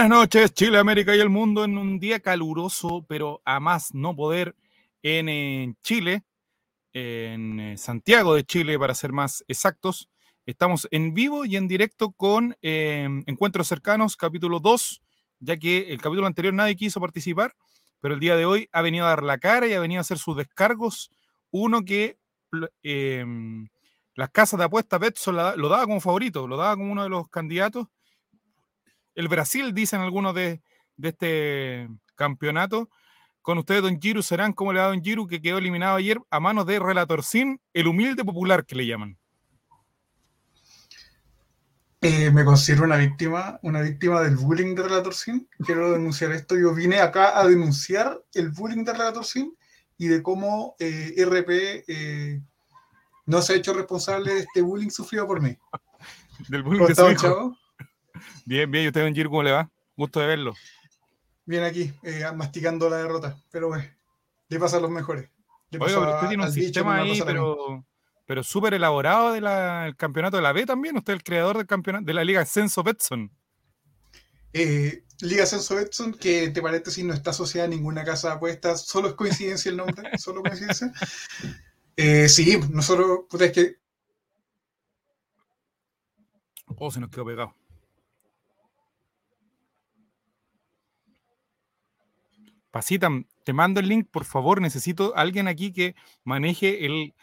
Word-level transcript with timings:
Buenas 0.00 0.18
noches, 0.18 0.54
Chile, 0.54 0.78
América 0.78 1.14
y 1.14 1.20
el 1.20 1.28
mundo 1.28 1.62
en 1.62 1.76
un 1.76 2.00
día 2.00 2.20
caluroso, 2.20 3.04
pero 3.06 3.42
a 3.44 3.60
más 3.60 3.92
no 3.92 4.16
poder 4.16 4.56
en, 5.02 5.28
eh, 5.28 5.74
Chile, 5.82 6.22
en 6.94 7.60
eh, 7.60 7.76
Santiago 7.76 8.34
de 8.34 8.44
Chile, 8.44 8.78
para 8.78 8.94
ser 8.94 9.12
más 9.12 9.44
exactos. 9.46 10.08
Estamos 10.46 10.88
en 10.90 11.12
vivo 11.12 11.44
y 11.44 11.56
en 11.56 11.68
directo 11.68 12.12
con 12.12 12.56
eh, 12.62 13.06
Encuentros 13.26 13.68
Cercanos, 13.68 14.16
capítulo 14.16 14.58
2, 14.58 15.02
ya 15.40 15.58
que 15.58 15.92
el 15.92 16.00
capítulo 16.00 16.26
anterior 16.26 16.54
nadie 16.54 16.76
quiso 16.76 16.98
participar, 16.98 17.52
pero 18.00 18.14
el 18.14 18.20
día 18.20 18.36
de 18.36 18.46
hoy 18.46 18.70
ha 18.72 18.80
venido 18.80 19.04
a 19.04 19.10
dar 19.10 19.22
la 19.22 19.36
cara 19.36 19.66
y 19.66 19.74
ha 19.74 19.80
venido 19.80 20.00
a 20.00 20.00
hacer 20.00 20.16
sus 20.16 20.34
descargos. 20.34 21.10
Uno 21.50 21.84
que 21.84 22.16
em, 22.82 23.68
las 24.14 24.30
casas 24.30 24.56
de 24.56 24.64
apuestas 24.64 24.98
Betson 24.98 25.36
lo 25.36 25.68
daba 25.68 25.84
como 25.84 26.00
favorito, 26.00 26.48
lo 26.48 26.56
daba 26.56 26.74
como 26.76 26.90
uno 26.90 27.02
de 27.02 27.10
los 27.10 27.28
candidatos 27.28 27.88
el 29.14 29.28
Brasil, 29.28 29.74
dicen 29.74 30.00
algunos 30.00 30.34
de, 30.34 30.62
de 30.96 31.08
este 31.08 31.88
campeonato. 32.14 32.90
Con 33.42 33.58
ustedes, 33.58 33.82
Don 33.82 34.00
Giru 34.00 34.22
Serán, 34.22 34.52
¿cómo 34.52 34.72
le 34.72 34.80
va 34.80 34.88
Don 34.88 35.02
Giru? 35.02 35.26
Que 35.26 35.40
quedó 35.40 35.58
eliminado 35.58 35.96
ayer 35.96 36.18
a 36.30 36.40
manos 36.40 36.66
de 36.66 36.78
Relator 36.78 37.24
Sin, 37.24 37.60
el 37.72 37.88
humilde 37.88 38.24
popular 38.24 38.66
que 38.66 38.76
le 38.76 38.86
llaman. 38.86 39.18
Eh, 42.02 42.30
me 42.30 42.46
considero 42.46 42.84
una 42.84 42.96
víctima, 42.96 43.58
una 43.62 43.82
víctima 43.82 44.22
del 44.22 44.36
bullying 44.36 44.74
de 44.74 44.82
Relator 44.82 45.14
Sim. 45.14 45.46
Quiero 45.66 45.92
denunciar 45.92 46.32
esto. 46.32 46.56
Yo 46.56 46.74
vine 46.74 46.98
acá 47.00 47.38
a 47.38 47.46
denunciar 47.46 48.22
el 48.32 48.50
bullying 48.50 48.84
de 48.84 48.92
Relator 48.92 49.24
Sim 49.24 49.52
y 49.98 50.08
de 50.08 50.22
cómo 50.22 50.76
eh, 50.78 51.14
RP 51.18 51.84
eh, 51.88 52.40
no 53.26 53.42
se 53.42 53.52
ha 53.52 53.56
hecho 53.56 53.74
responsable 53.74 54.32
de 54.32 54.40
este 54.40 54.62
bullying 54.62 54.88
sufrido 54.88 55.26
por 55.26 55.42
mí. 55.42 55.56
Del 56.48 56.62
bullying 56.62 56.86
¿Cómo 56.86 56.88
de 56.88 56.94
su 56.94 57.10
hijo. 57.10 57.56
Bien, 58.44 58.70
bien. 58.70 58.84
¿Y 58.84 58.88
usted, 58.88 59.12
Giru, 59.12 59.30
cómo 59.30 59.42
le 59.42 59.52
va? 59.52 59.70
Gusto 59.96 60.20
de 60.20 60.26
verlo. 60.26 60.54
Bien 61.44 61.64
aquí, 61.64 61.92
eh, 62.02 62.24
masticando 62.34 62.88
la 62.88 62.98
derrota. 62.98 63.36
Pero 63.50 63.68
bueno, 63.68 63.84
le 64.48 64.58
pasa 64.58 64.76
a 64.76 64.80
los 64.80 64.90
mejores. 64.90 65.30
Le 65.70 65.78
Oiga, 65.78 66.00
pero 66.00 66.14
usted 66.14 66.28
tiene 66.28 66.44
un 66.44 66.54
bicho, 66.54 66.64
sistema 66.64 66.96
ahí, 66.96 67.22
pero, 67.24 67.84
pero 68.26 68.42
súper 68.42 68.74
elaborado 68.74 69.32
del 69.32 69.96
campeonato 69.96 70.36
de 70.36 70.42
la 70.42 70.52
B 70.52 70.66
también. 70.66 70.96
Usted 70.96 71.12
es 71.12 71.18
el 71.18 71.24
creador 71.24 71.56
del 71.56 71.66
campeonato 71.66 72.04
de 72.04 72.14
la 72.14 72.24
Liga 72.24 72.40
Ascenso 72.40 72.82
Betson. 72.82 73.30
Eh, 74.52 75.04
Liga 75.20 75.44
Ascenso 75.44 75.78
Edson, 75.78 76.14
que 76.14 76.44
entre 76.44 76.62
paréntesis 76.62 77.04
no 77.04 77.14
está 77.14 77.30
asociada 77.30 77.66
a 77.66 77.70
ninguna 77.70 78.04
casa 78.04 78.28
de 78.28 78.34
apuestas, 78.34 78.86
solo 78.86 79.08
es 79.08 79.14
coincidencia 79.14 79.70
el 79.70 79.76
nombre, 79.76 80.10
solo 80.18 80.42
coincidencia. 80.42 80.92
Eh, 81.96 82.28
sí, 82.28 82.58
nosotros, 82.70 83.20
puta, 83.28 83.44
es 83.44 83.52
que 83.52 83.80
Oh, 86.82 86.90
se 86.90 87.00
nos 87.00 87.10
quedó 87.10 87.26
pegado. 87.26 87.54
Pasita, 92.70 93.08
te 93.44 93.52
mando 93.52 93.80
el 93.80 93.88
link, 93.88 94.08
por 94.10 94.24
favor. 94.24 94.60
Necesito 94.60 95.16
alguien 95.16 95.48
aquí 95.48 95.72
que 95.72 95.94
maneje 96.24 96.86
el 96.86 97.14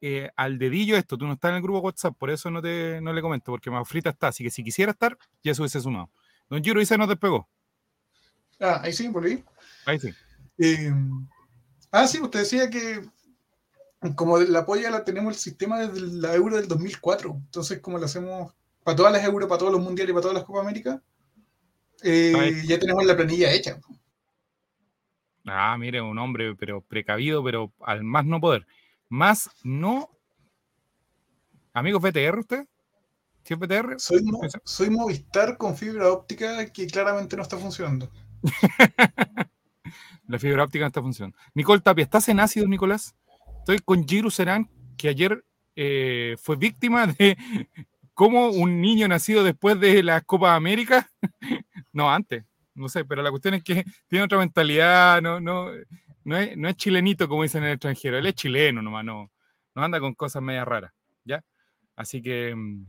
eh, 0.00 0.30
al 0.36 0.58
dedillo 0.58 0.96
esto. 0.96 1.16
Tú 1.16 1.26
no 1.26 1.32
estás 1.32 1.50
en 1.50 1.56
el 1.56 1.62
grupo 1.62 1.80
WhatsApp, 1.80 2.14
por 2.18 2.30
eso 2.30 2.50
no 2.50 2.60
te 2.60 3.00
no 3.00 3.12
le 3.12 3.22
comento, 3.22 3.52
porque 3.52 3.70
Mafrita 3.70 4.10
está. 4.10 4.28
Así 4.28 4.44
que 4.44 4.50
si 4.50 4.62
quisiera 4.62 4.92
estar, 4.92 5.16
ya 5.42 5.54
se 5.54 5.62
hubiese 5.62 5.80
sumado. 5.80 6.10
Don 6.50 6.62
Giro 6.62 6.78
dice 6.78 6.98
no 6.98 7.08
te 7.08 7.16
pegó. 7.16 7.48
Ah, 8.60 8.80
ahí 8.82 8.92
sí, 8.92 9.08
volví. 9.08 9.42
Ahí 9.86 9.98
sí. 9.98 10.10
Eh, 10.58 10.92
ah, 11.90 12.06
sí, 12.06 12.20
usted 12.20 12.40
decía 12.40 12.68
que 12.68 13.00
como 14.14 14.38
la 14.38 14.66
polla 14.66 14.90
la 14.90 15.04
tenemos 15.04 15.34
el 15.34 15.40
sistema 15.40 15.86
desde 15.86 16.06
la 16.18 16.34
Euro 16.34 16.56
del 16.56 16.68
2004, 16.68 17.30
entonces 17.46 17.80
como 17.80 17.98
lo 17.98 18.04
hacemos 18.04 18.52
para 18.82 18.96
todas 18.96 19.12
las 19.12 19.24
Euro, 19.24 19.48
para 19.48 19.58
todos 19.58 19.72
los 19.72 19.80
mundiales 19.80 20.10
y 20.10 20.12
para 20.12 20.22
todas 20.22 20.36
las 20.36 20.44
Copas 20.44 20.62
América, 20.62 21.02
eh, 22.02 22.62
ya 22.66 22.78
tenemos 22.78 23.04
la 23.06 23.16
planilla 23.16 23.50
hecha. 23.50 23.80
Ah, 25.46 25.76
mire, 25.78 26.00
un 26.00 26.18
hombre, 26.18 26.54
pero 26.54 26.80
precavido, 26.80 27.42
pero 27.44 27.72
al 27.80 28.02
más 28.02 28.24
no 28.24 28.40
poder. 28.40 28.66
Más 29.08 29.50
no. 29.62 30.08
Amigos 31.72 32.00
BTR, 32.02 32.38
usted? 32.38 32.66
¿Sí 33.42 33.52
es 33.54 33.58
BTR? 33.60 33.98
Soy, 33.98 34.22
mo- 34.22 34.40
soy 34.64 34.88
Movistar 34.90 35.58
con 35.58 35.76
fibra 35.76 36.10
óptica 36.10 36.70
que 36.72 36.86
claramente 36.86 37.36
no 37.36 37.42
está 37.42 37.58
funcionando. 37.58 38.10
La 40.26 40.38
fibra 40.38 40.64
óptica 40.64 40.84
no 40.84 40.88
está 40.88 41.02
funcionando. 41.02 41.36
Nicole 41.52 41.82
Tapia, 41.82 42.04
¿estás 42.04 42.28
en 42.30 42.40
ácido, 42.40 42.66
Nicolás? 42.66 43.14
Estoy 43.58 43.80
con 43.80 44.06
Giru 44.08 44.30
Serán, 44.30 44.70
que 44.96 45.08
ayer 45.08 45.44
eh, 45.76 46.36
fue 46.40 46.56
víctima 46.56 47.06
de 47.06 47.36
cómo 48.14 48.48
un 48.48 48.80
niño 48.80 49.06
nacido 49.08 49.44
después 49.44 49.78
de 49.80 50.02
la 50.02 50.22
Copa 50.22 50.54
América, 50.54 51.10
no 51.92 52.10
antes, 52.10 52.44
no 52.74 52.88
sé, 52.88 53.04
pero 53.04 53.22
la 53.22 53.30
cuestión 53.30 53.54
es 53.54 53.62
que 53.62 53.84
tiene 54.08 54.24
otra 54.24 54.38
mentalidad, 54.38 55.20
no, 55.22 55.40
no, 55.40 55.70
no, 56.24 56.36
es, 56.36 56.56
no 56.56 56.68
es 56.68 56.76
chilenito 56.76 57.28
como 57.28 57.42
dicen 57.42 57.62
en 57.62 57.68
el 57.70 57.74
extranjero, 57.74 58.18
él 58.18 58.26
es 58.26 58.34
chileno 58.34 58.82
nomás, 58.82 59.04
no, 59.04 59.30
no 59.74 59.82
anda 59.82 60.00
con 60.00 60.14
cosas 60.14 60.42
media 60.42 60.64
raras, 60.64 60.92
¿ya? 61.24 61.42
Así 61.96 62.20
que, 62.22 62.54
mm, 62.54 62.86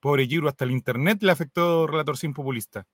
pobre 0.00 0.26
Giru, 0.26 0.48
hasta 0.48 0.64
el 0.64 0.72
internet 0.72 1.22
le 1.22 1.32
afectó 1.32 1.86
Relator 1.86 2.16
Sin 2.16 2.34
Populista. 2.34 2.86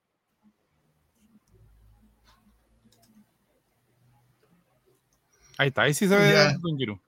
Ahí 5.58 5.68
está, 5.68 5.82
ahí 5.82 5.94
sí 5.94 6.08
se 6.08 6.16
ve 6.16 6.32
Ya. 6.32 6.58
con 6.60 6.76
Giru. 6.76 7.00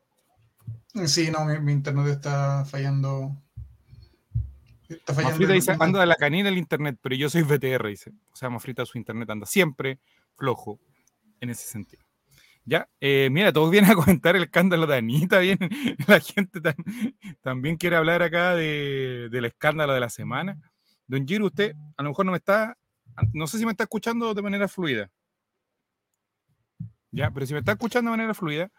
Sí, 1.06 1.30
no, 1.30 1.44
mi, 1.44 1.58
mi 1.58 1.72
internet 1.72 2.06
está 2.06 2.64
fallando. 2.64 3.36
Está. 4.88 5.12
Mafrita 5.14 5.52
dice, 5.52 5.76
anda 5.78 6.00
de 6.00 6.06
la 6.06 6.14
canina 6.16 6.48
el 6.48 6.58
internet, 6.58 6.98
pero 7.00 7.14
yo 7.14 7.30
soy 7.30 7.42
VTR, 7.42 7.88
dice. 7.88 8.10
O 8.32 8.36
sea, 8.36 8.50
Mafrita 8.50 8.84
su 8.84 8.98
internet 8.98 9.28
anda 9.30 9.46
siempre 9.46 9.98
flojo 10.36 10.78
en 11.40 11.50
ese 11.50 11.66
sentido. 11.68 12.04
Ya, 12.66 12.88
eh, 13.00 13.28
mira, 13.30 13.52
todos 13.52 13.70
vienen 13.70 13.90
a 13.90 13.94
comentar 13.94 14.36
el 14.36 14.44
escándalo 14.44 14.86
de 14.86 14.96
Anita, 14.96 15.38
bien, 15.38 15.58
la 16.08 16.18
gente 16.20 16.60
tam- 16.62 17.14
también 17.42 17.76
quiere 17.76 17.96
hablar 17.96 18.22
acá 18.22 18.54
de- 18.54 19.28
del 19.30 19.44
escándalo 19.46 19.92
de 19.92 20.00
la 20.00 20.08
semana. 20.08 20.58
Don 21.06 21.26
Giro, 21.26 21.46
usted 21.46 21.74
a 21.96 22.02
lo 22.02 22.08
mejor 22.10 22.24
no 22.24 22.32
me 22.32 22.38
está, 22.38 22.76
no 23.34 23.46
sé 23.46 23.58
si 23.58 23.64
me 23.66 23.72
está 23.72 23.84
escuchando 23.84 24.32
de 24.32 24.40
manera 24.42 24.66
fluida. 24.68 25.10
Ya, 27.10 27.30
pero 27.30 27.46
si 27.46 27.52
me 27.52 27.60
está 27.60 27.72
escuchando 27.72 28.10
de 28.10 28.16
manera 28.16 28.34
fluida, 28.34 28.70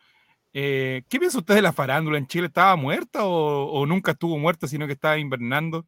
eh, 0.53 1.03
¿qué 1.09 1.19
piensa 1.19 1.37
usted 1.37 1.55
de 1.55 1.61
la 1.61 1.71
farándula 1.73 2.17
en 2.17 2.27
Chile? 2.27 2.47
¿Estaba 2.47 2.75
muerta 2.75 3.25
o, 3.25 3.65
o 3.71 3.85
nunca 3.85 4.11
estuvo 4.11 4.37
muerta, 4.37 4.67
sino 4.67 4.87
que 4.87 4.93
estaba 4.93 5.17
invernando? 5.17 5.85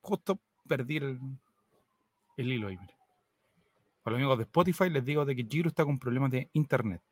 Justo 0.00 0.38
perdí 0.66 0.96
el, 0.98 1.18
el 2.36 2.52
hilo 2.52 2.68
ahí. 2.68 2.76
mira. 2.78 2.94
Para 4.02 4.12
los 4.14 4.18
amigos 4.20 4.38
de 4.38 4.44
Spotify 4.44 4.88
les 4.90 5.04
digo 5.04 5.24
de 5.24 5.36
que 5.36 5.44
Giro 5.48 5.68
está 5.68 5.84
con 5.84 5.98
problemas 5.98 6.30
de 6.30 6.48
internet. 6.54 7.02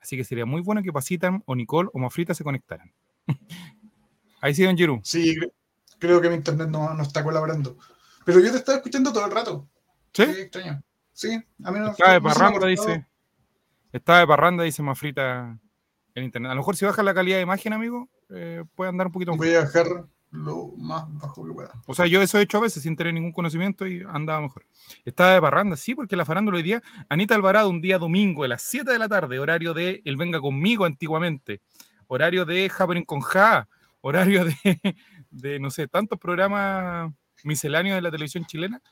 Así 0.00 0.16
que 0.16 0.24
sería 0.24 0.44
muy 0.46 0.60
bueno 0.60 0.82
que 0.82 0.92
Pasitan 0.92 1.42
o 1.46 1.54
Nicole 1.56 1.88
o 1.92 1.98
Mafrita 1.98 2.34
se 2.34 2.44
conectaran. 2.44 2.92
ahí 4.40 4.54
sí, 4.54 4.62
don 4.64 4.76
Giro. 4.76 5.00
Sí, 5.02 5.36
cre- 5.36 5.52
creo 5.98 6.20
que 6.20 6.28
mi 6.28 6.36
internet 6.36 6.68
no, 6.68 6.92
no 6.94 7.02
está 7.02 7.24
colaborando. 7.24 7.76
Pero 8.24 8.40
yo 8.40 8.50
te 8.50 8.58
estaba 8.58 8.76
escuchando 8.78 9.12
todo 9.12 9.24
el 9.26 9.32
rato. 9.32 9.66
¿Sí? 10.12 10.24
Qué 10.26 10.42
extraño. 10.42 10.82
Sí, 11.12 11.32
a 11.64 11.72
mí 11.72 11.78
no 11.80 11.88
Está 11.90 12.12
de 12.12 12.20
no 12.20 12.28
parranda, 12.28 12.66
dice. 12.66 13.06
Está 13.92 14.18
de 14.20 14.26
parranda, 14.26 14.64
dice 14.64 14.82
Mafrita 14.82 15.58
en 16.14 16.24
internet. 16.24 16.50
A 16.50 16.54
lo 16.54 16.60
mejor 16.60 16.76
si 16.76 16.84
baja 16.84 17.02
la 17.02 17.14
calidad 17.14 17.38
de 17.38 17.42
imagen, 17.42 17.72
amigo, 17.72 18.08
eh, 18.28 18.62
puede 18.74 18.90
andar 18.90 19.06
un 19.08 19.12
poquito 19.12 19.32
mejor. 19.32 19.46
Voy 19.46 19.56
a 19.56 19.60
bajar 19.60 19.86
lo 20.30 20.68
más 20.76 21.04
bajo 21.14 21.46
que 21.46 21.52
pueda. 21.52 21.72
O 21.86 21.94
sea, 21.94 22.06
yo 22.06 22.20
eso 22.20 22.38
he 22.38 22.42
hecho 22.42 22.58
a 22.58 22.62
veces 22.62 22.82
sin 22.82 22.96
tener 22.96 23.14
ningún 23.14 23.32
conocimiento 23.32 23.86
y 23.86 24.02
andaba 24.08 24.40
mejor. 24.40 24.66
Estaba 25.04 25.32
de 25.32 25.40
parranda, 25.40 25.76
sí, 25.76 25.94
porque 25.94 26.16
la 26.16 26.24
farándula 26.24 26.58
hoy 26.58 26.62
día, 26.62 26.82
Anita 27.08 27.34
Alvarado, 27.34 27.70
un 27.70 27.80
día 27.80 27.98
domingo 27.98 28.44
a 28.44 28.48
las 28.48 28.62
7 28.62 28.90
de 28.90 28.98
la 28.98 29.08
tarde, 29.08 29.38
horario 29.38 29.74
de 29.74 30.02
El 30.04 30.16
Venga 30.16 30.40
Conmigo 30.40 30.84
antiguamente, 30.84 31.60
horario 32.06 32.44
de 32.44 32.70
Happening 32.76 33.04
con 33.04 33.20
Ja, 33.20 33.68
horario 34.00 34.44
de, 34.44 34.54
de, 35.30 35.58
no 35.58 35.70
sé, 35.70 35.88
tantos 35.88 36.18
programas 36.18 37.12
misceláneos 37.44 37.96
de 37.96 38.02
la 38.02 38.10
televisión 38.10 38.44
chilena, 38.44 38.82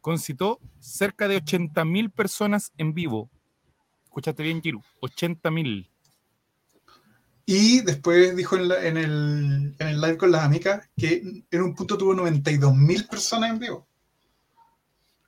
concitó 0.00 0.58
cerca 0.78 1.28
de 1.28 1.36
80 1.36 1.84
mil 1.84 2.10
personas 2.10 2.72
en 2.78 2.94
vivo. 2.94 3.30
Escuchaste 4.04 4.42
bien, 4.42 4.62
Giru, 4.62 4.82
80 5.00 5.50
mil. 5.50 5.90
Y 7.50 7.80
después 7.80 8.36
dijo 8.36 8.56
en, 8.56 8.68
la- 8.68 8.84
en 8.86 8.98
el, 8.98 9.74
en 9.78 9.88
el 9.88 10.00
live 10.02 10.18
con 10.18 10.30
las 10.30 10.44
amigas 10.44 10.86
que 10.98 11.22
en 11.50 11.62
un 11.62 11.74
punto 11.74 11.96
tuvo 11.96 12.12
92 12.12 12.76
mil 12.76 13.06
personas 13.06 13.48
en 13.48 13.58
vivo. 13.58 13.88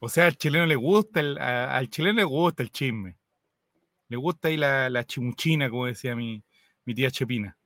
O 0.00 0.08
sea, 0.10 0.26
al 0.26 0.36
chileno 0.36 0.66
le 0.66 0.76
gusta, 0.76 1.20
el, 1.20 1.38
a- 1.38 1.74
al 1.74 1.88
chileno 1.88 2.18
le 2.18 2.24
gusta 2.24 2.62
el 2.62 2.70
chisme. 2.70 3.16
Le 4.08 4.18
gusta 4.18 4.48
ahí 4.48 4.58
la, 4.58 4.90
la 4.90 5.02
chimuchina, 5.06 5.70
como 5.70 5.86
decía 5.86 6.14
mi, 6.14 6.42
mi 6.84 6.94
tía 6.94 7.10
Chepina. 7.10 7.56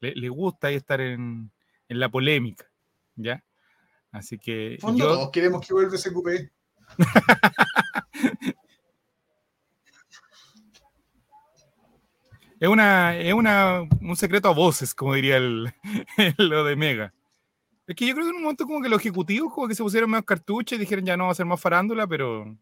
Le, 0.00 0.14
le 0.16 0.28
gusta 0.28 0.66
ahí 0.66 0.74
estar 0.74 1.00
en, 1.00 1.50
en 1.88 1.98
la 1.98 2.10
polémica, 2.10 2.66
¿ya? 3.16 3.42
Así 4.10 4.36
que 4.38 4.74
En 4.74 4.80
fondo, 4.80 4.98
yo, 5.04 5.14
todos 5.14 5.30
queremos 5.30 5.66
que 5.66 5.72
vuelva 5.72 5.94
ese 5.96 6.12
cupé. 6.12 6.52
es 12.62 12.68
una, 12.68 13.18
es 13.18 13.34
una, 13.34 13.80
un 14.00 14.14
secreto 14.14 14.46
a 14.46 14.54
voces, 14.54 14.94
como 14.94 15.14
diría 15.14 15.36
el, 15.36 15.74
lo 16.38 16.62
de 16.62 16.76
Mega. 16.76 17.12
Es 17.88 17.96
que 17.96 18.06
yo 18.06 18.14
creo 18.14 18.26
que 18.26 18.30
en 18.30 18.36
un 18.36 18.42
momento 18.42 18.66
como 18.66 18.80
que 18.80 18.88
los 18.88 19.00
ejecutivos 19.00 19.52
como 19.52 19.66
que 19.66 19.74
se 19.74 19.82
pusieron 19.82 20.08
más 20.08 20.22
cartuchos 20.22 20.76
y 20.76 20.80
dijeron 20.80 21.04
ya 21.04 21.16
no 21.16 21.24
va 21.24 21.32
a 21.32 21.34
ser 21.34 21.44
más 21.44 21.60
farándula, 21.60 22.06
pero 22.06 22.56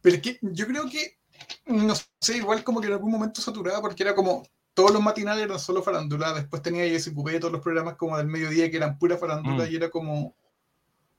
Pero 0.00 0.16
es 0.16 0.22
que 0.22 0.38
yo 0.40 0.66
creo 0.66 0.88
que, 0.88 1.18
no 1.66 1.94
sé, 1.94 2.38
igual 2.38 2.64
como 2.64 2.80
que 2.80 2.86
en 2.86 2.94
algún 2.94 3.10
momento 3.10 3.42
saturaba 3.42 3.82
porque 3.82 4.02
era 4.02 4.14
como 4.14 4.44
todos 4.72 4.92
los 4.92 5.02
matinales 5.02 5.44
eran 5.44 5.58
solo 5.58 5.82
farándula, 5.82 6.32
después 6.32 6.62
tenía 6.62 6.84
ese 6.84 7.12
cupé, 7.12 7.38
todos 7.38 7.52
los 7.52 7.60
programas 7.60 7.96
como 7.96 8.16
del 8.16 8.28
mediodía 8.28 8.70
que 8.70 8.78
eran 8.78 8.98
pura 8.98 9.18
farándula 9.18 9.66
Mm. 9.66 9.72
y 9.72 9.76
era 9.76 9.90
como, 9.90 10.34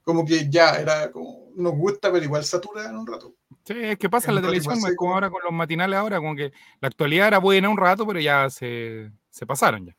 como 0.01 0.25
que 0.25 0.49
ya, 0.49 0.79
era 0.79 1.11
como, 1.11 1.51
nos 1.55 1.75
gusta, 1.75 2.11
pero 2.11 2.25
igual 2.25 2.43
satura 2.43 2.89
en 2.89 2.97
un 2.97 3.05
rato. 3.05 3.35
Sí, 3.67 3.73
es 3.77 3.97
que 3.97 4.09
pasa 4.09 4.29
en 4.29 4.35
la 4.35 4.41
televisión, 4.41 4.77
igual 4.77 4.91
es 4.93 4.97
como 4.97 5.13
ahora 5.13 5.29
con 5.29 5.41
los 5.43 5.51
matinales 5.51 5.97
ahora, 5.99 6.19
como 6.19 6.35
que 6.37 6.53
la 6.79 6.87
actualidad 6.87 7.27
era 7.27 7.39
buena 7.39 7.67
un 7.67 7.75
rato, 7.77 8.07
pero 8.07 8.17
ya 8.21 8.49
se, 8.49 9.11
se 9.29 9.45
pasaron 9.45 9.87
ya. 9.87 9.95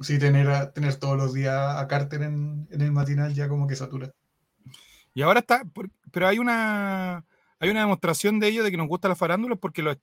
Sí, 0.00 0.18
tener, 0.18 0.48
a- 0.48 0.72
tener 0.72 0.96
todos 0.96 1.18
los 1.18 1.34
días 1.34 1.54
a 1.76 1.86
Carter 1.86 2.22
en, 2.22 2.66
en 2.70 2.80
el 2.80 2.90
matinal 2.90 3.34
ya 3.34 3.48
como 3.50 3.66
que 3.66 3.76
satura. 3.76 4.10
Y 5.12 5.20
ahora 5.20 5.40
está, 5.40 5.62
pero 6.10 6.26
hay 6.26 6.38
una 6.38 7.24
hay 7.60 7.70
una 7.70 7.80
demostración 7.80 8.40
de 8.40 8.48
ello 8.48 8.64
de 8.64 8.70
que 8.70 8.76
nos 8.76 8.88
gusta 8.88 9.08
la 9.08 9.14
farándula 9.16 9.56
porque 9.56 9.82
lo, 9.82 9.94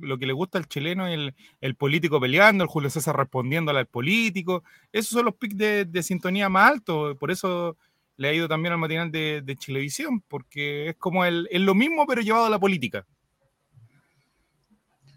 lo 0.00 0.18
que 0.18 0.26
le 0.26 0.32
gusta 0.32 0.58
al 0.58 0.68
chileno 0.68 1.06
es 1.06 1.14
el, 1.14 1.34
el 1.60 1.74
político 1.74 2.20
peleando, 2.20 2.64
el 2.64 2.70
Julio 2.70 2.88
César 2.90 3.16
respondiendo 3.16 3.70
al 3.72 3.86
político. 3.86 4.62
Esos 4.92 5.10
son 5.10 5.24
los 5.26 5.34
pics 5.34 5.56
de, 5.56 5.84
de 5.86 6.02
sintonía 6.02 6.48
más 6.48 6.70
altos. 6.70 7.16
Por 7.18 7.30
eso 7.30 7.76
le 8.20 8.28
ha 8.28 8.34
ido 8.34 8.48
también 8.48 8.74
al 8.74 8.78
matinal 8.78 9.10
de, 9.10 9.40
de 9.42 9.56
Chilevisión, 9.56 10.20
porque 10.28 10.90
es 10.90 10.96
como 10.96 11.24
el, 11.24 11.48
es 11.50 11.62
lo 11.62 11.74
mismo, 11.74 12.04
pero 12.06 12.20
llevado 12.20 12.44
a 12.44 12.50
la 12.50 12.58
política. 12.60 13.06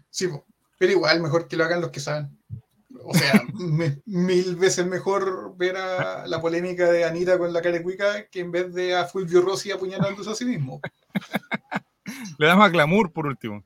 Sí, 0.08 0.26
pero 0.78 0.92
igual 0.92 1.20
mejor 1.20 1.46
que 1.46 1.56
lo 1.56 1.64
hagan 1.64 1.82
los 1.82 1.90
que 1.90 2.00
saben. 2.00 2.38
O 3.04 3.12
sea, 3.12 3.42
me- 3.54 4.00
mil 4.06 4.56
veces 4.56 4.86
mejor 4.86 5.54
ver 5.56 5.76
a 5.76 6.26
la 6.26 6.40
polémica 6.40 6.90
de 6.90 7.04
Anita 7.04 7.36
con 7.36 7.52
la 7.52 7.60
carecuica 7.60 8.26
que 8.28 8.40
en 8.40 8.50
vez 8.50 8.72
de 8.72 8.94
a 8.96 9.04
Fulvio 9.04 9.42
Rossi 9.42 9.70
apuñalándose 9.70 10.30
a 10.30 10.34
sí 10.34 10.46
mismo. 10.46 10.80
Le 12.38 12.46
da 12.46 12.56
más 12.56 12.72
glamour, 12.72 13.12
por 13.12 13.26
último. 13.26 13.62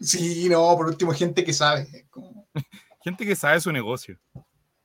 Sí, 0.00 0.48
no, 0.48 0.76
por 0.76 0.86
último, 0.86 1.12
gente 1.12 1.44
que 1.44 1.52
sabe. 1.52 2.06
como- 2.10 2.48
Gente 3.04 3.24
que 3.24 3.36
sabe 3.36 3.60
su 3.60 3.70
negocio. 3.70 4.18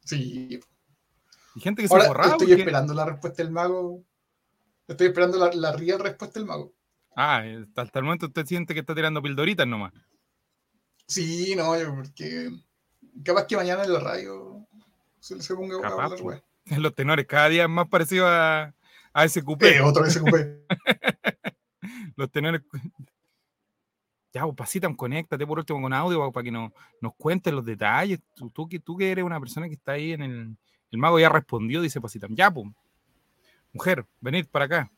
Sí. 0.06 0.60
Y 1.56 1.62
gente 1.62 1.82
que 1.82 1.88
se 1.88 1.94
Ahora 1.94 2.08
forraba. 2.08 2.32
estoy 2.32 2.48
porque- 2.48 2.62
esperando 2.62 2.94
la 2.94 3.06
respuesta 3.06 3.44
del 3.44 3.52
mago. 3.52 4.04
Estoy 4.88 5.08
esperando 5.08 5.38
la, 5.38 5.52
la 5.54 5.72
real 5.76 6.00
respuesta 6.00 6.40
del 6.40 6.48
mago. 6.48 6.74
Ah, 7.16 7.44
hasta, 7.76 8.00
el 8.00 8.06
momento 8.06 8.28
usted 8.28 8.46
siente 8.46 8.74
que 8.74 8.80
está 8.80 8.96
tirando 8.96 9.22
pildoritas 9.22 9.68
nomás. 9.68 9.92
Sí, 11.08 11.56
no, 11.56 11.78
yo 11.80 11.94
porque 11.96 12.50
capaz 13.24 13.46
que 13.48 13.56
mañana 13.56 13.84
en 13.84 13.94
la 13.94 14.00
radio 14.00 14.66
se, 15.20 15.42
se 15.42 15.56
ponga 15.56 15.76
a 15.88 15.92
hablar, 15.92 16.22
güey. 16.22 16.42
Los 16.78 16.94
tenores 16.96 17.26
cada 17.26 17.50
día 17.50 17.64
es 17.64 17.70
más 17.70 17.88
parecido 17.88 18.28
a, 18.28 18.74
a 19.14 19.26
ese 19.26 19.44
cupé. 19.44 19.78
Eh, 19.78 19.82
otro 19.82 20.06
SQP. 20.06 20.34
Los 22.16 22.32
tenores. 22.32 22.62
Ya, 24.32 24.44
pues 24.44 24.56
pasitan, 24.56 24.94
conéctate 24.96 25.46
por 25.48 25.58
último 25.58 25.82
con 25.82 25.92
audio 25.94 26.32
para 26.32 26.44
que 26.44 26.52
nos, 26.52 26.72
nos 27.02 27.16
cuentes 27.16 27.52
los 27.52 27.66
detalles. 27.66 28.20
Tú, 28.36 28.50
tú, 28.52 28.68
tú 28.84 28.96
que 28.96 29.12
eres 29.12 29.24
una 29.26 29.40
persona 29.40 29.68
que 29.68 29.74
está 29.74 29.94
ahí 29.94 30.14
en 30.14 30.22
el. 30.22 30.58
El 30.92 31.00
mago 31.00 31.20
ya 31.20 31.30
respondió, 31.30 31.82
dice 31.82 32.02
Pasitam. 32.02 32.36
Ya, 32.36 32.52
pues. 32.52 32.68
Mujer, 33.74 34.06
venid 34.20 34.48
para 34.48 34.66
acá. 34.66 34.92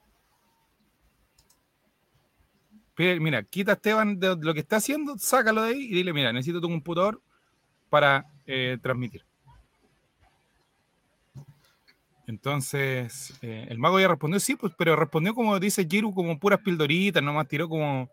Mira, 2.97 3.43
quita 3.43 3.71
a 3.71 3.75
Esteban 3.75 4.19
de 4.19 4.35
lo 4.39 4.53
que 4.53 4.59
está 4.59 4.75
haciendo, 4.75 5.17
sácalo 5.17 5.63
de 5.63 5.69
ahí 5.69 5.85
y 5.85 5.93
dile, 5.95 6.13
mira, 6.13 6.31
necesito 6.31 6.61
tu 6.61 6.67
computador 6.67 7.19
para 7.89 8.25
eh, 8.45 8.77
transmitir. 8.81 9.25
Entonces, 12.27 13.33
eh, 13.41 13.65
el 13.69 13.79
mago 13.79 13.99
ya 13.99 14.07
respondió, 14.07 14.39
sí, 14.39 14.55
pues, 14.55 14.73
pero 14.77 14.95
respondió 14.95 15.33
como 15.33 15.59
dice 15.59 15.87
Giru, 15.89 16.13
como 16.13 16.39
puras 16.39 16.59
pildoritas, 16.59 17.23
nomás 17.23 17.47
tiró 17.47 17.67
como, 17.67 18.09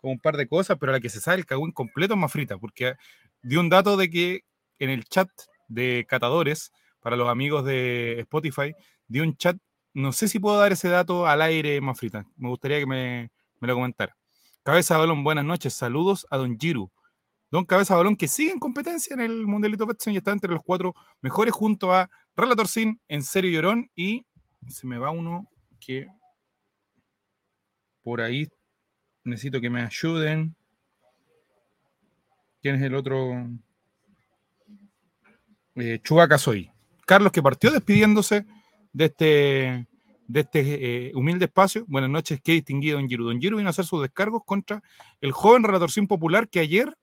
como 0.00 0.12
un 0.12 0.18
par 0.18 0.36
de 0.36 0.48
cosas, 0.48 0.76
pero 0.78 0.92
la 0.92 1.00
que 1.00 1.08
se 1.08 1.20
sabe 1.20 1.38
el 1.38 1.46
cagüín 1.46 1.72
completo 1.72 2.14
es 2.14 2.20
más 2.20 2.32
frita, 2.32 2.58
porque 2.58 2.94
dio 3.42 3.60
un 3.60 3.68
dato 3.68 3.96
de 3.96 4.10
que 4.10 4.44
en 4.78 4.90
el 4.90 5.04
chat 5.04 5.30
de 5.68 6.04
catadores, 6.08 6.72
para 7.00 7.16
los 7.16 7.28
amigos 7.28 7.64
de 7.64 8.20
Spotify, 8.20 8.74
dio 9.08 9.22
un 9.22 9.36
chat, 9.36 9.56
no 9.92 10.12
sé 10.12 10.28
si 10.28 10.38
puedo 10.38 10.58
dar 10.58 10.72
ese 10.72 10.88
dato 10.88 11.26
al 11.26 11.42
aire 11.42 11.80
más 11.80 11.98
frita, 11.98 12.26
me 12.36 12.48
gustaría 12.48 12.78
que 12.78 12.86
me, 12.86 13.30
me 13.60 13.68
lo 13.68 13.74
comentara. 13.74 14.16
Cabeza 14.62 14.94
de 14.94 15.00
Balón, 15.00 15.24
buenas 15.24 15.44
noches, 15.44 15.74
saludos 15.74 16.26
a 16.30 16.36
Don 16.36 16.58
Giru. 16.58 16.90
Don 17.50 17.64
Cabeza 17.64 17.94
de 17.94 17.98
Balón, 17.98 18.16
que 18.16 18.28
sigue 18.28 18.52
en 18.52 18.60
competencia 18.60 19.14
en 19.14 19.20
el 19.20 19.46
Mundialito 19.46 19.86
Petson 19.86 20.12
y 20.12 20.18
está 20.18 20.30
entre 20.30 20.52
los 20.52 20.62
cuatro 20.62 20.94
mejores 21.20 21.52
junto 21.52 21.92
a 21.92 22.08
Relator 22.36 22.68
Sin, 22.68 23.00
En 23.08 23.22
Serio 23.22 23.50
Llorón 23.50 23.90
y 23.94 24.24
se 24.68 24.86
me 24.86 24.98
va 24.98 25.10
uno 25.10 25.48
que 25.80 26.06
por 28.02 28.20
ahí 28.20 28.46
necesito 29.24 29.60
que 29.60 29.70
me 29.70 29.82
ayuden. 29.82 30.54
¿Quién 32.62 32.76
es 32.76 32.82
el 32.82 32.94
otro? 32.94 33.48
Eh, 35.76 35.98
Chubaca 36.02 36.38
Soy. 36.38 36.70
Carlos, 37.10 37.32
que 37.32 37.42
partió 37.42 37.72
despidiéndose 37.72 38.46
de 38.92 39.04
este, 39.06 39.88
de 40.28 40.40
este 40.40 41.08
eh, 41.08 41.12
humilde 41.16 41.46
espacio. 41.46 41.84
Buenas 41.88 42.08
noches, 42.08 42.40
qué 42.40 42.52
distinguido 42.52 42.98
Don 42.98 43.08
Giru. 43.08 43.24
Don 43.24 43.40
Giru 43.40 43.56
vino 43.56 43.68
a 43.68 43.70
hacer 43.70 43.84
sus 43.84 44.00
descargos 44.00 44.42
contra 44.46 44.80
el 45.20 45.32
joven 45.32 45.64
Relator 45.64 45.90
Sin 45.90 46.06
popular 46.06 46.48
que 46.48 46.60
ayer 46.60 46.96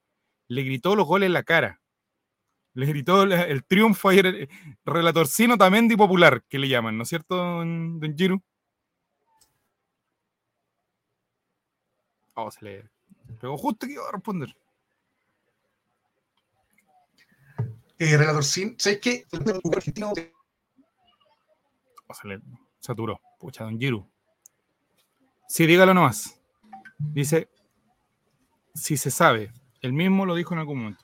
le 0.48 0.64
gritó 0.64 0.96
los 0.96 1.06
goles 1.06 1.28
en 1.28 1.34
la 1.34 1.44
cara. 1.44 1.82
Le 2.74 2.86
gritó 2.86 3.24
el 3.24 3.66
triunfo 3.66 4.08
ayer, 4.08 4.28
eh, 4.28 4.50
relatorcino 4.86 5.58
Tamendi 5.58 5.98
popular, 5.98 6.42
que 6.48 6.58
le 6.58 6.70
llaman, 6.70 6.96
¿no 6.96 7.04
es 7.04 7.10
cierto, 7.10 7.36
don, 7.36 8.00
don 8.00 8.16
Giru? 8.16 8.42
Oh, 12.36 12.50
se 12.50 12.64
le 12.64 12.90
pegó 13.42 13.58
justo 13.58 13.86
que 13.86 13.92
iba 13.92 14.08
a 14.08 14.14
responder. 14.14 14.56
Eh, 18.00 18.16
Relator 18.16 18.44
Sin, 18.44 18.76
¿sabes 18.78 19.00
qué? 19.02 19.26
El 19.32 19.72
argentino 19.76 20.14
Oh, 22.08 22.14
se 22.14 22.28
le 22.28 22.40
saturó. 22.80 23.20
Pucha, 23.40 23.64
don 23.64 23.80
Giru. 23.80 24.08
Sí, 25.48 25.66
dígalo 25.66 25.94
nomás. 25.94 26.40
Dice, 26.98 27.50
si 28.74 28.98
se 28.98 29.12
sabe. 29.12 29.52
Él 29.82 29.94
mismo 29.94 30.26
lo 30.26 30.36
dijo 30.36 30.54
en 30.54 30.60
algún 30.60 30.80
momento. 30.80 31.04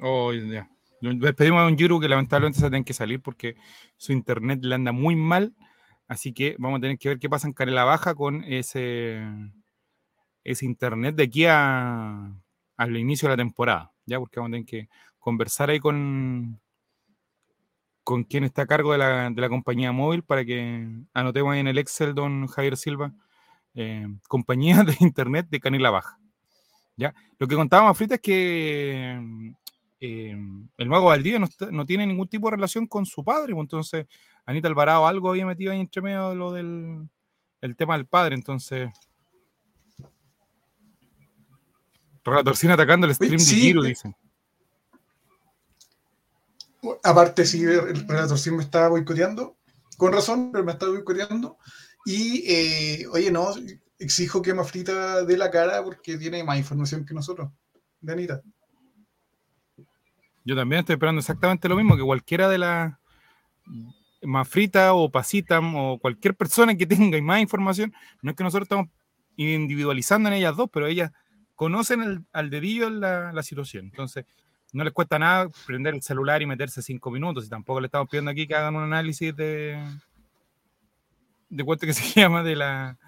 Oh, 0.00 0.32
ya. 0.32 0.68
Despedimos 1.00 1.60
a 1.60 1.64
don 1.64 1.78
Giru 1.78 2.00
que 2.00 2.08
lamentablemente 2.08 2.58
se 2.58 2.68
tiene 2.68 2.84
que 2.84 2.92
salir 2.92 3.22
porque 3.22 3.56
su 3.96 4.12
internet 4.12 4.60
le 4.62 4.74
anda 4.74 4.92
muy 4.92 5.16
mal. 5.16 5.54
Así 6.08 6.34
que 6.34 6.56
vamos 6.58 6.78
a 6.78 6.80
tener 6.82 6.98
que 6.98 7.08
ver 7.08 7.18
qué 7.18 7.30
pasa 7.30 7.46
en 7.46 7.54
Canela 7.54 7.84
Baja 7.84 8.14
con 8.14 8.44
ese, 8.44 9.22
ese 10.44 10.66
internet 10.66 11.14
de 11.14 11.22
aquí 11.22 11.46
a, 11.46 12.43
al 12.76 12.96
inicio 12.96 13.28
de 13.28 13.34
la 13.34 13.36
temporada. 13.36 13.92
Ya, 14.06 14.18
porque 14.18 14.40
vamos 14.40 14.50
a 14.50 14.52
tener 14.52 14.66
que 14.66 14.88
conversar 15.18 15.70
ahí 15.70 15.80
con, 15.80 16.60
con 18.02 18.24
quien 18.24 18.44
está 18.44 18.62
a 18.62 18.66
cargo 18.66 18.92
de 18.92 18.98
la, 18.98 19.30
de 19.30 19.40
la 19.40 19.48
compañía 19.48 19.92
móvil 19.92 20.22
para 20.22 20.44
que 20.44 20.86
anotemos 21.14 21.52
ahí 21.52 21.60
en 21.60 21.68
el 21.68 21.78
Excel, 21.78 22.14
don 22.14 22.46
Javier 22.46 22.76
Silva, 22.76 23.12
eh, 23.74 24.06
compañía 24.28 24.82
de 24.84 24.96
internet 25.00 25.46
de 25.50 25.60
Canela 25.60 25.90
Baja. 25.90 26.18
¿Ya? 26.96 27.14
Lo 27.38 27.48
que 27.48 27.56
contaba 27.56 27.86
Mafrita 27.86 28.16
es 28.16 28.20
que 28.20 29.52
eh, 30.00 30.36
el 30.76 30.88
mago 30.88 31.06
Valdivia 31.06 31.40
no, 31.40 31.48
no 31.72 31.86
tiene 31.86 32.06
ningún 32.06 32.28
tipo 32.28 32.48
de 32.48 32.56
relación 32.56 32.86
con 32.86 33.04
su 33.04 33.24
padre, 33.24 33.52
pues 33.52 33.64
entonces 33.64 34.06
Anita 34.46 34.68
Alvarado 34.68 35.06
algo 35.06 35.30
había 35.30 35.46
metido 35.46 35.72
ahí 35.72 35.80
entre 35.80 36.02
medio 36.02 36.28
de 36.30 36.36
lo 36.36 36.52
del 36.52 37.08
el 37.64 37.76
tema 37.76 37.96
del 37.96 38.06
padre, 38.06 38.34
entonces... 38.34 38.90
Relatorcina 42.24 42.74
atacando 42.74 43.06
el 43.06 43.14
stream 43.14 43.38
sí, 43.38 43.54
de 43.54 43.60
Giro, 43.60 43.84
eh, 43.84 43.88
dicen. 43.88 44.16
Aparte, 47.02 47.46
sí, 47.46 47.62
el 47.62 48.38
Sin 48.38 48.56
me 48.56 48.62
estaba 48.62 48.88
boicoteando, 48.88 49.56
con 49.96 50.12
razón, 50.12 50.50
pero 50.52 50.64
me 50.64 50.72
estaba 50.72 50.92
boicoteando. 50.92 51.58
Y, 52.04 52.44
eh, 52.46 53.06
oye, 53.12 53.30
no, 53.30 53.54
exijo 53.98 54.42
que 54.42 54.54
Mafrita 54.54 55.24
dé 55.24 55.36
la 55.36 55.50
cara 55.50 55.82
porque 55.82 56.18
tiene 56.18 56.44
más 56.44 56.58
información 56.58 57.04
que 57.04 57.14
nosotros. 57.14 57.50
De 58.00 58.12
Anita. 58.12 58.42
Yo 60.44 60.54
también 60.54 60.80
estoy 60.80 60.94
esperando 60.94 61.20
exactamente 61.20 61.68
lo 61.68 61.76
mismo 61.76 61.96
que 61.96 62.02
cualquiera 62.02 62.48
de 62.48 62.58
las 62.58 62.94
Mafrita 64.22 64.94
o 64.94 65.10
Pasitam 65.10 65.74
o 65.74 65.98
cualquier 65.98 66.34
persona 66.34 66.74
que 66.76 66.86
tenga 66.86 67.20
más 67.22 67.40
información. 67.40 67.94
No 68.20 68.30
es 68.30 68.36
que 68.36 68.44
nosotros 68.44 68.66
estamos 68.66 68.88
individualizando 69.36 70.28
en 70.28 70.34
ellas 70.34 70.56
dos, 70.56 70.68
pero 70.72 70.86
ellas 70.86 71.10
conocen 71.54 72.02
el- 72.02 72.24
al 72.32 72.50
dedillo 72.50 72.90
la, 72.90 73.32
la 73.32 73.42
situación. 73.42 73.86
Entonces, 73.86 74.24
no 74.72 74.82
les 74.84 74.92
cuesta 74.92 75.18
nada 75.18 75.48
prender 75.66 75.94
el 75.94 76.02
celular 76.02 76.42
y 76.42 76.46
meterse 76.46 76.82
cinco 76.82 77.10
minutos. 77.10 77.46
Y 77.46 77.48
tampoco 77.48 77.80
le 77.80 77.86
estamos 77.86 78.08
pidiendo 78.08 78.30
aquí 78.30 78.46
que 78.46 78.54
hagan 78.56 78.74
un 78.76 78.82
análisis 78.84 79.34
de. 79.36 79.78
de 81.48 81.64
cuánto 81.64 81.86
que 81.86 81.92
se 81.94 82.20
llama 82.20 82.42
de 82.42 82.56
la. 82.56 82.98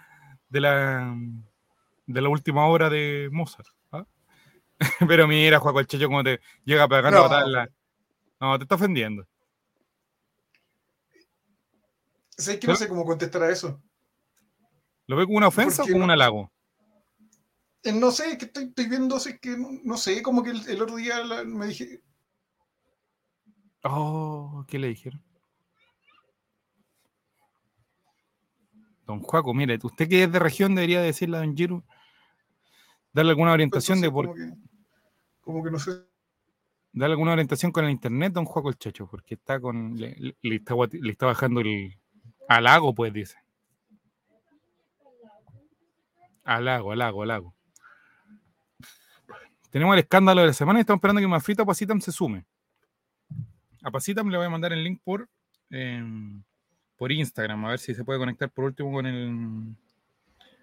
de 0.49 0.61
la. 0.61 1.17
de 2.07 2.21
la 2.21 2.29
última 2.29 2.67
obra 2.67 2.89
de 2.89 3.29
Mozart. 3.33 3.67
¿ah? 3.93 4.05
Pero 5.09 5.27
mira, 5.27 5.59
Juaco 5.59 5.81
el 5.81 5.87
Checho, 5.87 6.07
como 6.07 6.23
te 6.23 6.41
llega 6.65 6.87
pegando 6.89 7.19
No. 7.19 7.23
patadas 7.25 7.47
en 7.47 7.53
la- 7.53 7.71
No, 8.41 8.59
te 8.59 8.65
está 8.65 8.75
ofendiendo. 8.77 9.27
¿Sabes 12.39 12.61
que 12.61 12.67
no 12.67 12.77
sé 12.77 12.87
cómo 12.89 13.05
contestar 13.05 13.43
a 13.45 13.51
eso? 13.51 13.83
¿Lo 15.07 15.17
ve 15.17 15.25
como 15.25 15.39
una 15.39 15.49
ofensa 15.49 15.83
o 15.83 15.87
como 15.87 16.01
un 16.01 16.07
no- 16.09 16.13
halago? 16.13 16.53
Eh, 17.87 17.93
No 17.93 18.11
sé, 18.11 18.33
es 18.33 18.39
que 18.39 18.45
estoy, 18.47 18.65
estoy 18.65 18.87
viendo, 18.87 19.17
es 19.17 19.41
que 19.41 19.57
no, 19.57 19.69
no 19.83 19.97
sé, 19.97 20.21
como 20.23 20.43
que 20.43 20.51
el, 20.51 20.69
el 20.69 20.83
otro 20.83 20.97
día 20.97 21.25
la- 21.25 21.45
me 21.45 21.67
dije, 21.69 22.03
Oh, 23.85 24.65
¿qué 24.69 24.79
le 24.79 24.89
dijeron? 24.89 25.23
Don 29.07 29.21
Juaco, 29.21 29.55
mire, 29.55 29.79
usted 29.83 30.09
que 30.09 30.25
es 30.25 30.31
de 30.33 30.39
región 30.39 30.75
debería 30.75 31.01
decirle 31.01 31.37
a 31.39 31.41
Don 31.41 31.57
Giro, 31.57 31.83
darle 33.13 33.31
alguna 33.31 33.53
orientación 33.53 34.01
de 34.01 34.11
por, 34.11 34.27
como, 34.27 34.35
que, 34.37 34.53
como 35.41 35.65
que 35.65 35.71
no 35.71 35.79
sé. 35.79 35.93
darle 36.93 37.13
alguna 37.15 37.33
orientación 37.33 37.73
con 37.73 37.85
el 37.85 37.91
internet, 37.93 38.33
Don 38.33 38.45
Juaco 38.45 38.69
el 38.69 38.77
Chacho, 38.79 39.07
porque 39.07 39.35
está 39.35 39.61
con, 39.61 39.97
le, 39.97 40.37
está, 40.43 40.75
le 40.93 41.13
está 41.13 41.27
bajando 41.27 41.61
el 41.61 41.97
halago, 42.49 42.95
pues 42.95 43.13
dice. 43.13 43.37
Halago, 46.45 46.93
halago, 46.93 47.23
halago. 47.23 47.56
Tenemos 49.77 49.93
el 49.93 49.99
escándalo 49.99 50.41
de 50.41 50.47
la 50.47 50.53
semana 50.55 50.79
y 50.79 50.81
estamos 50.81 51.01
esperando 51.01 51.21
que 51.21 51.29
Mafrita 51.29 51.63
o 51.63 51.67
Pasitam 51.67 52.01
se 52.01 52.11
sume. 52.11 52.47
A 53.83 53.91
Pasitam 53.91 54.31
le 54.31 54.39
voy 54.39 54.47
a 54.47 54.49
mandar 54.49 54.73
el 54.73 54.83
link 54.83 55.03
por, 55.05 55.29
em, 55.69 56.43
por 56.97 57.13
Instagram, 57.13 57.63
a 57.63 57.69
ver 57.69 57.79
si 57.79 57.95
se 57.95 58.03
puede 58.03 58.19
conectar 58.19 58.49
por 58.49 58.65
último 58.65 58.91
con 58.91 59.05
el 59.05 59.77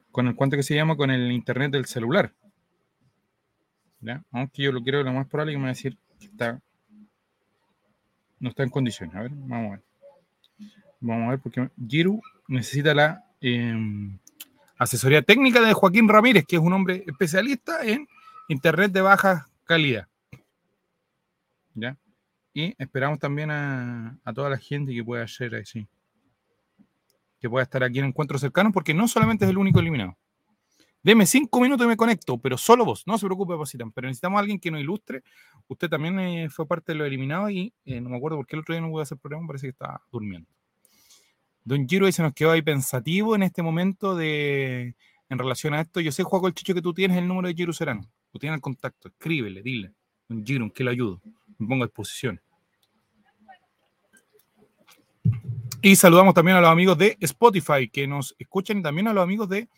con 0.09 0.27
el 0.27 0.35
cuánto 0.35 0.57
que 0.57 0.63
se 0.63 0.73
llama 0.73 0.95
con 0.97 1.11
el 1.11 1.31
internet 1.31 1.71
del 1.71 1.85
celular. 1.85 2.33
¿Ya? 4.01 4.23
Aunque 4.31 4.63
yo 4.63 4.71
lo 4.71 4.81
quiero 4.81 5.03
lo 5.03 5.13
más 5.13 5.27
probable 5.27 5.51
que 5.51 5.57
me 5.59 5.65
va 5.65 5.69
a 5.69 5.73
decir 5.73 5.95
que 6.19 6.25
está 6.25 6.59
no 8.39 8.49
está 8.49 8.63
en 8.63 8.71
condiciones. 8.71 9.15
A 9.15 9.21
ver, 9.21 9.31
vamos 9.31 9.67
a 9.67 9.75
ver. 9.75 9.81
Vamos 11.01 11.27
a 11.27 11.29
ver 11.29 11.39
porque 11.39 11.69
Giru 11.87 12.19
necesita 12.47 12.95
la 12.95 13.23
em, 13.41 14.17
asesoría 14.75 15.21
técnica 15.21 15.61
de 15.61 15.73
Joaquín 15.73 16.09
Ramírez, 16.09 16.45
que 16.47 16.55
es 16.55 16.61
un 16.63 16.73
hombre 16.73 17.03
especialista 17.05 17.85
en 17.85 18.07
internet 18.47 18.91
de 18.91 19.01
baja 19.01 19.49
calidad. 19.63 20.07
¿Ya? 21.73 21.97
Y 22.53 22.73
esperamos 22.77 23.19
también 23.19 23.49
a, 23.51 24.19
toda 24.35 24.49
la 24.49 24.57
gente 24.57 24.93
que 24.93 25.03
pueda 25.03 25.23
hacer 25.23 25.55
así. 25.55 25.87
Que 27.39 27.49
pueda 27.49 27.63
estar 27.63 27.83
aquí 27.83 27.99
en 27.99 28.05
encuentros 28.05 28.41
cercanos, 28.41 28.71
porque 28.71 28.93
no 28.93 29.07
solamente 29.07 29.45
es 29.45 29.51
el 29.51 29.57
único 29.57 29.79
eliminado. 29.79 30.17
Deme 31.01 31.25
cinco 31.25 31.59
minutos 31.59 31.85
y 31.85 31.89
me 31.89 31.97
conecto, 31.97 32.37
pero 32.37 32.57
solo 32.57 32.85
vos. 32.85 33.03
No 33.05 33.17
se 33.17 33.25
preocupe, 33.25 33.57
Pasitan. 33.57 33.91
Pero 33.91 34.07
necesitamos 34.07 34.37
a 34.37 34.39
alguien 34.39 34.59
que 34.59 34.71
nos 34.71 34.79
ilustre. 34.79 35.21
Usted 35.67 35.89
también 35.89 36.17
eh, 36.19 36.49
fue 36.49 36.65
parte 36.65 36.93
de 36.93 36.99
los 36.99 37.07
eliminados 37.07 37.51
y 37.51 37.73
eh, 37.83 37.99
no 37.99 38.09
me 38.09 38.17
acuerdo 38.17 38.37
por 38.37 38.47
qué 38.47 38.55
el 38.55 38.61
otro 38.61 38.73
día 38.73 38.81
no 38.81 38.89
pude 38.89 39.03
hacer 39.03 39.17
programa, 39.17 39.47
parece 39.47 39.67
que 39.67 39.71
estaba 39.71 40.01
durmiendo. 40.11 40.47
Don 41.65 41.87
Giro 41.87 42.09
se 42.11 42.21
nos 42.21 42.33
quedó 42.33 42.51
ahí 42.51 42.61
pensativo 42.61 43.35
en 43.35 43.43
este 43.43 43.61
momento 43.61 44.15
de 44.15 44.95
en 45.29 45.39
relación 45.39 45.73
a 45.73 45.81
esto. 45.81 45.99
Yo 45.99 46.11
sé, 46.11 46.23
Juaco 46.23 46.47
el 46.47 46.53
Chicho, 46.53 46.73
que 46.73 46.81
tú 46.81 46.93
tienes 46.93 47.17
el 47.17 47.27
número 47.27 47.47
de 47.47 47.53
Giro 47.53 47.73
Serrano. 47.73 48.09
Tú 48.33 48.39
tienes 48.39 48.57
el 48.57 48.61
contacto. 48.61 49.09
Escríbele, 49.09 49.61
dile. 49.61 49.93
Don 50.27 50.43
Giro, 50.43 50.65
¿en 50.65 50.71
qué 50.71 50.83
le 50.83 50.89
ayudo? 50.89 51.21
Me 51.59 51.67
pongo 51.67 51.83
a 51.83 51.87
disposición. 51.87 52.41
Y 55.83 55.95
saludamos 55.95 56.33
también 56.33 56.57
a 56.57 56.61
los 56.61 56.71
amigos 56.71 56.97
de 56.97 57.15
Spotify 57.19 57.87
que 57.87 58.07
nos 58.07 58.35
escuchan 58.39 58.79
y 58.79 58.81
también 58.81 59.07
a 59.07 59.13
los 59.13 59.23
amigos 59.23 59.47
de 59.49 59.69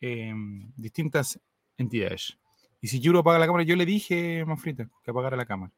eh, 0.00 0.32
distintas 0.76 1.40
entidades. 1.76 2.38
Y 2.80 2.86
si 2.86 3.00
Yuro 3.00 3.18
apaga 3.18 3.40
la 3.40 3.46
cámara, 3.46 3.64
yo 3.64 3.74
le 3.74 3.84
dije, 3.84 4.44
Manfrita, 4.44 4.88
que 5.02 5.10
apagara 5.10 5.36
la 5.36 5.46
cámara. 5.46 5.72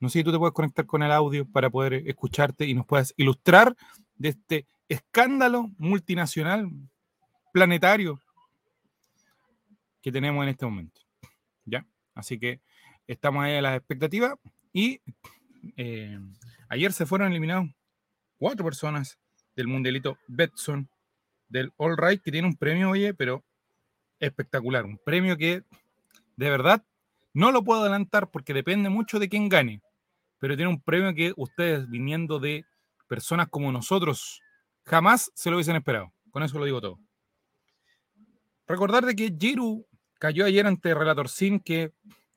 No 0.00 0.08
sé 0.08 0.20
si 0.20 0.24
tú 0.24 0.32
te 0.32 0.38
puedes 0.38 0.54
conectar 0.54 0.86
con 0.86 1.02
el 1.02 1.12
audio 1.12 1.46
para 1.46 1.68
poder 1.68 2.08
escucharte 2.08 2.64
y 2.64 2.72
nos 2.72 2.86
puedas 2.86 3.12
ilustrar 3.18 3.76
de 4.16 4.30
este 4.30 4.66
escándalo 4.88 5.70
multinacional, 5.76 6.70
planetario, 7.52 8.18
que 10.00 10.10
tenemos 10.10 10.42
en 10.44 10.48
este 10.48 10.64
momento. 10.64 11.07
Así 12.18 12.36
que 12.36 12.60
estamos 13.06 13.44
ahí 13.44 13.54
a 13.54 13.62
las 13.62 13.76
expectativas 13.76 14.34
y 14.72 15.00
eh, 15.76 16.18
ayer 16.68 16.92
se 16.92 17.06
fueron 17.06 17.30
eliminados 17.30 17.68
cuatro 18.38 18.64
personas 18.64 19.20
del 19.54 19.68
mundialito 19.68 20.18
Betson 20.26 20.90
del 21.48 21.72
All 21.76 21.96
Right, 21.96 22.20
que 22.20 22.32
tiene 22.32 22.48
un 22.48 22.56
premio, 22.56 22.90
oye, 22.90 23.14
pero 23.14 23.44
espectacular. 24.18 24.84
Un 24.84 24.98
premio 24.98 25.36
que 25.36 25.62
de 26.36 26.50
verdad 26.50 26.84
no 27.32 27.52
lo 27.52 27.62
puedo 27.62 27.82
adelantar 27.82 28.32
porque 28.32 28.52
depende 28.52 28.88
mucho 28.88 29.20
de 29.20 29.28
quién 29.28 29.48
gane, 29.48 29.80
pero 30.40 30.56
tiene 30.56 30.70
un 30.72 30.82
premio 30.82 31.14
que 31.14 31.32
ustedes, 31.36 31.88
viniendo 31.88 32.40
de 32.40 32.64
personas 33.06 33.46
como 33.48 33.70
nosotros, 33.70 34.42
jamás 34.84 35.30
se 35.34 35.50
lo 35.50 35.56
hubiesen 35.56 35.76
esperado. 35.76 36.12
Con 36.32 36.42
eso 36.42 36.58
lo 36.58 36.64
digo 36.64 36.80
todo. 36.80 36.98
Recordar 38.66 39.06
de 39.06 39.14
que 39.14 39.32
Giru 39.38 39.86
cayó 40.18 40.44
ayer 40.44 40.66
ante 40.66 40.94
Relator 40.94 41.28
Sin, 41.28 41.60
que 41.60 41.92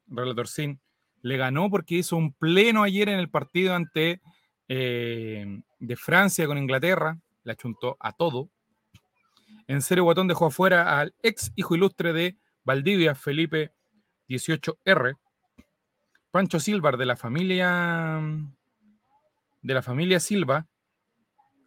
Relator 0.07 0.47
Sin 0.47 0.79
le 1.21 1.38
ganó 1.38 1.69
porque 1.69 1.95
hizo 1.95 2.15
un 2.15 2.33
pleno 2.33 2.83
ayer 2.83 3.09
en 3.09 3.19
el 3.19 3.29
partido 3.29 3.75
ante 3.75 4.21
eh, 4.67 5.61
de 5.79 5.95
Francia 5.95 6.47
con 6.47 6.57
Inglaterra, 6.57 7.19
la 7.43 7.55
chuntó 7.55 7.97
a 8.00 8.13
todo. 8.13 8.50
En 9.67 9.81
serio, 9.81 10.03
Guatón 10.03 10.27
dejó 10.27 10.47
afuera 10.47 11.00
al 11.00 11.13
ex 11.21 11.51
hijo 11.55 11.75
ilustre 11.75 12.13
de 12.13 12.38
Valdivia, 12.63 13.15
Felipe 13.15 13.71
18R. 14.29 15.17
Pancho 16.31 16.59
Silva 16.59 16.91
de 16.93 17.05
la 17.05 17.17
familia 17.17 18.21
de 19.61 19.73
la 19.73 19.81
familia 19.81 20.19
Silva 20.19 20.67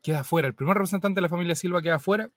queda 0.03 0.21
afuera. 0.21 0.49
El 0.49 0.55
primer 0.55 0.75
representante 0.75 1.17
de 1.17 1.23
la 1.23 1.29
familia 1.29 1.55
Silva 1.55 1.83
queda 1.83 1.97
afuera 1.97 2.31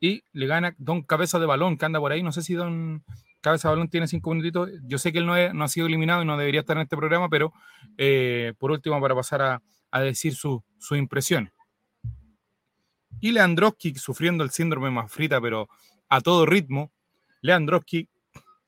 y 0.00 0.22
le 0.32 0.46
gana 0.46 0.74
Don 0.78 1.02
Cabeza 1.02 1.38
de 1.38 1.46
Balón, 1.46 1.78
que 1.78 1.84
anda 1.84 2.00
por 2.00 2.12
ahí. 2.12 2.22
No 2.22 2.32
sé 2.32 2.42
si 2.42 2.54
Don 2.54 3.04
Cabeza 3.40 3.68
de 3.68 3.74
Balón 3.74 3.88
tiene 3.88 4.06
cinco 4.06 4.30
minutitos. 4.30 4.70
Yo 4.84 4.98
sé 4.98 5.12
que 5.12 5.18
él 5.18 5.26
no, 5.26 5.34
no 5.54 5.64
ha 5.64 5.68
sido 5.68 5.86
eliminado 5.86 6.22
y 6.22 6.26
no 6.26 6.36
debería 6.36 6.60
estar 6.60 6.76
en 6.76 6.82
este 6.82 6.96
programa, 6.96 7.28
pero 7.28 7.52
eh, 7.96 8.54
por 8.58 8.70
último, 8.70 9.00
para 9.00 9.14
pasar 9.14 9.42
a, 9.42 9.62
a 9.90 10.00
decir 10.00 10.34
su, 10.34 10.62
su 10.78 10.96
impresión. 10.96 11.52
Y 13.20 13.32
Leandroski, 13.32 13.94
sufriendo 13.94 14.44
el 14.44 14.50
síndrome 14.50 14.90
más 14.90 15.10
frita, 15.10 15.40
pero 15.40 15.68
a 16.08 16.20
todo 16.20 16.46
ritmo, 16.46 16.92
Leandroski 17.40 18.08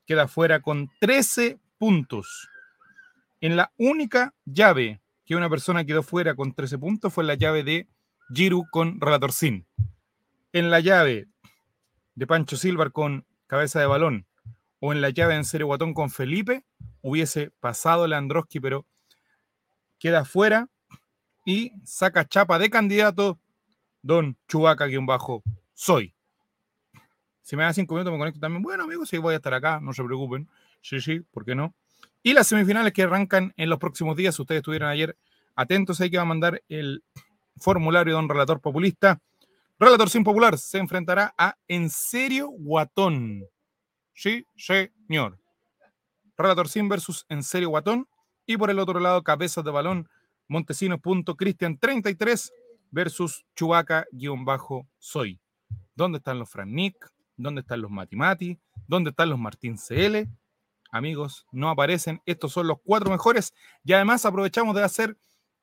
queda 0.05 0.27
fuera 0.27 0.61
con 0.61 0.89
13 0.99 1.59
puntos. 1.77 2.49
En 3.41 3.55
la 3.55 3.71
única 3.77 4.33
llave 4.45 5.01
que 5.25 5.35
una 5.35 5.49
persona 5.49 5.85
quedó 5.85 6.01
fuera 6.01 6.35
con 6.35 6.53
13 6.53 6.79
puntos 6.79 7.13
fue 7.13 7.23
la 7.23 7.35
llave 7.35 7.63
de 7.63 7.87
Giru 8.33 8.65
con 8.71 8.99
Relator 8.99 9.31
Sin. 9.31 9.67
En 10.51 10.71
la 10.71 10.79
llave 10.79 11.27
de 12.15 12.27
Pancho 12.27 12.57
Silva 12.57 12.89
con 12.89 13.25
cabeza 13.47 13.79
de 13.79 13.85
balón 13.85 14.25
o 14.79 14.93
en 14.93 15.01
la 15.01 15.09
llave 15.09 15.35
en 15.35 15.45
serio 15.45 15.67
guatón 15.67 15.93
con 15.93 16.09
Felipe, 16.09 16.63
hubiese 17.01 17.51
pasado 17.59 18.07
Leandroski, 18.07 18.59
pero 18.59 18.85
queda 19.99 20.25
fuera 20.25 20.67
y 21.45 21.71
saca 21.83 22.27
chapa 22.27 22.57
de 22.59 22.69
candidato 22.69 23.39
Don 24.01 24.37
Chubaca-bajo 24.47 25.43
soy. 25.73 26.13
Si 27.41 27.55
me 27.55 27.63
da 27.63 27.73
cinco 27.73 27.95
minutos 27.95 28.11
me 28.11 28.19
conecto 28.19 28.39
también. 28.39 28.61
Bueno, 28.61 28.83
amigos, 28.83 29.09
sí 29.09 29.17
voy 29.17 29.33
a 29.33 29.37
estar 29.37 29.53
acá, 29.53 29.79
no 29.81 29.93
se 29.93 30.03
preocupen. 30.03 30.49
Sí, 30.81 30.99
sí, 30.99 31.21
¿por 31.21 31.45
qué 31.45 31.55
no? 31.55 31.73
Y 32.21 32.33
las 32.33 32.47
semifinales 32.47 32.93
que 32.93 33.03
arrancan 33.03 33.53
en 33.55 33.69
los 33.69 33.79
próximos 33.79 34.17
días, 34.17 34.37
ustedes 34.39 34.59
estuvieron 34.59 34.89
ayer 34.89 35.17
atentos, 35.55 36.01
hay 36.01 36.11
que 36.11 36.23
mandar 36.23 36.61
el 36.69 37.03
formulario 37.57 38.15
de 38.15 38.19
un 38.19 38.29
relator 38.29 38.59
populista. 38.61 39.19
Relator 39.79 40.09
sin 40.09 40.25
popular 40.25 40.57
se 40.57 40.77
enfrentará 40.77 41.33
a 41.37 41.55
En 41.69 41.89
serio 41.89 42.49
Guatón. 42.49 43.45
Sí, 44.13 44.45
señor. 44.57 45.39
Relator 46.37 46.67
sin 46.67 46.89
versus 46.89 47.25
En 47.29 47.43
serio 47.43 47.69
Guatón. 47.69 48.05
Y 48.45 48.57
por 48.57 48.69
el 48.69 48.79
otro 48.79 48.99
lado, 48.99 49.23
cabezas 49.23 49.63
de 49.63 49.71
balón, 49.71 50.09
Montesinos.Cristian 50.49 51.77
33 51.77 52.51
versus 52.91 53.45
Chubaca-Soy. 53.55 55.39
¿Dónde 55.95 56.17
están 56.17 56.39
los 56.39 56.49
Fran 56.49 56.73
Nick? 56.73 57.09
¿Dónde 57.37 57.61
están 57.61 57.81
los 57.81 57.89
Matimati? 57.89 58.59
¿Dónde 58.85 59.11
están 59.11 59.29
los 59.29 59.39
Martín 59.39 59.77
CL? 59.77 60.27
Amigos, 60.91 61.45
no 61.53 61.69
aparecen. 61.69 62.21
Estos 62.25 62.51
son 62.51 62.67
los 62.67 62.79
cuatro 62.83 63.09
mejores. 63.09 63.53
Y 63.85 63.93
además 63.93 64.25
aprovechamos 64.25 64.75
de 64.75 64.83
hacer 64.83 65.17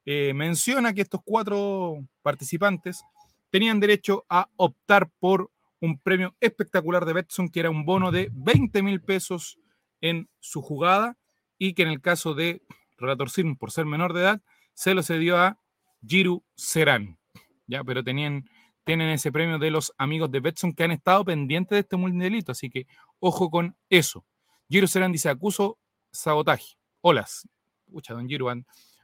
eh, 0.07 0.33
mención 0.33 0.87
a 0.87 0.95
que 0.95 1.03
estos 1.03 1.21
cuatro 1.23 1.99
participantes 2.23 3.03
tenían 3.51 3.81
derecho 3.81 4.25
a 4.29 4.49
optar 4.57 5.11
por 5.19 5.51
un 5.81 5.99
premio 5.99 6.35
espectacular 6.41 7.05
de 7.05 7.13
Betson, 7.13 7.49
que 7.49 7.61
era 7.61 7.71
un 7.71 7.85
bono 7.85 8.11
de 8.11 8.31
20 8.33 8.83
mil 8.83 9.01
pesos 9.01 9.59
en 10.01 10.29
su 10.41 10.63
jugada 10.63 11.17
y 11.59 11.75
que 11.75 11.83
en 11.83 11.89
el 11.89 12.01
caso 12.01 12.35
de 12.35 12.63
Relator 12.99 13.31
Sim, 13.31 13.57
por 13.57 13.71
ser 13.71 13.87
menor 13.87 14.13
de 14.13 14.21
edad, 14.21 14.43
se 14.75 14.95
lo 14.95 15.03
cedió 15.03 15.39
a 15.39 15.59
Giru 16.07 16.45
Serán. 16.55 17.19
¿ya? 17.67 17.85
Pero 17.85 18.03
tenían, 18.03 18.49
tienen 18.85 19.11
ese 19.11 19.33
premio 19.33 19.59
de 19.59 19.71
los 19.71 19.93
amigos 19.99 20.31
de 20.31 20.41
Betson 20.41 20.73
que 20.73 20.85
han 20.85 20.93
estado 20.93 21.25
pendientes 21.25 21.77
de 21.77 21.81
este 21.81 21.97
mundialito, 21.97 22.53
así 22.53 22.71
que 22.71 22.87
ojo 23.19 23.51
con 23.51 23.77
eso. 23.89 24.25
Giru 24.69 24.87
Serán 24.87 25.13
dice, 25.13 25.29
acuso 25.29 25.79
sabotaje. 26.11 26.77
Olas. 27.01 27.49
Pucha, 27.91 28.15
don 28.15 28.29
Giru, 28.29 28.49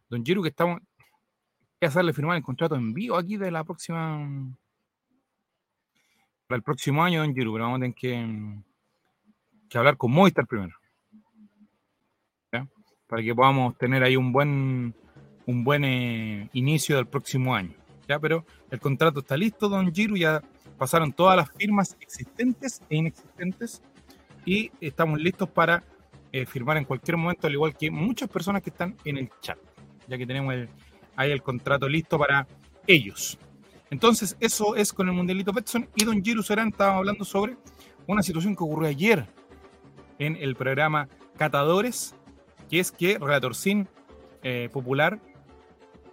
don 0.09 0.25
Giru 0.25 0.43
que 0.43 0.49
estamos... 0.49 0.81
A 1.83 1.87
hacerle 1.89 2.13
firmar 2.13 2.37
el 2.37 2.45
contrato 2.45 2.77
en 2.77 2.95
vivo 2.95 3.17
aquí 3.17 3.37
de 3.37 3.51
la 3.51 3.65
próxima... 3.65 4.57
Para 6.47 6.57
el 6.59 6.63
próximo 6.63 7.03
año, 7.03 7.23
don 7.23 7.35
Giru, 7.35 7.53
pero 7.53 7.65
vamos 7.65 7.79
a 7.79 7.81
tener 7.81 7.95
que, 7.95 8.63
que 9.69 9.79
hablar 9.79 9.97
con 9.97 10.13
Movistar 10.13 10.47
primero. 10.47 10.75
¿ya? 12.53 12.69
Para 13.09 13.23
que 13.23 13.35
podamos 13.35 13.77
tener 13.79 14.03
ahí 14.05 14.17
un 14.17 14.33
buen, 14.33 14.95
un 15.47 15.65
buen 15.65 15.85
eh, 15.85 16.49
inicio 16.53 16.97
del 16.97 17.07
próximo 17.07 17.55
año. 17.55 17.75
¿ya? 18.07 18.19
Pero 18.21 18.45
el 18.71 18.79
contrato 18.79 19.21
está 19.21 19.37
listo, 19.37 19.69
don 19.69 19.93
Giru, 19.93 20.17
ya 20.17 20.41
pasaron 20.79 21.13
todas 21.13 21.37
las 21.37 21.51
firmas 21.53 21.97
existentes 22.01 22.81
e 22.91 22.97
inexistentes 22.97 23.83
y 24.45 24.71
estamos 24.81 25.21
listos 25.21 25.49
para 25.49 25.83
eh, 26.31 26.47
firmar 26.47 26.77
en 26.77 26.85
cualquier 26.85 27.17
momento, 27.17 27.47
al 27.47 27.55
igual 27.55 27.77
que 27.77 27.91
muchas 27.91 28.29
personas 28.29 28.63
que 28.63 28.71
están 28.71 28.95
en 29.05 29.17
el 29.17 29.31
chat, 29.41 29.59
ya 30.07 30.17
que 30.19 30.27
tenemos 30.27 30.55
el- 30.55 30.69
ahí 31.17 31.31
el 31.31 31.43
contrato 31.43 31.89
listo 31.89 32.19
para 32.19 32.47
ellos. 32.87 33.39
Entonces, 33.91 34.37
eso 34.41 34.75
es 34.77 34.93
con 34.93 35.09
el 35.09 35.15
Mundialito 35.15 35.53
Betson 35.53 35.89
y 35.97 36.05
don 36.05 36.23
Giru 36.25 36.43
Serán 36.43 36.69
estaba 36.69 36.97
hablando 36.97 37.25
sobre 37.25 37.57
una 38.07 38.23
situación 38.23 38.57
que 38.57 38.65
ocurrió 38.65 38.89
ayer 38.89 39.27
en 40.19 40.37
el 40.37 40.57
programa 40.57 41.09
Catadores, 41.37 42.15
que 42.71 42.81
es 42.81 42.91
que 42.91 43.19
Relatorcín 43.19 43.89
eh, 44.43 44.69
popular, 44.73 45.21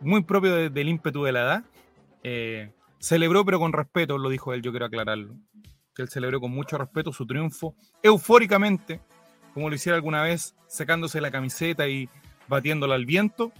muy 0.01 0.23
propio 0.23 0.53
de- 0.55 0.69
del 0.69 0.89
ímpetu 0.89 1.23
de 1.23 1.31
la 1.31 1.39
edad, 1.41 1.63
eh, 2.23 2.71
celebró 2.99 3.43
pero 3.45 3.59
con 3.59 3.73
respeto, 3.73 4.17
lo 4.17 4.29
dijo 4.29 4.53
él, 4.53 4.61
yo 4.61 4.71
quiero 4.71 4.85
aclararlo, 4.85 5.35
que 5.95 6.01
él 6.03 6.09
celebró 6.09 6.39
con 6.39 6.51
mucho 6.51 6.77
respeto 6.77 7.11
su 7.13 7.25
triunfo, 7.25 7.75
eufóricamente, 8.03 8.99
como 9.53 9.69
lo 9.69 9.75
hiciera 9.75 9.95
alguna 9.95 10.21
vez, 10.21 10.55
sacándose 10.67 11.21
la 11.21 11.31
camiseta 11.31 11.87
y 11.87 12.07
batiéndola 12.47 12.95
al 12.95 13.05
viento, 13.05 13.51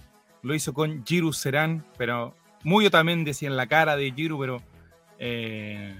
lo 0.42 0.54
hizo 0.54 0.72
con 0.72 1.04
Giru 1.04 1.32
Serán, 1.32 1.84
pero 1.96 2.34
muy 2.62 2.88
también 2.90 3.24
decía 3.24 3.48
en 3.48 3.56
la 3.56 3.66
cara 3.66 3.96
de 3.96 4.12
Giru, 4.12 4.38
pero 4.38 4.62
eh, 5.18 5.94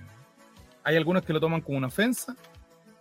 hay 0.84 0.96
algunos 0.96 1.22
que 1.24 1.32
lo 1.32 1.40
toman 1.40 1.60
como 1.60 1.78
una 1.78 1.88
ofensa, 1.88 2.36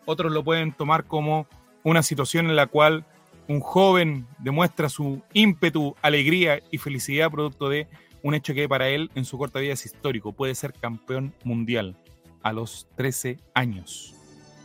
otros 0.05 0.31
lo 0.31 0.43
pueden 0.43 0.71
tomar 0.71 1.05
como 1.05 1.47
una 1.83 2.03
situación 2.03 2.47
en 2.47 2.55
la 2.55 2.67
cual 2.67 3.05
un 3.47 3.61
joven 3.61 4.27
demuestra 4.37 4.89
su 4.89 5.21
ímpetu, 5.33 5.95
alegría 6.01 6.61
y 6.71 6.77
felicidad 6.77 7.31
producto 7.31 7.69
de 7.69 7.87
un 8.21 8.35
hecho 8.35 8.53
que 8.53 8.69
para 8.69 8.89
él 8.89 9.09
en 9.15 9.25
su 9.25 9.37
corta 9.37 9.59
vida 9.59 9.73
es 9.73 9.85
histórico. 9.85 10.33
Puede 10.33 10.53
ser 10.55 10.73
campeón 10.73 11.33
mundial 11.43 11.97
a 12.43 12.53
los 12.53 12.87
13 12.95 13.39
años. 13.53 14.13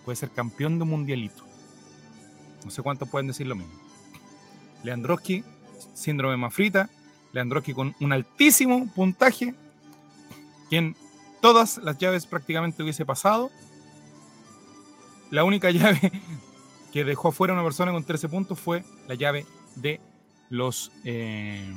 Puede 0.05 0.17
ser 0.17 0.31
campeón 0.31 0.79
de 0.79 0.85
un 0.85 0.91
mundialito. 0.91 1.45
No 2.65 2.71
sé 2.71 2.83
cuántos 2.83 3.09
pueden 3.09 3.29
decir 3.29 3.47
lo 3.47 3.55
mismo. 3.55 3.73
Leandroski, 4.83 5.45
síndrome 5.95 6.37
mafrita. 6.37 6.89
Leandroski 7.33 7.75
con 7.75 7.95
un 8.01 8.13
altísimo 8.13 8.89
puntaje. 8.95 9.55
Quien 10.69 10.97
todas 11.41 11.79
las 11.79 11.99
llaves 11.99 12.27
prácticamente 12.27 12.83
hubiese 12.83 13.05
pasado. 13.05 13.51
La 15.31 15.45
única 15.45 15.71
llave 15.73 16.13
que 16.93 17.05
dejó 17.05 17.29
afuera 17.29 17.53
una 17.53 17.65
persona 17.65 17.93
con 17.93 18.05
13 18.05 18.29
puntos 18.29 18.59
fue 18.59 18.85
la 19.09 19.15
llave 19.15 19.45
de 19.77 20.01
los 20.49 20.93
eh, 21.05 21.75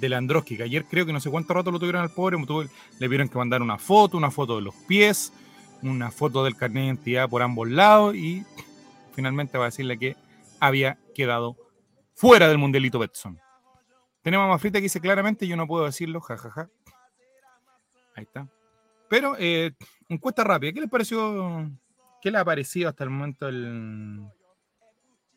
de 0.00 0.42
que 0.44 0.62
ayer 0.62 0.86
creo 0.86 1.04
que 1.04 1.12
no 1.12 1.20
sé 1.20 1.30
cuánto 1.30 1.52
rato 1.52 1.70
lo 1.70 1.78
tuvieron 1.78 2.02
al 2.02 2.10
pobre, 2.10 2.38
le 2.38 3.06
tuvieron 3.06 3.28
que 3.28 3.36
mandar 3.36 3.60
una 3.60 3.78
foto, 3.78 4.16
una 4.16 4.30
foto 4.30 4.56
de 4.56 4.62
los 4.62 4.74
pies, 4.86 5.32
una 5.82 6.10
foto 6.10 6.42
del 6.44 6.56
carnet 6.56 6.82
de 6.82 6.86
identidad 6.86 7.28
por 7.28 7.42
ambos 7.42 7.68
lados 7.68 8.14
y 8.14 8.44
finalmente 9.14 9.58
va 9.58 9.64
a 9.64 9.68
decirle 9.68 9.98
que 9.98 10.16
había 10.58 10.98
quedado 11.14 11.56
fuera 12.20 12.48
del 12.48 12.58
mundialito 12.58 12.98
Betson. 12.98 13.38
Tenemos 14.22 14.44
a 14.44 14.48
Mafrita 14.48 14.78
que 14.78 14.82
dice 14.82 15.00
claramente, 15.00 15.46
yo 15.46 15.56
no 15.56 15.66
puedo 15.66 15.86
decirlo, 15.86 16.20
jajaja. 16.20 16.68
Ahí 18.14 18.24
está. 18.24 18.46
Pero, 19.08 19.34
eh, 19.38 19.72
encuesta 20.08 20.44
rápida, 20.44 20.72
¿qué 20.72 20.80
les 20.80 20.90
pareció? 20.90 21.70
¿Qué 22.20 22.30
le 22.30 22.36
ha 22.38 22.44
parecido 22.44 22.90
hasta 22.90 23.04
el 23.04 23.10
momento 23.10 23.48
el, 23.48 24.20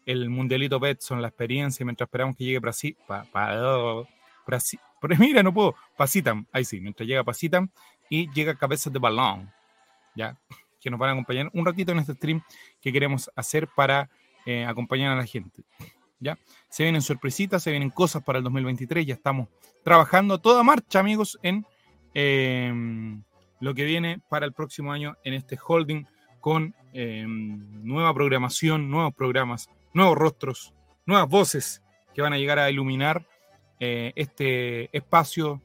el 0.06 0.30
mundialito 0.30 0.80
Betson, 0.80 1.22
la 1.22 1.30
experiencia, 1.30 1.86
mientras 1.86 2.08
esperamos 2.08 2.36
que 2.36 2.44
llegue 2.44 2.60
Brasil? 2.60 2.98
Pa, 3.08 3.24
pa- 3.32 4.06
Brasi- 4.46 4.80
pero 5.00 5.16
mira, 5.18 5.42
no 5.42 5.54
puedo. 5.54 5.76
Pasitam, 5.96 6.46
ahí 6.52 6.66
sí, 6.66 6.82
mientras 6.82 7.08
llega 7.08 7.24
Pasitam 7.24 7.70
y 8.10 8.30
llega 8.34 8.56
Cabezas 8.56 8.92
de 8.92 9.00
Balón, 9.00 9.50
ya, 10.16 10.38
que 10.82 10.90
nos 10.90 11.00
van 11.00 11.12
a 11.12 11.14
acompañar 11.14 11.50
un 11.54 11.66
ratito 11.66 11.94
en 11.94 12.00
este 12.00 12.14
stream 12.14 12.42
que 12.82 12.92
queremos 12.92 13.32
hacer 13.38 13.70
para 13.70 14.10
eh, 14.46 14.66
acompañar 14.66 15.14
a 15.14 15.16
la 15.16 15.26
gente. 15.26 15.64
¿Ya? 16.24 16.38
Se 16.70 16.84
vienen 16.84 17.02
sorpresitas, 17.02 17.62
se 17.62 17.72
vienen 17.72 17.90
cosas 17.90 18.24
para 18.24 18.40
el 18.40 18.44
2023, 18.44 19.06
ya 19.06 19.14
estamos 19.14 19.50
trabajando 19.84 20.40
toda 20.40 20.64
marcha, 20.64 21.00
amigos, 21.00 21.38
en 21.44 21.66
eh, 22.14 22.74
lo 23.60 23.74
que 23.74 23.86
viene 23.86 24.22
para 24.30 24.46
el 24.46 24.54
próximo 24.54 24.92
año 24.92 25.16
en 25.24 25.34
este 25.34 25.58
holding 25.66 26.06
con 26.40 26.76
eh, 26.94 27.26
nueva 27.28 28.14
programación, 28.14 28.90
nuevos 28.90 29.14
programas, 29.14 29.70
nuevos 29.94 30.18
rostros, 30.18 30.74
nuevas 31.06 31.30
voces 31.30 31.82
que 32.14 32.22
van 32.22 32.34
a 32.34 32.38
llegar 32.38 32.60
a 32.60 32.70
iluminar 32.70 33.26
eh, 33.80 34.12
este 34.16 34.96
espacio 34.96 35.62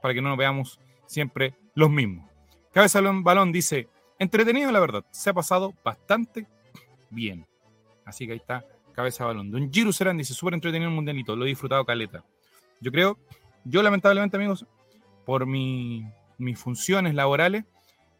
para 0.00 0.14
que 0.14 0.22
no 0.22 0.30
nos 0.30 0.38
veamos 0.38 0.80
siempre 1.06 1.54
los 1.74 1.90
mismos. 1.90 2.28
Cabeza 2.72 3.00
Balón 3.00 3.52
dice, 3.52 3.88
entretenido 4.18 4.72
la 4.72 4.80
verdad, 4.80 5.04
se 5.10 5.30
ha 5.30 5.34
pasado 5.34 5.74
bastante 5.84 6.46
bien. 7.10 7.46
Así 8.04 8.26
que 8.26 8.32
ahí 8.32 8.38
está 8.38 8.64
Cabeza 8.94 9.24
Balón. 9.24 9.50
Don 9.50 9.72
Giru 9.72 9.92
Serán 9.92 10.16
dice, 10.16 10.34
súper 10.34 10.54
entretenido 10.54 10.88
el 10.88 10.94
mundialito, 10.94 11.34
lo 11.36 11.44
he 11.44 11.48
disfrutado 11.48 11.84
caleta. 11.84 12.24
Yo 12.80 12.90
creo, 12.92 13.18
yo 13.64 13.82
lamentablemente 13.82 14.36
amigos, 14.36 14.66
por 15.24 15.46
mi- 15.46 16.04
mis 16.38 16.58
funciones 16.58 17.14
laborales, 17.14 17.64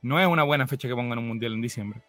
no 0.03 0.21
es 0.21 0.27
una 0.27 0.43
buena 0.43 0.67
fecha 0.67 0.89
que 0.89 0.95
pongan 0.95 1.19
un 1.19 1.29
mundial 1.29 1.55
en 1.55 1.63
diciembre. 1.63 2.03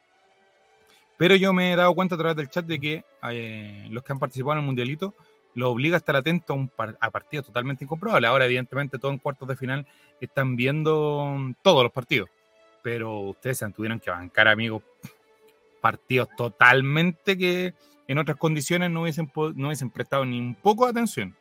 Pero 1.18 1.36
yo 1.36 1.54
me 1.54 1.72
he 1.72 1.76
dado 1.76 1.94
cuenta 1.96 2.16
a 2.16 2.18
través 2.18 2.36
del 2.36 2.50
chat 2.50 2.66
de 2.66 2.80
que 2.80 3.06
eh, 3.32 3.88
los 3.90 4.04
que 4.04 4.12
han 4.14 4.20
participado 4.20 4.54
en 4.54 4.60
el 4.60 4.66
mundialito 4.66 5.14
lo 5.54 5.72
obliga 5.72 5.96
a 5.96 6.00
estar 6.00 6.16
atento 6.18 6.52
a, 6.52 6.56
un 6.58 6.68
par- 6.68 6.98
a 7.00 7.10
partidos 7.10 7.46
totalmente 7.46 7.86
incomprobables. 7.86 8.30
Ahora, 8.30 8.46
evidentemente, 8.46 9.00
todos 9.00 9.14
en 9.14 9.20
cuartos 9.20 9.48
de 9.48 9.56
final 9.56 9.88
están 10.20 10.58
viendo 10.58 11.54
todos 11.62 11.84
los 11.84 11.92
partidos. 11.94 12.30
Pero 12.84 13.20
ustedes 13.20 13.58
se 13.60 13.72
tuvieron 13.72 14.00
que 14.02 14.10
bancar, 14.12 14.50
amigos, 14.50 14.84
partidos 15.80 16.28
totalmente 16.36 17.38
que 17.38 17.74
en 18.08 18.18
otras 18.18 18.38
condiciones 18.38 18.92
no 18.92 19.04
hubiesen, 19.04 19.32
no 19.56 19.72
prestado 19.94 20.26
ni 20.26 20.40
un 20.40 20.56
poco 20.56 20.86
de 20.86 20.92
atención. 20.92 21.36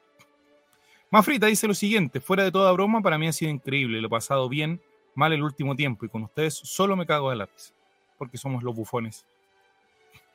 Mafrita 1.11 1.46
dice 1.46 1.68
lo 1.68 1.74
siguiente, 1.74 2.20
fuera 2.20 2.42
de 2.42 2.50
toda 2.50 2.72
broma, 2.72 3.00
para 3.00 3.18
mí 3.18 3.29
ha 3.29 3.33
sido 3.33 3.50
increíble, 3.50 4.00
lo 4.00 4.09
he 4.09 4.11
pasado 4.11 4.48
bien, 4.48 4.81
mal 5.14 5.33
el 5.33 5.42
último 5.42 5.77
tiempo 5.77 6.05
y 6.05 6.09
con 6.09 6.24
ustedes 6.24 6.55
solo 6.55 6.96
me 6.96 7.07
cago 7.07 7.31
de 7.31 7.37
la 7.37 7.46
risa, 7.46 7.72
porque 8.18 8.37
somos 8.37 8.62
los 8.62 8.74
bufones 8.74 9.24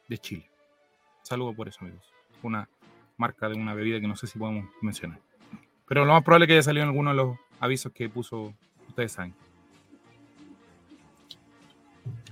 de 0.07 0.17
Chile. 0.17 0.49
Saludo 1.21 1.53
por 1.53 1.67
eso, 1.67 1.79
amigos. 1.81 2.13
Una 2.41 2.69
marca 3.17 3.49
de 3.49 3.55
una 3.55 3.73
bebida 3.73 3.99
que 3.99 4.07
no 4.07 4.15
sé 4.15 4.27
si 4.27 4.39
podemos 4.39 4.65
mencionar. 4.81 5.19
Pero 5.87 6.05
lo 6.05 6.13
más 6.13 6.23
probable 6.23 6.45
es 6.45 6.47
que 6.47 6.53
haya 6.53 6.63
salido 6.63 6.83
en 6.83 6.89
alguno 6.89 7.09
de 7.09 7.15
los 7.17 7.37
avisos 7.59 7.91
que 7.91 8.09
puso, 8.09 8.53
ustedes 8.87 9.11
saben. 9.11 9.33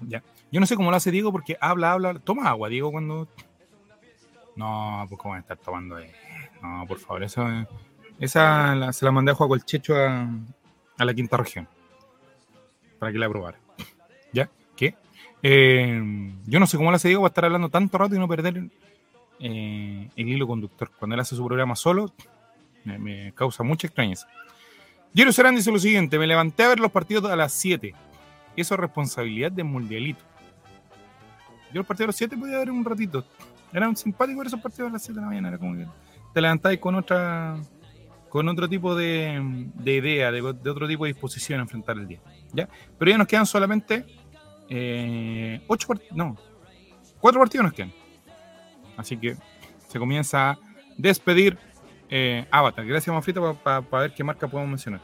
Ya. 0.07 0.23
Yo 0.51 0.60
no 0.60 0.65
sé 0.65 0.75
cómo 0.75 0.91
lo 0.91 0.97
hace 0.97 1.12
Diego 1.12 1.31
porque 1.31 1.57
habla, 1.60 1.91
habla. 1.91 2.19
Toma 2.19 2.49
agua, 2.49 2.69
Diego, 2.69 2.91
cuando. 2.91 3.27
No, 4.57 5.05
pues 5.07 5.19
cómo 5.21 5.31
van 5.33 5.37
a 5.37 5.41
estar 5.41 5.57
tomando. 5.57 5.97
eh? 5.99 6.11
No, 6.61 6.85
por 6.87 6.99
favor, 6.99 7.23
esa, 7.23 7.67
esa 8.19 8.75
la- 8.75 8.91
se 8.91 9.05
la 9.05 9.11
mandé 9.11 9.31
a 9.31 9.35
Juan 9.35 9.49
el 9.53 9.63
Checho 9.63 9.95
a, 9.95 10.27
a 10.97 11.05
la 11.05 11.13
quinta 11.13 11.37
región. 11.37 11.67
Para 12.99 13.11
que 13.11 13.19
la 13.19 13.29
probara. 13.29 13.59
¿Ya? 14.33 14.49
¿Qué? 14.75 14.95
Eh, 15.43 16.01
yo 16.45 16.59
no 16.59 16.65
sé 16.67 16.77
cómo 16.77 16.89
lo 16.89 16.95
hace 16.95 17.07
Diego 17.07 17.21
para 17.21 17.29
estar 17.29 17.45
hablando 17.45 17.69
tanto 17.69 17.97
rato 17.97 18.15
y 18.15 18.19
no 18.19 18.27
perder 18.27 18.63
eh, 19.39 20.09
el 20.15 20.27
hilo 20.27 20.47
conductor. 20.47 20.91
Cuando 20.97 21.13
él 21.13 21.19
hace 21.19 21.35
su 21.35 21.45
programa 21.45 21.75
solo, 21.75 22.11
me, 22.83 23.31
causa 23.33 23.63
mucha 23.63 23.85
extrañeza. 23.87 24.27
Jero 25.13 25.31
Serán 25.31 25.55
dice 25.55 25.71
lo 25.71 25.79
siguiente: 25.79 26.17
Me 26.17 26.25
levanté 26.27 26.63
a 26.63 26.69
ver 26.69 26.79
los 26.79 26.91
partidos 26.91 27.25
a 27.25 27.35
las 27.35 27.53
7 27.53 27.93
eso 28.55 28.73
es 28.73 28.79
responsabilidad 28.79 29.51
del 29.51 29.65
mundialito. 29.65 30.23
Yo 31.71 31.81
el 31.81 31.85
partido 31.85 32.05
de 32.05 32.07
los 32.07 32.15
7 32.15 32.35
podía 32.35 32.57
ver 32.57 32.71
un 32.71 32.83
ratito. 32.83 33.23
Eran 33.73 33.95
simpáticos 33.95 34.47
esos 34.47 34.60
partidos 34.60 34.89
a 34.89 34.93
las 34.93 35.03
7 35.03 35.19
de 35.19 35.21
la 35.21 35.27
mañana. 35.27 35.47
Era 35.49 35.58
como 35.58 35.75
que 35.75 35.88
te 36.34 36.41
levantáis 36.41 36.80
con 36.80 36.95
otra 36.95 37.58
con 38.30 38.47
otro 38.49 38.67
tipo 38.67 38.93
de, 38.93 39.41
de 39.75 39.93
idea, 39.93 40.32
de, 40.32 40.41
otro 40.41 40.88
tipo 40.88 41.06
de 41.06 41.13
disposición 41.13 41.60
a 41.60 41.63
enfrentar 41.63 41.97
el 41.97 42.08
día. 42.08 42.19
¿ya? 42.53 42.67
Pero 42.97 43.12
ya 43.12 43.17
nos 43.17 43.27
quedan 43.27 43.45
solamente 43.45 44.06
eh, 44.69 45.62
ocho 45.67 45.88
partidos, 45.88 46.15
no, 46.15 46.38
cuatro 47.19 47.39
partidos 47.39 47.65
nos 47.65 47.73
quedan. 47.73 47.93
Así 48.97 49.17
que 49.17 49.38
se 49.88 49.99
comienza 49.99 50.51
a 50.51 50.60
despedir 50.97 51.58
eh, 52.10 52.45
Avatar. 52.51 52.86
Gracias, 52.86 53.13
Mafrita, 53.13 53.53
para 53.53 54.01
ver 54.01 54.13
qué 54.13 54.23
marca 54.23 54.47
podemos 54.47 54.69
mencionar. 54.69 55.01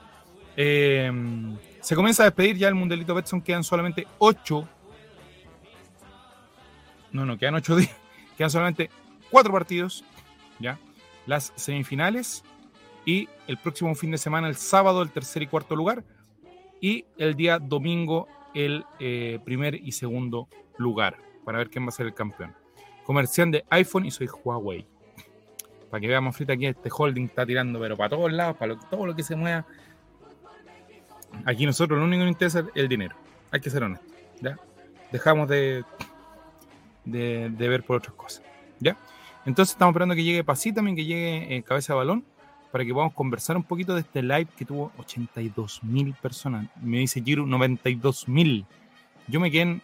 Eh, 0.56 1.12
se 1.82 1.96
comienza 1.96 2.24
a 2.24 2.26
despedir 2.26 2.58
ya 2.58 2.68
el 2.68 2.76
Mundialito 2.76 3.16
Betson. 3.16 3.42
Quedan 3.42 3.64
solamente 3.64 4.08
ocho. 4.20 4.68
No, 7.12 7.26
no, 7.26 7.38
quedan 7.38 7.56
ocho 7.56 7.76
días. 7.76 7.96
Quedan 8.38 8.50
solamente 8.50 8.90
cuatro 9.30 9.52
partidos. 9.52 10.04
Ya. 10.60 10.80
Las 11.26 11.54
semifinales. 11.56 12.44
Y 13.06 13.28
el 13.48 13.58
próximo 13.58 13.94
fin 13.96 14.12
de 14.12 14.18
semana, 14.18 14.48
el 14.48 14.56
sábado, 14.56 15.02
el 15.02 15.10
tercer 15.10 15.44
y 15.44 15.48
cuarto 15.48 15.76
lugar. 15.76 16.04
Y 16.80 17.06
el 17.18 17.36
día 17.36 17.60
domingo, 17.60 18.28
el 18.54 18.86
eh, 19.00 19.40
primer 19.44 19.76
y 19.76 19.92
segundo 19.92 20.48
lugar. 20.78 21.18
Para 21.46 21.58
ver 21.58 21.70
quién 21.70 21.86
va 21.86 21.90
a 21.90 21.92
ser 21.92 22.08
el 22.08 22.14
campeón. 22.14 22.54
Comerciante 23.06 23.58
de 23.58 23.66
iPhone 23.70 24.06
y 24.06 24.12
soy 24.12 24.28
Huawei. 24.28 24.86
Para 25.90 26.02
que 26.02 26.08
veamos 26.08 26.36
frita 26.36 26.54
aquí, 26.54 26.66
este 26.66 26.90
holding 26.92 27.26
está 27.26 27.46
tirando, 27.46 27.80
pero 27.80 27.96
para 27.96 28.10
todos 28.10 28.32
lados, 28.32 28.58
para 28.58 28.80
todo 28.80 29.06
lo 29.06 29.16
que 29.16 29.22
se 29.22 29.36
mueva. 29.36 29.66
Aquí 31.46 31.66
nosotros 31.66 32.00
lo 32.00 32.06
único 32.06 32.22
que 32.22 32.26
nos 32.26 32.32
interesa 32.32 32.60
es 32.62 32.66
el 32.76 32.88
dinero. 32.88 33.16
Hay 33.52 33.60
que 33.60 33.70
ser 33.70 33.84
honestos. 33.84 34.12
¿ya? 34.42 34.58
Dejamos 35.12 35.48
de, 35.50 35.84
de, 37.06 37.50
ver 37.50 37.84
por 37.84 37.98
otras 37.98 38.16
cosas. 38.16 38.44
¿ya? 38.80 38.98
Entonces 39.46 39.74
estamos 39.74 39.94
esperando 39.94 40.16
que 40.16 40.24
llegue 40.24 40.44
Pasi 40.44 40.74
también, 40.74 40.96
que 40.96 41.06
llegue 41.06 41.56
eh, 41.56 41.64
Cabeza 41.64 41.94
de 41.94 41.98
Balón, 41.98 42.26
para 42.72 42.86
que 42.86 42.94
podamos 42.94 43.14
conversar 43.14 43.56
un 43.56 43.64
poquito 43.64 43.94
de 43.94 44.02
este 44.02 44.22
live 44.22 44.48
que 44.58 44.66
tuvo 44.66 44.92
82 44.98 45.84
mil 45.84 46.14
personas. 46.16 46.68
Me 46.82 46.98
dice 46.98 47.22
Giro, 47.22 47.46
92 47.46 48.28
mil. 48.28 48.66
Yo 49.28 49.40
me 49.40 49.52
quedé 49.52 49.62
en, 49.62 49.82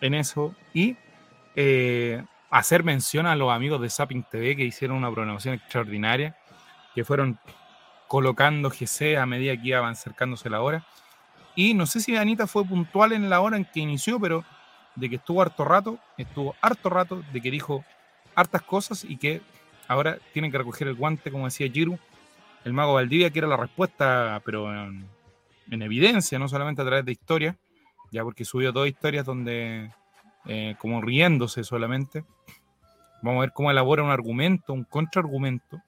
en 0.00 0.14
eso 0.14 0.54
y 0.74 0.96
eh, 1.54 2.22
hacer 2.50 2.84
mención 2.84 3.26
a 3.26 3.36
los 3.36 3.52
amigos 3.52 3.80
de 3.80 3.90
Zapping 3.90 4.24
TV 4.24 4.56
que 4.56 4.64
hicieron 4.64 4.96
una 4.96 5.10
programación 5.10 5.54
extraordinaria, 5.54 6.36
que 6.94 7.04
fueron 7.04 7.38
colocando 8.08 8.70
GC 8.70 9.16
a 9.18 9.26
medida 9.26 9.60
que 9.60 9.68
iban 9.68 9.84
acercándose 9.92 10.50
la 10.50 10.60
hora. 10.62 10.86
Y 11.54 11.74
no 11.74 11.86
sé 11.86 12.00
si 12.00 12.16
Anita 12.16 12.46
fue 12.46 12.64
puntual 12.64 13.12
en 13.12 13.30
la 13.30 13.40
hora 13.40 13.56
en 13.56 13.64
que 13.64 13.80
inició, 13.80 14.20
pero 14.20 14.44
de 14.96 15.08
que 15.08 15.16
estuvo 15.16 15.42
harto 15.42 15.64
rato, 15.64 15.98
estuvo 16.16 16.54
harto 16.60 16.90
rato, 16.90 17.22
de 17.32 17.40
que 17.40 17.50
dijo 17.50 17.84
hartas 18.34 18.62
cosas 18.62 19.04
y 19.04 19.16
que 19.16 19.40
ahora 19.88 20.18
tienen 20.32 20.50
que 20.50 20.58
recoger 20.58 20.88
el 20.88 20.94
guante, 20.94 21.30
como 21.30 21.44
decía 21.44 21.70
Giru, 21.70 21.98
el 22.64 22.72
mago 22.72 22.94
Valdivia, 22.94 23.30
que 23.30 23.38
era 23.38 23.48
la 23.48 23.56
respuesta, 23.56 24.40
pero 24.44 24.72
en, 24.72 25.06
en 25.70 25.82
evidencia, 25.82 26.38
no 26.38 26.48
solamente 26.48 26.82
a 26.82 26.84
través 26.84 27.04
de 27.04 27.12
historias, 27.12 27.56
ya 28.10 28.22
porque 28.22 28.44
subió 28.44 28.72
dos 28.72 28.88
historias 28.88 29.24
donde, 29.24 29.90
eh, 30.46 30.74
como 30.78 31.00
riéndose 31.00 31.64
solamente, 31.64 32.24
vamos 33.22 33.38
a 33.38 33.40
ver 33.42 33.52
cómo 33.52 33.70
elabora 33.70 34.02
un 34.02 34.10
argumento, 34.10 34.72
un 34.72 34.84
contraargumento, 34.84 35.80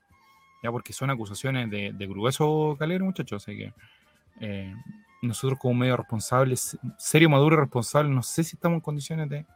ya 0.63 0.71
porque 0.71 0.93
son 0.93 1.11
acusaciones 1.11 1.71
de, 1.71 1.93
de 1.93 2.07
grueso 2.07 2.77
calero, 2.79 3.05
muchachos, 3.05 3.43
así 3.43 3.57
que 3.57 3.73
eh, 4.41 4.75
nosotros 5.23 5.59
como 5.59 5.75
medio 5.75 5.97
responsables, 5.97 6.79
serio, 6.97 7.29
maduro 7.29 7.57
y 7.57 7.61
responsable, 7.61 8.11
no 8.11 8.23
sé 8.23 8.45
si 8.45 8.57
estamos 8.57 8.77
en 8.77 8.81
condiciones 8.81 9.29
de 9.29 9.47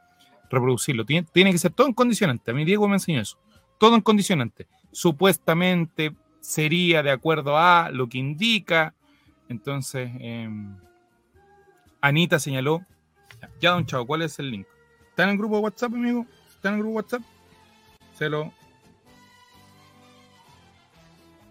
reproducirlo. 0.50 1.04
Tiene, 1.04 1.26
tiene 1.32 1.52
que 1.52 1.58
ser 1.58 1.72
todo 1.72 1.86
en 1.86 1.94
condicionante. 1.94 2.50
A 2.50 2.54
mí 2.54 2.64
Diego 2.64 2.88
me 2.88 2.94
enseñó 2.94 3.20
eso. 3.20 3.38
Todo 3.78 3.94
en 3.94 4.02
condicionante. 4.02 4.66
Supuestamente 4.92 6.14
sería 6.40 7.02
de 7.02 7.10
acuerdo 7.10 7.56
a 7.56 7.90
lo 7.90 8.08
que 8.08 8.18
indica. 8.18 8.94
Entonces, 9.48 10.10
eh, 10.20 10.48
Anita 12.00 12.38
señaló. 12.38 12.84
Ya, 13.60 13.70
don 13.70 13.86
Chavo, 13.86 14.06
¿cuál 14.06 14.22
es 14.22 14.38
el 14.38 14.50
link? 14.50 14.66
¿Está 15.08 15.24
en 15.24 15.30
el 15.30 15.38
grupo 15.38 15.56
de 15.56 15.62
WhatsApp, 15.62 15.92
amigo? 15.94 16.26
¿Está 16.48 16.68
en 16.68 16.74
el 16.74 16.80
grupo 16.80 16.90
de 16.92 16.96
WhatsApp? 16.96 17.22
Se 18.16 18.28
lo. 18.28 18.52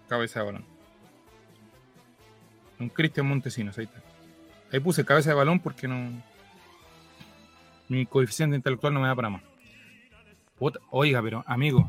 Cabeza 0.07 0.43
de. 0.43 0.70
Un 2.81 2.89
Cristian 2.89 3.27
Montesinos, 3.27 3.77
ahí 3.77 3.85
está. 3.85 4.01
Ahí 4.71 4.79
puse 4.79 5.05
cabeza 5.05 5.29
de 5.29 5.35
balón 5.35 5.59
porque 5.59 5.87
no. 5.87 6.11
Mi 7.87 8.05
coeficiente 8.05 8.55
intelectual 8.55 8.93
no 8.93 9.01
me 9.01 9.07
da 9.07 9.15
para 9.15 9.29
más. 9.29 9.43
Oiga, 10.89 11.21
pero 11.21 11.43
amigo, 11.45 11.85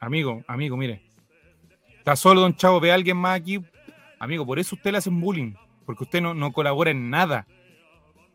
amigo, 0.00 0.42
amigo, 0.46 0.76
mire. 0.76 1.02
Está 1.98 2.16
solo 2.16 2.40
Don 2.40 2.56
Chavo, 2.56 2.80
ve 2.80 2.90
a 2.90 2.94
alguien 2.94 3.16
más 3.16 3.38
aquí. 3.38 3.60
Amigo, 4.18 4.44
por 4.44 4.58
eso 4.58 4.74
usted 4.74 4.90
le 4.90 4.98
hace 4.98 5.08
un 5.08 5.20
bullying. 5.20 5.54
Porque 5.86 6.04
usted 6.04 6.20
no, 6.20 6.34
no 6.34 6.52
colabora 6.52 6.90
en 6.90 7.10
nada. 7.10 7.46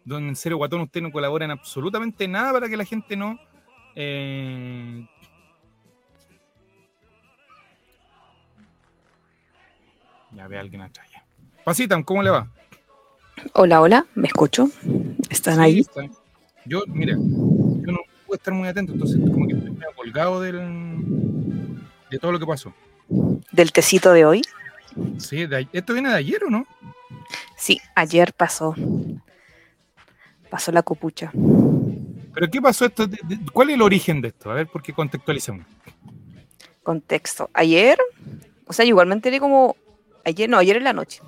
Don 0.06 0.28
en 0.28 0.36
serio, 0.36 0.58
Guatón, 0.58 0.82
usted 0.82 1.02
no 1.02 1.12
colabora 1.12 1.46
en 1.46 1.52
absolutamente 1.52 2.28
nada 2.28 2.54
para 2.54 2.70
que 2.70 2.78
la 2.78 2.86
gente 2.86 3.18
no. 3.18 3.40
eh, 3.96 5.06
Ya 10.32 10.48
ve 10.48 10.58
a 10.58 10.62
alguien 10.62 10.82
atrás. 10.82 11.07
Pasitan, 11.68 12.02
¿cómo 12.02 12.24
le 12.24 12.30
va? 12.30 12.48
Hola, 13.52 13.82
hola, 13.82 14.06
¿me 14.16 14.28
escucho? 14.28 14.70
¿Están 15.30 15.56
Sí, 15.56 15.60
ahí? 15.60 15.86
Yo, 16.64 16.84
mira, 16.88 17.16
yo 17.18 17.92
no 17.92 18.00
pude 18.26 18.38
estar 18.38 18.54
muy 18.54 18.70
atento, 18.70 18.94
entonces 18.94 19.20
como 19.20 19.46
que 19.46 19.56
estoy 19.56 19.76
colgado 19.94 20.40
del, 20.40 20.56
de 22.10 22.20
todo 22.20 22.32
lo 22.32 22.40
que 22.40 22.46
pasó. 22.46 22.74
¿Del 23.52 23.74
tecito 23.74 24.14
de 24.14 24.24
hoy? 24.24 24.44
Sí, 25.18 25.46
de 25.46 25.68
¿esto 25.74 25.92
viene 25.92 26.08
de 26.08 26.16
ayer 26.16 26.42
o 26.46 26.50
no? 26.50 26.66
Sí, 27.58 27.82
ayer 27.96 28.32
pasó. 28.32 28.74
Pasó 30.50 30.72
la 30.72 30.84
copucha. 30.84 31.34
¿Pero 32.34 32.50
qué 32.50 32.62
pasó 32.62 32.86
esto? 32.86 33.10
¿Cuál 33.52 33.72
es 33.72 33.76
el 33.76 33.82
origen 33.82 34.22
de 34.22 34.30
esto? 34.30 34.50
A 34.52 34.54
ver, 34.54 34.68
porque 34.68 34.94
contextualicemos. 34.94 35.66
Contexto. 36.82 37.50
Ayer, 37.54 38.00
o 38.68 38.72
sea, 38.72 38.86
yo 38.86 38.92
igual 38.92 39.08
me 39.08 39.16
enteré 39.16 39.42
como. 39.42 39.76
Ayer, 40.24 40.50
no, 40.50 40.58
ayer 40.58 40.78
en 40.78 40.86
la 40.86 40.94
noche. 40.94 41.22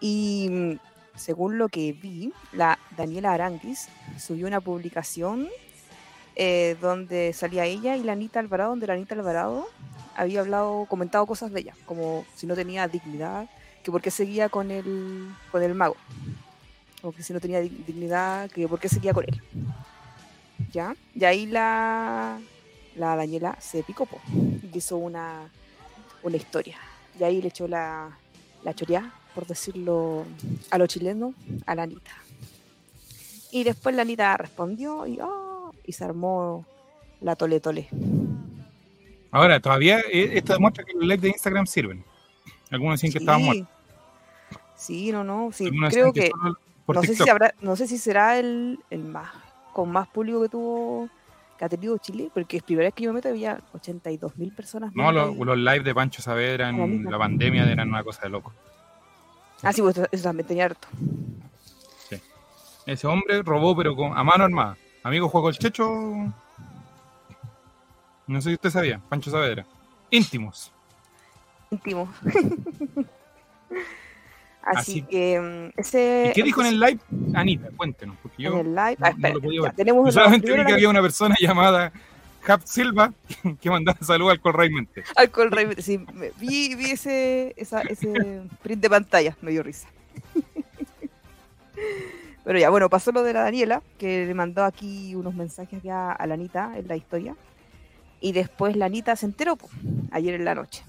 Y 0.00 0.48
mm, 0.50 0.78
según 1.16 1.58
lo 1.58 1.68
que 1.68 1.92
vi, 1.92 2.32
la 2.52 2.78
Daniela 2.96 3.32
Aranguis 3.32 3.88
subió 4.18 4.46
una 4.46 4.60
publicación 4.60 5.48
eh, 6.36 6.76
donde 6.80 7.32
salía 7.32 7.64
ella 7.64 7.96
y 7.96 8.02
la 8.04 8.12
Anita 8.12 8.38
Alvarado, 8.40 8.70
donde 8.70 8.86
la 8.86 8.94
Anita 8.94 9.14
Alvarado 9.14 9.68
había 10.14 10.40
hablado, 10.40 10.86
comentado 10.86 11.26
cosas 11.26 11.52
de 11.52 11.60
ella, 11.60 11.74
como 11.86 12.24
si 12.36 12.46
no 12.46 12.54
tenía 12.54 12.86
dignidad, 12.88 13.48
que 13.82 13.90
por 13.90 14.00
qué 14.00 14.10
seguía 14.10 14.48
con 14.48 14.70
el, 14.70 15.28
con 15.50 15.62
el 15.62 15.74
mago, 15.74 15.96
o 17.02 17.12
que 17.12 17.22
si 17.22 17.32
no 17.32 17.40
tenía 17.40 17.60
dig- 17.62 17.84
dignidad, 17.86 18.50
que 18.50 18.68
por 18.68 18.78
qué 18.80 18.88
seguía 18.88 19.12
con 19.14 19.24
él. 19.24 19.42
¿Ya? 20.72 20.94
Y 21.14 21.24
ahí 21.24 21.46
la, 21.46 22.38
la 22.96 23.16
Daniela 23.16 23.56
se 23.60 23.82
picó 23.84 24.08
y 24.32 24.76
hizo 24.76 24.96
una, 24.96 25.48
una 26.22 26.36
historia. 26.36 26.76
Y 27.18 27.22
ahí 27.24 27.40
le 27.40 27.48
echó 27.48 27.66
la, 27.68 28.18
la 28.62 28.74
choreá, 28.74 29.12
por 29.34 29.46
decirlo 29.46 30.24
a 30.70 30.78
los 30.78 30.88
chilenos, 30.88 31.34
a 31.66 31.74
la 31.74 31.84
Anita. 31.84 32.12
Y 33.50 33.64
después 33.64 33.94
la 33.94 34.02
Anita 34.02 34.36
respondió 34.36 35.06
y, 35.06 35.18
oh, 35.20 35.72
y 35.84 35.92
se 35.92 36.04
armó 36.04 36.66
la 37.20 37.36
tole 37.36 37.60
tole. 37.60 37.88
Ahora, 39.30 39.60
todavía 39.60 40.00
eh, 40.00 40.30
esto 40.34 40.54
demuestra 40.54 40.84
que 40.84 40.94
los 40.94 41.06
likes 41.06 41.22
de 41.22 41.28
Instagram 41.28 41.66
sirven. 41.66 42.04
Algunos 42.70 43.00
dicen 43.00 43.12
que 43.12 43.18
estaba 43.18 43.38
muerto. 43.38 43.68
Sí, 44.76 45.10
no, 45.10 45.24
no, 45.24 45.50
sí, 45.52 45.70
creo 45.90 46.12
que, 46.12 46.30
no 46.86 47.02
sé, 47.02 47.16
si 47.16 47.28
habrá, 47.28 47.52
no 47.60 47.74
sé 47.74 47.88
si 47.88 47.98
será 47.98 48.38
el, 48.38 48.78
el 48.90 49.04
más, 49.04 49.28
con 49.72 49.90
más 49.90 50.06
público 50.08 50.40
que 50.42 50.48
tuvo, 50.48 51.08
que 51.58 51.64
ha 51.64 51.68
tenido 51.68 51.98
Chile, 51.98 52.30
porque 52.32 52.58
es 52.58 52.62
primera 52.62 52.86
vez 52.86 52.94
que 52.94 53.02
yo 53.04 53.10
me 53.10 53.16
meto 53.16 53.28
había 53.28 53.60
82 53.72 54.36
mil 54.36 54.52
personas. 54.52 54.94
No, 54.94 55.10
los, 55.12 55.36
los 55.36 55.58
lives 55.58 55.84
de 55.84 55.94
Pancho 55.94 56.22
Saavedra 56.22 56.68
en 56.68 57.04
la 57.04 57.18
pandemia 57.18 57.70
eran 57.70 57.88
una 57.88 58.04
cosa 58.04 58.22
de 58.22 58.30
loco. 58.30 58.52
Ah, 59.62 59.72
sí, 59.72 59.82
pues 59.82 59.98
eso, 59.98 60.22
también 60.22 60.46
tenía 60.46 60.66
harto. 60.66 60.86
Ese 62.86 63.06
hombre 63.06 63.42
robó, 63.42 63.76
pero 63.76 63.94
con, 63.94 64.16
a 64.16 64.24
mano 64.24 64.44
armada. 64.44 64.78
Amigo 65.02 65.28
Juego 65.28 65.50
el 65.50 65.58
Checho. 65.58 65.86
No 68.26 68.40
sé 68.40 68.48
si 68.48 68.54
usted 68.54 68.70
sabía, 68.70 69.00
Pancho 69.08 69.30
Saavedra. 69.30 69.66
Íntimos. 70.10 70.72
íntimo. 71.70 72.10
Así, 74.62 74.78
Así- 74.92 75.02
que 75.02 75.40
mm, 75.40 75.80
ese. 75.80 76.28
¿Y 76.30 76.32
qué 76.34 76.42
dijo 76.42 76.60
en 76.60 76.66
el 76.68 76.80
live? 76.80 76.98
Anita, 77.34 77.68
cuéntenos. 77.76 78.16
Porque 78.22 78.44
en 78.46 78.52
yo 78.52 78.60
el 78.60 78.74
live? 78.74 78.96
no- 78.98 79.06
Ah, 79.06 79.12
no 79.16 79.28
lo 79.34 79.40
podía 79.40 79.60
ya, 79.60 79.66
ver. 79.68 79.74
tenemos 79.76 80.06
yo 80.06 80.12
solamente 80.12 80.52
vi 80.52 80.64
que 80.66 80.72
había 80.72 80.88
una 80.90 81.00
persona 81.02 81.34
llamada 81.40 81.92
Cap 82.44 82.60
Silva 82.64 83.12
que 83.60 83.70
mandaba 83.70 83.98
saludos 84.02 84.32
al 84.32 84.40
Correy 84.40 84.70
Mente. 84.70 85.04
Alcohol 85.16 85.50
Rey, 85.50 85.68
sí, 85.78 85.98
me- 86.12 86.30
vi, 86.38 86.74
vi 86.74 86.90
ese, 86.90 87.54
esa, 87.56 87.80
ese 87.82 88.42
print 88.62 88.82
de 88.82 88.90
pantalla, 88.90 89.36
me 89.42 89.50
dio 89.52 89.62
risa. 89.62 89.88
Pero 92.44 92.58
ya, 92.58 92.70
bueno, 92.70 92.88
pasó 92.88 93.12
lo 93.12 93.22
de 93.22 93.32
la 93.34 93.42
Daniela, 93.42 93.82
que 93.98 94.24
le 94.26 94.34
mandó 94.34 94.64
aquí 94.64 95.14
unos 95.14 95.34
mensajes 95.34 95.82
ya 95.82 96.12
a 96.12 96.26
la 96.26 96.34
Anita 96.34 96.72
en 96.78 96.88
la 96.88 96.96
historia. 96.96 97.36
Y 98.20 98.32
después 98.32 98.74
la 98.76 98.86
Anita 98.86 99.14
se 99.16 99.26
enteró, 99.26 99.58
ayer 100.10 100.34
en 100.34 100.44
la 100.44 100.54
noche. 100.54 100.82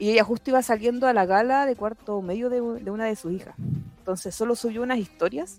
Y 0.00 0.12
ella 0.12 0.24
justo 0.24 0.48
iba 0.48 0.62
saliendo 0.62 1.06
a 1.06 1.12
la 1.12 1.26
gala 1.26 1.66
de 1.66 1.76
cuarto 1.76 2.22
medio 2.22 2.48
de, 2.48 2.62
una 2.62 3.04
de 3.04 3.14
sus 3.16 3.32
hijas. 3.32 3.54
Entonces 3.98 4.34
solo 4.34 4.56
subió 4.56 4.82
unas 4.82 4.98
historias 4.98 5.58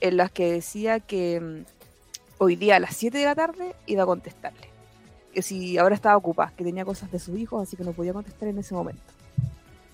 en 0.00 0.16
las 0.16 0.32
que 0.32 0.50
decía 0.50 0.98
que 0.98 1.40
mm, 1.40 1.64
hoy 2.38 2.56
día 2.56 2.76
a 2.76 2.80
las 2.80 2.96
7 2.96 3.16
de 3.16 3.24
la 3.24 3.36
tarde 3.36 3.76
iba 3.86 4.02
a 4.02 4.06
contestarle. 4.06 4.68
Que 5.32 5.40
si 5.40 5.78
ahora 5.78 5.94
estaba 5.94 6.16
ocupada, 6.16 6.52
que 6.56 6.64
tenía 6.64 6.84
cosas 6.84 7.12
de 7.12 7.20
sus 7.20 7.38
hijos, 7.38 7.62
así 7.62 7.76
que 7.76 7.84
no 7.84 7.92
podía 7.92 8.12
contestar 8.12 8.48
en 8.48 8.58
ese 8.58 8.74
momento. 8.74 9.04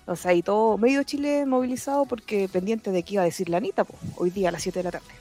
O 0.07 0.15
sea, 0.15 0.33
y 0.33 0.41
todo 0.41 0.79
medio 0.79 1.03
Chile 1.03 1.45
movilizado 1.45 2.05
porque 2.05 2.49
pendiente 2.51 2.89
de 2.89 3.03
qué 3.03 3.13
iba 3.13 3.21
a 3.21 3.25
decir 3.25 3.47
la 3.47 3.57
Anita, 3.57 3.83
po, 3.83 3.93
hoy 4.17 4.31
día 4.31 4.49
a 4.49 4.51
las 4.51 4.63
7 4.63 4.79
de 4.79 4.83
la 4.85 4.91
tarde. 4.91 5.13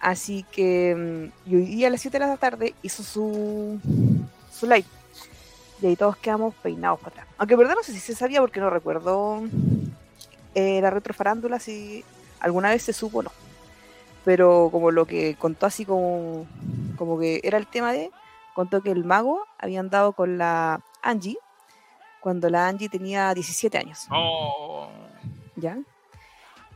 Así 0.00 0.46
que 0.50 1.30
mm, 1.46 1.50
y 1.50 1.56
hoy 1.56 1.66
día 1.66 1.88
a 1.88 1.90
las 1.90 2.00
7 2.00 2.18
de 2.18 2.26
la 2.26 2.38
tarde 2.38 2.74
hizo 2.82 3.02
su, 3.02 3.78
su 4.50 4.66
live. 4.66 4.86
Y 5.82 5.86
ahí 5.86 5.96
todos 5.96 6.16
quedamos 6.16 6.54
peinados 6.56 7.00
para 7.00 7.22
atrás. 7.22 7.26
Aunque 7.38 7.54
en 7.54 7.60
verdad 7.60 7.74
no 7.76 7.82
sé 7.82 7.92
si 7.92 8.00
se 8.00 8.14
sabía 8.14 8.40
porque 8.40 8.60
no 8.60 8.70
recuerdo 8.70 9.42
eh, 10.54 10.80
la 10.80 10.90
retrofarándula 10.90 11.58
si 11.58 12.04
alguna 12.40 12.70
vez 12.70 12.82
se 12.82 12.92
supo 12.92 13.18
o 13.18 13.22
no. 13.22 13.32
Pero 14.24 14.68
como 14.70 14.90
lo 14.90 15.06
que 15.06 15.36
contó 15.36 15.66
así 15.66 15.84
como, 15.84 16.46
como 16.96 17.18
que 17.18 17.40
era 17.42 17.56
el 17.56 17.66
tema 17.66 17.92
de, 17.92 18.10
contó 18.54 18.82
que 18.82 18.90
el 18.90 19.04
mago 19.04 19.46
había 19.58 19.80
andado 19.80 20.12
con 20.12 20.36
la 20.36 20.82
Angie 21.02 21.38
cuando 22.20 22.50
la 22.50 22.68
Angie 22.68 22.90
tenía 22.90 23.32
17 23.32 23.78
años. 23.78 24.06
Oh. 24.10 24.88
¿ya? 25.56 25.78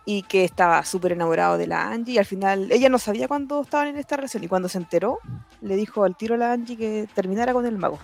Y 0.06 0.22
que 0.22 0.44
estaba 0.44 0.84
súper 0.84 1.12
enamorado 1.12 1.56
de 1.58 1.66
la 1.66 1.88
Angie 1.88 2.14
y 2.14 2.18
al 2.18 2.26
final 2.26 2.70
ella 2.70 2.88
no 2.88 2.98
sabía 2.98 3.28
cuándo 3.28 3.62
estaban 3.62 3.88
en 3.88 3.96
esta 3.96 4.16
relación 4.16 4.44
y 4.44 4.48
cuando 4.48 4.68
se 4.68 4.78
enteró 4.78 5.18
le 5.60 5.76
dijo 5.76 6.04
al 6.04 6.16
tiro 6.16 6.34
a 6.34 6.38
la 6.38 6.52
Angie 6.52 6.76
que 6.76 7.08
terminara 7.14 7.52
con 7.52 7.66
el 7.66 7.78
mago. 7.78 7.98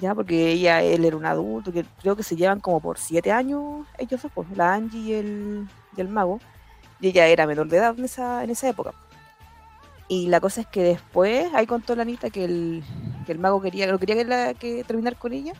Ya, 0.00 0.14
porque 0.14 0.50
ella, 0.50 0.82
él 0.82 1.04
era 1.04 1.16
un 1.16 1.24
adulto, 1.24 1.72
que 1.72 1.84
creo 2.00 2.16
que 2.16 2.24
se 2.24 2.34
llevan 2.34 2.58
como 2.60 2.80
por 2.80 2.98
siete 2.98 3.30
años 3.30 3.86
ellos 3.96 4.20
dos, 4.22 4.32
pues, 4.34 4.48
la 4.56 4.74
Angie 4.74 4.98
y 5.00 5.12
el, 5.12 5.68
y 5.96 6.00
el 6.00 6.08
mago, 6.08 6.40
y 7.00 7.08
ella 7.08 7.26
era 7.28 7.46
menor 7.46 7.68
de 7.68 7.76
edad 7.76 7.96
en 7.96 8.04
esa, 8.04 8.42
en 8.42 8.50
esa 8.50 8.68
época. 8.68 8.92
Y 10.08 10.26
la 10.26 10.40
cosa 10.40 10.62
es 10.62 10.66
que 10.66 10.82
después, 10.82 11.52
ahí 11.54 11.66
contó 11.66 11.94
la 11.94 12.02
Anita 12.02 12.28
que 12.30 12.44
el, 12.44 12.82
que 13.24 13.32
el 13.32 13.38
mago 13.38 13.62
quería, 13.62 13.86
no 13.86 13.98
quería 13.98 14.16
que, 14.16 14.24
la- 14.24 14.54
que 14.54 14.82
terminar 14.84 15.16
con 15.16 15.32
ella, 15.32 15.52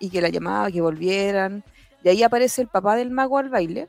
y 0.00 0.10
que 0.10 0.20
la 0.20 0.28
llamaba, 0.28 0.70
que 0.70 0.80
volvieran. 0.80 1.62
Y 2.02 2.08
ahí 2.08 2.22
aparece 2.22 2.62
el 2.62 2.68
papá 2.68 2.96
del 2.96 3.10
mago 3.10 3.38
al 3.38 3.48
baile, 3.48 3.88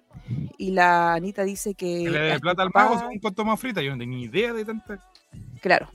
y 0.58 0.71
la 0.71 1.13
Anita 1.13 1.43
dice 1.43 1.73
que... 1.73 2.04
Que 2.04 2.10
le 2.12 2.19
dé 2.19 2.39
plata 2.39 2.62
al 2.62 2.69
mago 2.73 2.99
según 2.99 3.19
contó 3.19 3.43
más 3.43 3.60
frita. 3.60 3.82
Yo 3.82 3.91
no 3.91 3.97
tenía 3.97 4.17
ni 4.17 4.23
idea 4.25 4.54
de 4.54 4.65
tanta. 4.65 4.99
Claro. 5.62 5.89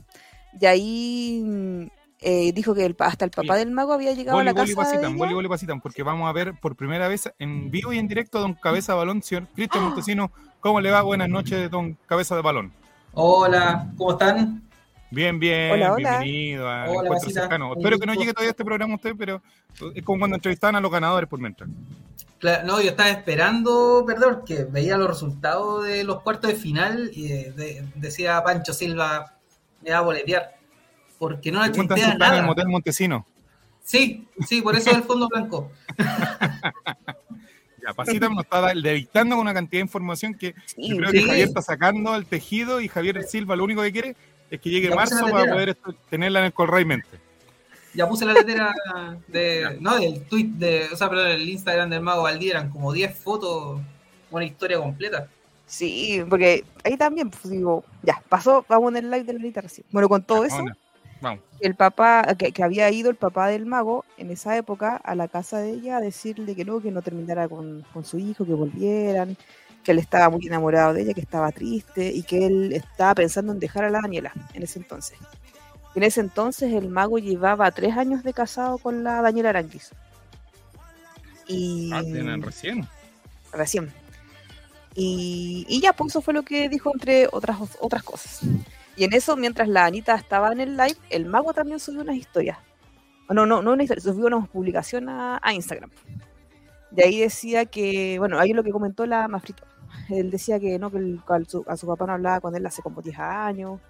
Y 0.61 0.66
ahí 0.66 1.90
eh, 2.24 2.52
dijo 2.52 2.74
que 2.74 2.84
el 2.87 2.96
hasta 2.98 3.24
el 3.24 3.30
papá 3.30 3.56
del 3.56 3.70
mago 3.70 3.92
había 3.92 4.12
llegado 4.12 4.38
a 4.38 4.40
Boli, 4.40 4.46
la 4.46 4.52
boli, 4.52 4.74
casa 4.74 4.80
de 4.80 4.84
pasitan, 4.96 5.10
ella. 5.12 5.18
boli, 5.18 5.34
boli, 5.34 5.48
pasitan, 5.48 5.80
porque 5.80 6.02
vamos 6.02 6.28
a 6.28 6.32
ver 6.32 6.54
por 6.60 6.74
primera 6.74 7.06
vez 7.06 7.30
en 7.38 7.70
vivo 7.70 7.92
y 7.92 7.98
en 7.98 8.08
directo 8.08 8.38
a 8.38 8.40
don 8.40 8.54
Cabeza 8.54 8.92
de 8.92 8.98
Balón, 8.98 9.22
señor 9.22 9.46
Cristian 9.54 9.84
¡Ah! 9.84 9.87
Montesino. 9.88 10.32
¿Cómo 10.60 10.80
le 10.80 10.90
va? 10.90 11.02
Buenas 11.02 11.28
noches, 11.28 11.70
don 11.70 11.96
Cabeza 12.06 12.34
de 12.34 12.42
Balón. 12.42 12.72
Hola, 13.12 13.92
¿cómo 13.96 14.12
están? 14.12 14.62
Bien, 15.10 15.38
bien, 15.38 15.70
Hola, 15.72 15.92
hola. 15.92 16.18
bienvenido 16.20 16.68
al 16.68 16.88
Hola, 16.88 17.00
encuentro 17.04 17.30
cercano. 17.30 17.72
Espero 17.76 17.98
que 17.98 18.06
no 18.06 18.14
llegue 18.14 18.32
todavía 18.32 18.50
este 18.50 18.64
programa 18.64 18.94
a 18.94 18.96
usted, 18.96 19.14
pero 19.16 19.40
es 19.94 20.02
como 20.02 20.18
cuando 20.18 20.37
entrevistaban 20.37 20.74
a 20.76 20.80
los 20.80 20.90
ganadores 20.90 21.28
por 21.28 21.38
mientras. 21.38 21.68
Claro, 22.38 22.66
no, 22.66 22.80
yo 22.82 22.90
estaba 22.90 23.10
esperando, 23.10 24.02
perdón, 24.06 24.42
que 24.44 24.64
veía 24.64 24.96
los 24.96 25.08
resultados 25.08 25.84
de 25.87 26.02
los 26.04 26.20
cuartos 26.22 26.50
de 26.50 26.56
final 26.56 27.10
y 27.12 27.28
de- 27.28 27.52
de- 27.52 27.84
decía 27.94 28.42
Pancho 28.42 28.72
Silva, 28.74 29.34
me 29.82 29.90
va 29.92 29.98
a 29.98 30.00
boletear, 30.02 30.54
porque 31.18 31.50
no 31.53 31.64
si 31.64 31.72
tuitea 31.72 31.96
está 31.96 32.07
en 32.07 32.12
el 32.12 32.18
nada. 32.18 32.42
motel 32.42 32.68
Montesino. 32.68 33.27
Sí, 33.83 34.27
sí, 34.46 34.62
por 34.62 34.74
eso 34.77 34.90
es 34.90 34.96
el 34.96 35.03
fondo 35.03 35.29
blanco. 35.29 35.70
Ya, 37.87 37.92
Pasita 37.92 38.31
nos 38.31 38.44
está 38.44 38.72
dictando 38.72 39.37
con 39.37 39.42
una 39.42 39.53
cantidad 39.53 39.81
de 39.81 39.85
información 39.85 40.33
que 40.33 40.55
Sí, 40.64 40.88
yo 40.88 40.96
creo 40.96 41.11
sí. 41.11 41.18
que 41.18 41.27
Javier 41.27 41.48
está 41.48 41.61
sacando 41.61 42.14
al 42.14 42.24
tejido 42.24 42.81
y 42.81 42.88
Javier 42.88 43.22
Silva 43.24 43.57
lo 43.57 43.64
único 43.64 43.83
que 43.83 43.92
quiere 43.92 44.16
es 44.50 44.59
que 44.59 44.70
llegue 44.70 44.88
Ya 44.88 44.96
marzo 44.96 45.27
la 45.27 45.31
para 45.31 45.53
poder 45.53 45.77
tenerla 46.09 46.38
en 46.38 46.44
el 46.46 46.53
Colray 46.55 46.87
Mente. 46.87 47.09
Ya 47.92 48.09
puse 48.09 48.24
la 48.24 48.33
letera 48.33 48.74
de, 49.29 49.77
no, 49.81 49.96
del 49.98 50.22
tweet 50.24 50.46
de, 50.55 50.88
o 50.92 50.96
sea, 50.96 51.11
perdón, 51.11 51.29
el 51.29 51.46
Instagram 51.48 51.90
del 51.90 52.00
Mago 52.00 52.22
Valdí 52.22 52.48
eran 52.48 52.70
como 52.70 52.90
10 52.90 53.18
fotos, 53.18 53.81
una 54.31 54.44
historia 54.46 54.79
completa. 54.79 55.29
Sí, 55.66 56.22
porque 56.29 56.64
ahí 56.85 56.96
también, 56.96 57.31
pues 57.31 57.50
digo, 57.50 57.85
ya, 58.03 58.22
pasó, 58.29 58.64
vamos 58.68 58.92
en 58.92 59.05
el 59.05 59.11
live 59.11 59.24
de 59.24 59.53
la 59.53 59.61
recién. 59.61 59.87
Bueno, 59.90 60.09
con 60.09 60.22
todo 60.22 60.44
eso, 60.44 60.57
Vamos, 60.57 60.72
El 61.60 61.74
papá, 61.76 62.22
que, 62.38 62.52
que 62.52 62.62
había 62.62 62.90
ido 62.90 63.10
el 63.10 63.16
papá 63.16 63.48
del 63.48 63.66
mago 63.66 64.04
en 64.18 64.30
esa 64.30 64.56
época 64.56 64.96
a 64.96 65.14
la 65.14 65.28
casa 65.28 65.58
de 65.58 65.70
ella 65.70 65.96
a 65.98 66.00
decirle 66.00 66.54
que 66.54 66.64
no, 66.64 66.80
que 66.80 66.90
no 66.90 67.02
terminara 67.02 67.48
con, 67.48 67.82
con 67.92 68.04
su 68.04 68.18
hijo, 68.18 68.44
que 68.44 68.52
volvieran, 68.54 69.37
que 69.82 69.92
él 69.92 69.98
estaba 69.98 70.28
muy 70.30 70.46
enamorado 70.46 70.92
de 70.94 71.02
ella, 71.02 71.14
que 71.14 71.20
estaba 71.20 71.52
triste 71.52 72.12
y 72.12 72.22
que 72.24 72.46
él 72.46 72.72
estaba 72.72 73.14
pensando 73.14 73.52
en 73.52 73.60
dejar 73.60 73.84
a 73.84 73.90
la 73.90 74.00
Daniela 74.02 74.32
en 74.52 74.62
ese 74.62 74.78
entonces. 74.78 75.18
En 75.94 76.02
ese 76.02 76.20
entonces 76.20 76.72
el 76.72 76.88
mago 76.88 77.18
llevaba 77.18 77.70
tres 77.72 77.96
años 77.96 78.22
de 78.24 78.34
casado 78.34 78.78
con 78.78 79.04
la 79.04 79.22
Daniela 79.22 79.50
Aranguis. 79.50 79.94
Y 81.46 81.90
Ah, 81.92 82.02
recién. 82.40 82.88
recién. 83.52 83.94
Y, 84.94 85.64
y 85.68 85.80
ya, 85.80 85.92
pues 85.92 86.12
eso 86.12 86.22
fue 86.22 86.34
lo 86.34 86.42
que 86.44 86.68
dijo 86.68 86.90
entre 86.94 87.28
otras, 87.32 87.58
otras 87.80 88.02
cosas. 88.04 88.40
Y 88.96 89.04
en 89.04 89.12
eso, 89.12 89.37
mientras 89.37 89.68
la 89.68 89.87
Anita 89.87 90.14
estaba 90.14 90.52
en 90.52 90.61
el 90.61 90.76
live, 90.76 90.96
el 91.11 91.26
mago 91.26 91.52
también 91.52 91.80
subió 91.80 92.02
unas 92.02 92.16
historias. 92.16 92.59
O 93.28 93.35
No, 93.35 93.46
no, 93.46 93.62
no 93.62 93.72
una 93.72 93.83
historia, 93.83 94.02
subió 94.02 94.26
una 94.26 94.44
publicación 94.46 95.09
a, 95.09 95.40
Instagram. 95.52 95.90
De 96.90 97.04
ahí 97.04 97.20
decía 97.20 97.64
que, 97.66 98.18
bueno, 98.18 98.38
ahí 98.38 98.52
lo 98.52 98.62
que 98.62 98.70
comentó 98.70 99.04
la 99.07 99.26
Mafrito. 99.26 99.64
Él 100.11 100.30
decía 100.30 100.61
que 100.61 100.78
no, 100.78 100.90
que 100.90 100.98
el- 100.98 101.20
a, 101.26 101.40
su, 101.44 101.64
a 101.66 101.76
su 101.76 101.87
papá 101.87 102.07
no 102.07 102.12
hablaba 102.12 102.40
con 102.40 102.54
él 102.54 102.64
hace 102.66 102.83
como 102.83 103.02
10 103.02 103.18
años. 103.18 103.80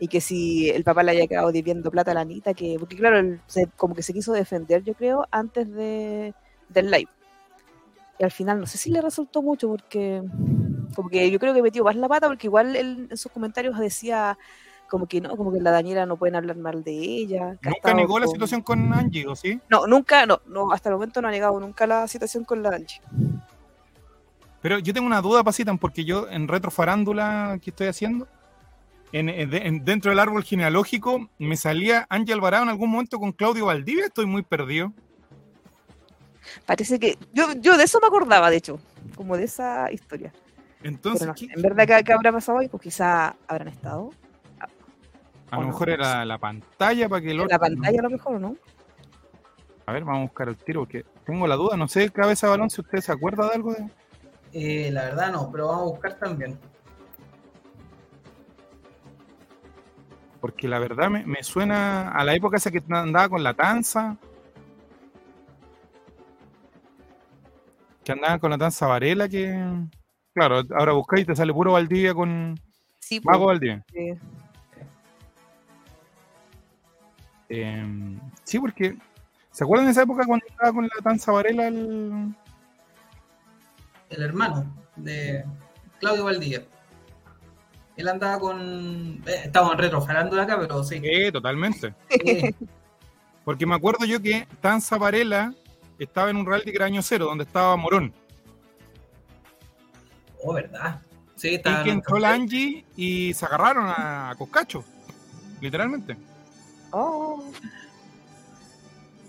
Y 0.00 0.08
que 0.08 0.20
si 0.20 0.70
el 0.70 0.84
papá 0.84 1.02
le 1.02 1.10
había 1.12 1.26
quedado 1.26 1.50
debiendo 1.52 1.90
plata 1.90 2.12
a 2.12 2.14
la 2.14 2.20
Anita, 2.20 2.54
que, 2.54 2.76
porque 2.78 2.96
claro, 2.96 3.18
él 3.18 3.40
se- 3.46 3.68
como 3.76 3.94
que 3.94 4.02
se 4.02 4.12
quiso 4.12 4.32
defender, 4.32 4.82
yo 4.84 4.94
creo, 4.94 5.26
antes 5.30 5.72
de, 5.72 6.34
del 6.68 6.90
live. 6.90 7.08
Y 8.18 8.24
al 8.24 8.30
final 8.32 8.58
no 8.60 8.66
sé 8.66 8.78
si 8.78 8.90
le 8.90 9.00
resultó 9.00 9.42
mucho 9.42 9.68
porque 9.68 10.22
como 10.94 11.08
que 11.08 11.30
yo 11.30 11.38
creo 11.38 11.54
que 11.54 11.62
metió 11.62 11.84
más 11.84 11.96
la 11.96 12.08
pata 12.08 12.28
porque 12.28 12.46
igual 12.46 12.74
él 12.76 13.08
en 13.10 13.16
sus 13.16 13.30
comentarios 13.32 13.78
decía 13.78 14.38
como 14.88 15.06
que 15.06 15.20
no, 15.20 15.36
como 15.36 15.52
que 15.52 15.60
la 15.60 15.70
Daniela 15.70 16.06
no 16.06 16.16
pueden 16.16 16.34
hablar 16.36 16.56
mal 16.56 16.82
de 16.82 16.92
ella. 16.92 17.56
Nunca 17.62 17.92
negó 17.94 18.18
la 18.18 18.26
situación 18.26 18.62
con 18.62 18.92
Angie, 18.92 19.26
¿o 19.26 19.36
sí? 19.36 19.60
No, 19.68 19.86
nunca, 19.86 20.24
no, 20.24 20.40
no, 20.46 20.72
hasta 20.72 20.88
el 20.88 20.94
momento 20.94 21.20
no 21.20 21.28
ha 21.28 21.30
negado 21.30 21.60
nunca 21.60 21.86
la 21.86 22.08
situación 22.08 22.44
con 22.44 22.62
la 22.62 22.70
Angie. 22.70 23.00
Pero 24.62 24.78
yo 24.78 24.92
tengo 24.94 25.06
una 25.06 25.20
duda, 25.20 25.44
Pasitan, 25.44 25.78
porque 25.78 26.04
yo 26.04 26.26
en 26.30 26.48
retrofarándula 26.48 27.58
que 27.62 27.70
estoy 27.70 27.86
haciendo, 27.88 28.26
en, 29.12 29.28
en- 29.28 29.54
en- 29.54 29.84
dentro 29.84 30.10
del 30.10 30.18
árbol 30.18 30.42
genealógico, 30.42 31.28
me 31.38 31.56
salía 31.56 32.06
Angie 32.08 32.32
Alvarado 32.34 32.64
en 32.64 32.70
algún 32.70 32.90
momento 32.90 33.18
con 33.18 33.32
Claudio 33.32 33.66
Valdivia, 33.66 34.06
estoy 34.06 34.26
muy 34.26 34.42
perdido. 34.42 34.92
Parece 36.66 36.98
que 36.98 37.18
yo, 37.32 37.52
yo 37.60 37.76
de 37.76 37.84
eso 37.84 37.98
me 38.00 38.06
acordaba, 38.08 38.50
de 38.50 38.56
hecho, 38.56 38.80
como 39.14 39.36
de 39.36 39.44
esa 39.44 39.92
historia. 39.92 40.32
Entonces, 40.82 41.26
no 41.26 41.34
¿qué- 41.34 41.48
en 41.54 41.62
verdad 41.62 41.86
que, 41.86 42.04
que 42.04 42.12
habrá 42.12 42.32
pasado 42.32 42.58
ahí, 42.58 42.68
pues 42.68 42.82
quizá 42.82 43.34
habrán 43.48 43.68
estado 43.68 44.10
a 45.50 45.56
o 45.56 45.60
lo 45.60 45.62
no, 45.62 45.68
mejor 45.68 45.88
no 45.88 45.94
era 45.94 46.24
la 46.24 46.38
pantalla 46.38 47.08
para 47.08 47.22
que 47.22 47.30
el 47.30 47.40
otro... 47.40 47.50
la 47.50 47.58
pantalla 47.58 47.98
a 47.98 48.02
lo 48.02 48.10
mejor, 48.10 48.40
¿no? 48.40 48.56
A 49.86 49.92
ver, 49.92 50.04
vamos 50.04 50.20
a 50.20 50.24
buscar 50.24 50.48
el 50.48 50.56
tiro, 50.56 50.80
porque 50.80 51.04
tengo 51.24 51.46
la 51.46 51.56
duda, 51.56 51.76
no 51.76 51.88
sé, 51.88 52.10
cabeza 52.10 52.46
de 52.46 52.50
balón, 52.52 52.68
si 52.70 52.80
usted 52.82 52.98
se 53.00 53.10
acuerda 53.10 53.48
de 53.48 53.54
algo 53.54 53.72
de... 53.72 53.86
Eh, 54.52 54.90
la 54.92 55.04
verdad 55.04 55.32
no, 55.32 55.50
pero 55.50 55.68
vamos 55.68 55.82
a 55.82 55.90
buscar 55.92 56.14
también. 56.18 56.58
Porque 60.40 60.68
la 60.68 60.78
verdad 60.78 61.10
me, 61.10 61.26
me 61.26 61.42
suena 61.42 62.10
a 62.12 62.22
la 62.24 62.34
época 62.34 62.58
esa 62.58 62.70
que 62.70 62.82
andaba 62.90 63.28
con 63.28 63.42
la 63.42 63.54
tanza. 63.54 64.16
Que 68.04 68.12
andaba 68.12 68.38
con 68.38 68.50
la 68.50 68.58
tanza 68.58 68.86
Varela, 68.86 69.28
que... 69.28 69.58
Claro, 70.38 70.62
ahora 70.78 70.92
buscáis 70.92 71.22
y 71.24 71.26
te 71.26 71.34
sale 71.36 71.52
puro 71.52 71.72
Valdivia 71.72 72.14
con 72.14 72.54
Sí, 73.00 73.18
pues, 73.20 73.34
Mago 73.34 73.46
Valdivia. 73.46 73.84
eh, 73.94 74.16
Eh, 77.48 78.18
sí, 78.44 78.58
porque... 78.60 78.96
¿Se 79.50 79.64
acuerdan 79.64 79.86
de 79.86 79.92
esa 79.92 80.02
época 80.02 80.24
cuando 80.26 80.46
estaba 80.46 80.72
con 80.72 80.84
la 80.84 81.02
tanza 81.02 81.32
Varela 81.32 81.66
el... 81.66 82.32
El 84.10 84.22
hermano 84.22 84.72
de 84.94 85.44
Claudio 85.98 86.24
Valdía. 86.24 86.62
Él 87.96 88.06
andaba 88.06 88.38
con. 88.38 89.20
eh, 89.26 89.42
estamos 89.46 89.72
en 89.72 89.78
retrofarándula 89.78 90.44
acá, 90.44 90.56
pero 90.60 90.84
sí. 90.84 91.00
Sí, 91.00 91.32
totalmente. 91.32 91.92
Eh, 92.10 92.54
Porque 93.44 93.66
me 93.66 93.74
acuerdo 93.74 94.04
yo 94.04 94.22
que 94.22 94.46
Tanza 94.60 94.96
Varela 94.98 95.52
estaba 95.98 96.30
en 96.30 96.36
un 96.36 96.46
reality 96.46 96.70
que 96.70 96.76
era 96.76 96.86
año 96.86 97.02
cero, 97.02 97.24
donde 97.24 97.42
estaba 97.44 97.74
Morón. 97.76 98.14
Oh, 100.42 100.52
verdad. 100.54 101.00
Sí, 101.36 101.48
Y 101.50 101.54
está. 101.56 101.82
que 101.84 101.90
entró 101.90 102.18
la 102.18 102.32
Angie 102.32 102.84
y 102.96 103.32
se 103.34 103.44
agarraron 103.46 103.86
a, 103.86 104.30
a 104.30 104.34
Coscacho. 104.34 104.84
Literalmente. 105.60 106.16
Oh, 106.90 107.44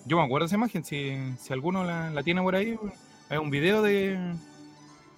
Yo 0.05 0.17
me 0.17 0.23
acuerdo 0.23 0.45
de 0.45 0.47
esa 0.47 0.55
imagen, 0.55 0.83
si, 0.83 1.15
si 1.39 1.53
alguno 1.53 1.83
la, 1.83 2.09
la 2.09 2.23
tiene 2.23 2.41
por 2.41 2.55
ahí, 2.55 2.77
hay 3.29 3.37
un 3.37 3.49
video 3.49 3.81
de 3.81 4.17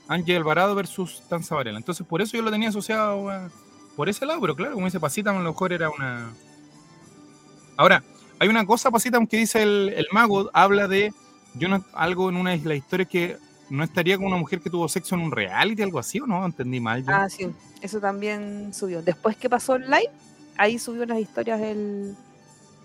Ángel 0.08 0.38
Alvarado 0.38 0.76
versus 0.76 1.22
Tanza 1.30 1.56
Varela. 1.56 1.78
Entonces 1.78 2.06
por 2.06 2.22
eso 2.22 2.36
yo 2.36 2.44
lo 2.44 2.52
tenía 2.52 2.70
asociado 2.70 3.30
a- 3.30 3.50
por 3.96 4.10
ese 4.10 4.26
lado, 4.26 4.42
pero 4.42 4.56
claro, 4.56 4.74
como 4.74 4.86
dice 4.88 5.00
Pasita, 5.00 5.30
a 5.30 5.34
lo 5.34 5.40
mejor 5.52 5.72
era 5.74 5.90
una... 5.90 6.34
Ahora, 7.78 8.04
hay 8.40 8.48
una 8.48 8.66
cosa, 8.66 8.90
Pasita, 8.92 9.20
que 9.30 9.38
dice 9.38 9.62
el, 9.64 9.94
el 9.96 10.08
mago, 10.12 10.50
habla 10.54 10.88
de 10.88 11.14
yo 11.54 11.68
no, 11.68 11.84
algo 11.94 12.30
en 12.30 12.38
una 12.38 12.52
de 12.52 12.58
las 12.60 12.78
historias 12.78 13.10
que 13.10 13.38
no 13.72 13.84
estaría 13.84 14.18
con 14.18 14.28
una 14.28 14.38
mujer 14.38 14.60
que 14.60 14.70
tuvo 14.70 14.88
sexo 14.88 15.16
en 15.16 15.22
un 15.22 15.32
reality, 15.32 15.82
algo 15.82 16.00
así, 16.00 16.20
¿o 16.20 16.28
no? 16.28 16.46
Entendí 16.46 16.80
mal. 16.80 17.04
yo. 17.04 17.12
ah, 17.14 17.30
sí, 17.30 17.50
eso 17.82 18.00
también 18.00 18.74
subió. 18.74 19.02
Después 19.02 19.38
que 19.38 19.50
pasó 19.50 19.76
el 19.76 19.84
live, 19.84 20.12
ahí 20.58 20.78
subió 20.78 21.04
unas 21.04 21.20
historias 21.20 21.60
el, 21.62 22.16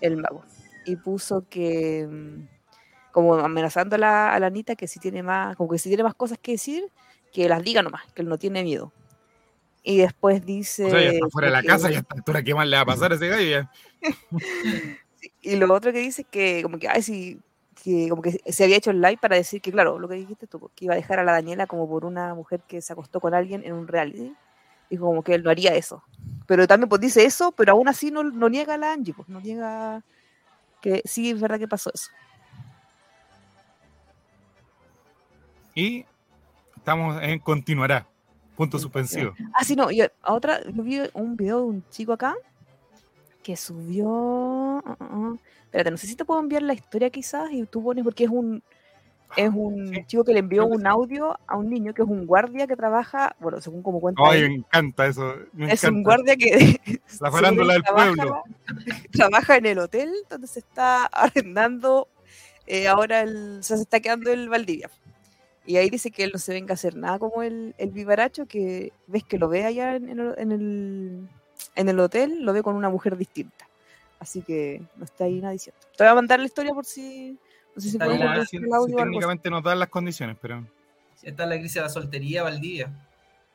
el 0.01 0.17
mago. 0.17 0.43
Y 0.85 0.95
puso 0.95 1.45
que, 1.49 2.07
mm, 2.09 3.11
como 3.11 3.35
amenazando 3.35 3.95
a 3.95 3.99
la, 3.99 4.33
a 4.33 4.39
la 4.39 4.47
Anita, 4.47 4.75
que 4.75 4.87
si 4.87 4.99
tiene 4.99 5.21
más, 5.23 5.55
como 5.57 5.69
que 5.69 5.77
si 5.77 5.89
tiene 5.89 6.03
más 6.03 6.15
cosas 6.15 6.37
que 6.41 6.53
decir, 6.53 6.83
que 7.33 7.49
las 7.49 7.61
diga 7.63 7.81
nomás, 7.81 8.03
que 8.13 8.21
él 8.21 8.29
no 8.29 8.37
tiene 8.37 8.63
miedo. 8.63 8.93
Y 9.83 9.97
después 9.97 10.45
dice. 10.45 10.85
o 10.85 10.89
sea, 10.89 11.01
ya 11.01 11.09
está 11.11 11.29
fuera 11.29 11.47
de 11.47 11.53
la 11.53 11.61
que- 11.61 11.67
casa 11.67 11.91
y 11.91 11.95
a 11.95 11.99
esta 11.99 12.15
altura, 12.15 12.41
¿qué 12.43 12.55
más 12.55 12.67
le 12.67 12.75
va 12.77 12.81
a 12.83 12.85
pasar 12.85 13.11
a 13.11 13.15
ese 13.15 13.27
gallo? 13.27 13.69
Y 15.41 15.55
lo 15.55 15.73
otro 15.73 15.91
que 15.91 15.99
dice 15.99 16.21
es 16.21 16.27
que, 16.29 16.61
como 16.61 16.77
que, 16.77 16.87
ay, 16.87 17.01
sí, 17.01 17.39
que 17.87 18.09
como 18.09 18.21
que 18.21 18.41
se 18.51 18.63
había 18.65 18.75
hecho 18.75 18.91
el 18.91 18.99
live 18.99 19.17
para 19.21 19.37
decir 19.37 19.61
que, 19.61 19.71
claro, 19.71 19.97
lo 19.97 20.09
que 20.09 20.15
dijiste 20.15 20.45
tú, 20.45 20.69
que 20.75 20.83
iba 20.83 20.93
a 20.93 20.97
dejar 20.97 21.19
a 21.19 21.23
la 21.23 21.31
Daniela 21.31 21.67
como 21.67 21.87
por 21.87 22.03
una 22.03 22.35
mujer 22.35 22.59
que 22.67 22.81
se 22.81 22.91
acostó 22.91 23.21
con 23.21 23.33
alguien 23.33 23.63
en 23.63 23.71
un 23.71 23.87
reality. 23.87 24.35
Dijo 24.89 25.05
como 25.05 25.23
que 25.23 25.35
él 25.35 25.43
no 25.43 25.49
haría 25.49 25.73
eso. 25.73 26.03
Pero 26.47 26.67
también 26.67 26.89
pues 26.89 26.99
dice 26.99 27.23
eso, 27.23 27.53
pero 27.53 27.71
aún 27.71 27.87
así 27.87 28.11
no, 28.11 28.25
no 28.25 28.49
niega 28.49 28.73
a 28.73 28.77
la 28.77 28.91
Angie, 28.91 29.13
pues 29.13 29.29
no 29.29 29.39
niega 29.39 30.03
que 30.81 31.01
sí 31.05 31.29
es 31.29 31.39
verdad 31.39 31.59
que 31.59 31.67
pasó 31.69 31.89
eso. 31.93 32.11
Y 35.73 36.05
estamos 36.75 37.23
en 37.23 37.39
continuará. 37.39 38.05
Punto 38.57 38.79
suspensivo. 38.79 39.33
Ah, 39.53 39.63
sí, 39.63 39.77
no, 39.77 39.91
yo, 39.91 40.07
a 40.23 40.33
otra, 40.33 40.61
yo 40.65 40.83
vi 40.83 40.99
un 41.13 41.37
video 41.37 41.59
de 41.59 41.65
un 41.67 41.89
chico 41.89 42.11
acá 42.11 42.35
que 43.47 43.55
subió. 43.55 44.83
ah. 44.85 45.35
Espérate, 45.63 45.89
no 45.91 45.95
sé 45.95 46.05
si 46.07 46.17
te 46.17 46.25
puedo 46.25 46.41
enviar 46.41 46.63
la 46.63 46.73
historia 46.73 47.09
quizás 47.09 47.49
y 47.49 47.63
tú 47.65 47.81
pones 47.81 48.03
porque 48.03 48.25
es 48.25 48.29
un 48.29 48.61
es 49.37 49.49
un 49.53 49.87
Sí, 49.93 50.03
chico 50.05 50.25
que 50.25 50.33
le 50.33 50.39
envió 50.39 50.65
un 50.65 50.85
audio 50.85 51.37
a 51.47 51.55
un 51.55 51.69
niño 51.69 51.93
que 51.93 52.01
es 52.01 52.07
un 52.09 52.25
guardia 52.25 52.67
que 52.67 52.75
trabaja, 52.75 53.37
bueno, 53.39 53.61
según 53.61 53.83
como 53.83 54.01
cuenta 54.01 54.21
Ay, 54.25 54.41
él, 54.41 54.49
me 54.49 54.55
encanta 54.55 55.07
eso. 55.07 55.33
Me 55.53 55.71
es 55.71 55.81
un 55.85 56.03
guardia 56.03 56.35
que 56.35 56.49
La 57.21 57.31
farándula 57.31 57.73
del 57.73 57.83
pueblo. 57.83 58.43
trabaja 59.13 59.55
en 59.55 59.65
el 59.65 59.79
hotel 59.79 60.11
donde 60.29 60.47
se 60.47 60.59
está 60.59 61.05
arrendando 61.13 62.09
eh, 62.65 62.89
ahora 62.89 63.21
el, 63.21 63.59
o 63.59 63.63
sea, 63.63 63.77
se 63.77 63.83
está 63.83 64.01
quedando 64.01 64.29
el 64.29 64.49
Valdivia. 64.49 64.89
Y 65.65 65.77
ahí 65.77 65.89
dice 65.89 66.11
que 66.11 66.25
él 66.25 66.31
no 66.33 66.39
se 66.39 66.53
venga 66.53 66.71
a 66.71 66.75
hacer 66.75 66.97
nada 66.97 67.17
como 67.17 67.43
el, 67.43 67.75
el 67.77 67.91
vivaracho, 67.91 68.45
que 68.45 68.91
ves 69.07 69.23
que 69.23 69.37
lo 69.37 69.47
ve 69.47 69.63
allá 69.63 69.95
en, 69.95 70.09
en 70.09 70.19
el, 70.19 70.33
en, 70.37 70.51
el, 70.51 71.29
en 71.77 71.87
el 71.89 71.99
hotel, 71.99 72.43
lo 72.43 72.51
ve 72.53 72.61
con 72.63 72.75
una 72.75 72.89
mujer 72.89 73.15
distinta. 73.15 73.65
Así 74.19 74.41
que 74.41 74.81
no 74.97 75.05
está 75.05 75.23
ahí 75.25 75.39
nada 75.39 75.53
diciendo. 75.53 75.79
Te 75.95 76.03
voy 76.03 76.11
a 76.11 76.15
mandar 76.15 76.39
la 76.39 76.45
historia 76.47 76.73
por 76.73 76.83
si. 76.85 77.37
No 77.75 77.81
sé 77.81 77.91
si 77.91 77.97
Ah, 78.01 78.05
reproducir 78.07 78.47
si- 78.47 78.57
el 78.57 78.63
si 78.65 78.73
audio 78.73 78.97
así. 78.97 79.03
técnicamente 79.05 79.49
nos 79.49 79.63
dan 79.63 79.79
las 79.79 79.89
condiciones, 79.89 80.35
pero 80.41 80.63
Está 81.23 81.43
en 81.43 81.49
la 81.49 81.55
crisis 81.57 81.75
de 81.75 81.81
la 81.81 81.89
soltería, 81.89 82.43
Valdivia. 82.43 82.89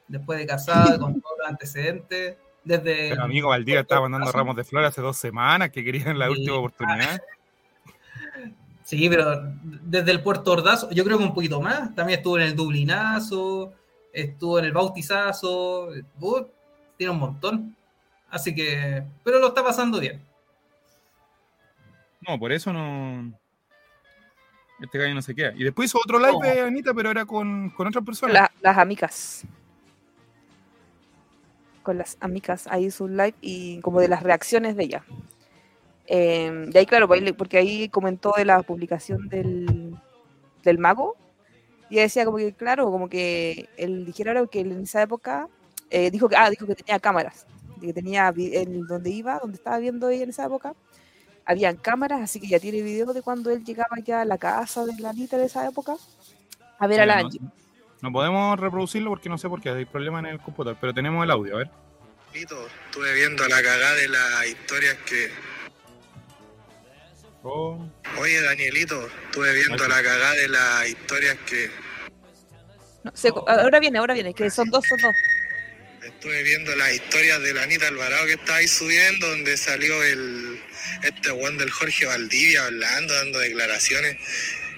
Después 0.08 0.38
de 0.38 0.46
casado, 0.46 0.98
con 1.00 1.20
todos 1.20 1.37
los 1.38 1.48
antecedentes. 1.48 2.37
Desde. 2.64 3.11
Pero 3.11 3.22
amigo 3.24 3.48
Valdivia 3.48 3.80
estaba 3.80 4.02
mandando 4.02 4.26
Caso. 4.26 4.38
ramos 4.38 4.54
de 4.56 4.64
flores 4.64 4.88
hace 4.90 5.00
dos 5.00 5.16
semanas 5.16 5.70
que 5.70 5.82
querían 5.85 6.16
la 6.18 6.26
Sí. 6.26 6.32
última 6.32 6.56
oportunidad. 6.56 7.20
Sí, 8.85 9.08
pero 9.08 9.40
desde 9.62 10.11
el 10.11 10.22
Puerto 10.22 10.52
Ordazo, 10.52 10.90
yo 10.90 11.04
creo 11.04 11.16
que 11.16 11.24
un 11.24 11.32
poquito 11.35 11.61
más. 11.61 11.94
También 11.94 12.18
estuvo 12.18 12.37
en 12.37 12.42
el 12.48 12.56
Dublinazo, 12.56 13.72
estuvo 14.12 14.58
en 14.58 14.66
el 14.66 14.72
Bautizazo. 14.72 15.88
uh, 16.20 16.44
tiene 16.98 17.12
un 17.12 17.18
montón. 17.18 17.76
Así 18.33 18.53
que. 18.55 19.05
Pero 19.23 19.38
lo 19.38 19.49
está 19.49 19.62
pasando 19.62 20.01
bien. 20.01 20.21
No, 22.27 22.38
por 22.38 22.51
eso 22.51 22.73
no. 22.73 23.33
Este 24.81 24.99
gallo 24.99 25.14
no 25.14 25.23
se 25.23 25.35
queda. 25.35 25.53
Y 25.55 25.62
después 25.64 25.90
hizo 25.90 25.99
otro 25.99 26.18
live 26.18 26.33
No. 26.33 26.40
de 26.40 26.61
Anita, 26.62 26.92
pero 26.95 27.11
era 27.11 27.25
con, 27.27 27.71
con 27.71 27.87
otras 27.87 28.05
personas. 28.05 28.33
La- 28.35 28.53
las 28.61 28.79
amigas. 28.79 29.45
Con 31.83 31.99
las 31.99 32.16
amigas, 32.21 32.66
ahí 32.68 32.87
hizo 32.87 33.05
un 33.05 33.16
live 33.16 33.35
y 33.40 33.81
como 33.81 34.01
de 34.01 34.09
las 34.09 34.23
reacciones 34.23 34.77
de 34.77 34.85
ella. 34.85 35.05
Eh, 36.07 36.71
y 36.73 36.79
ahí, 36.79 36.87
claro, 36.87 37.09
porque 37.37 37.59
ahí 37.59 37.88
comentó 37.88 38.33
de 38.37 38.45
la 38.45 38.62
publicación 38.62 39.29
del, 39.29 39.97
del 40.62 40.79
mago. 40.79 41.16
Y 41.90 41.95
ella 41.97 42.03
decía 42.05 42.25
como 42.25 42.38
que, 42.38 42.53
claro, 42.55 42.87
como 42.90 43.09
que 43.09 43.68
él 43.77 44.07
dijera 44.07 44.47
que 44.47 44.61
él 44.61 44.73
en 44.73 44.83
esa 44.83 45.03
época 45.03 45.49
eh, 45.90 46.11
dijo 46.11 46.29
que, 46.29 46.37
ah, 46.37 46.49
dijo 46.49 46.66
que 46.66 46.75
tenía 46.77 46.99
cámaras. 46.99 47.47
Que 47.83 47.92
tenía 47.92 48.33
en 48.37 48.87
donde 48.87 49.11
iba, 49.11 49.38
donde 49.40 49.57
estaba 49.57 49.79
viendo 49.79 50.09
ella 50.09 50.25
en 50.25 50.31
esa 50.31 50.47
época, 50.47 50.75
habían 51.45 51.77
cámaras, 51.77 52.21
así 52.23 52.40
que 52.40 52.47
ya 52.47 52.61
tiene 52.61 52.81
video 52.83 53.12
de 53.12 53.21
cuando 53.23 53.51
él 53.51 53.64
llegaba 53.64 53.97
ya 54.05 54.21
a 54.21 54.25
la 54.25 54.38
casa 54.38 54.87
de 54.87 54.95
la 55.01 55.11
Anita 55.11 55.37
de 55.37 55.47
esa 55.47 55.66
época 55.66 55.97
a 56.79 56.87
ver 56.87 57.01
a 57.01 57.07
la 57.07 57.21
no, 57.21 57.27
Angie. 57.27 57.40
no 58.01 58.12
podemos 58.12 58.59
reproducirlo 58.59 59.11
porque 59.11 59.29
no 59.29 59.37
sé 59.38 59.49
por 59.49 59.61
qué, 59.61 59.71
hay 59.71 59.85
problemas 59.85 60.21
en 60.25 60.31
el 60.31 60.40
computador, 60.40 60.79
pero 60.81 60.95
tenemos 60.95 61.23
el 61.25 61.31
audio, 61.31 61.55
a 61.55 61.59
ver. 61.59 61.71
Estuve 62.33 63.14
viendo 63.14 63.47
la 63.47 63.57
cagada 63.62 63.95
de 63.95 64.09
las 64.09 64.47
historias 64.47 64.97
que. 65.05 65.29
Oh, 67.42 67.79
Oye, 68.21 68.40
Danielito, 68.40 69.07
estuve 69.27 69.53
viendo 69.53 69.83
Ay. 69.85 69.90
la 69.90 69.97
cagada 69.97 70.33
de 70.33 70.49
las 70.49 70.88
historias 70.88 71.37
que. 71.45 71.71
No, 73.05 73.11
se- 73.14 73.33
ahora 73.49 73.81
viene, 73.81 73.99
ahora 73.99 74.14
viene, 74.14 74.33
que 74.33 74.49
son 74.49 74.71
dos, 74.71 74.85
son 74.88 74.99
dos. 75.03 75.12
Estuve 76.02 76.42
viendo 76.42 76.74
las 76.74 76.92
historias 76.92 77.40
de 77.42 77.54
la 77.54 77.62
Anita 77.62 77.86
Alvarado 77.86 78.26
que 78.26 78.32
estaba 78.32 78.58
ahí 78.58 78.66
subiendo, 78.66 79.28
donde 79.28 79.56
salió 79.56 80.02
el. 80.02 80.60
Este 81.04 81.30
weón 81.30 81.58
del 81.58 81.70
Jorge 81.70 82.06
Valdivia 82.06 82.64
hablando, 82.64 83.14
dando 83.14 83.38
declaraciones. 83.38 84.16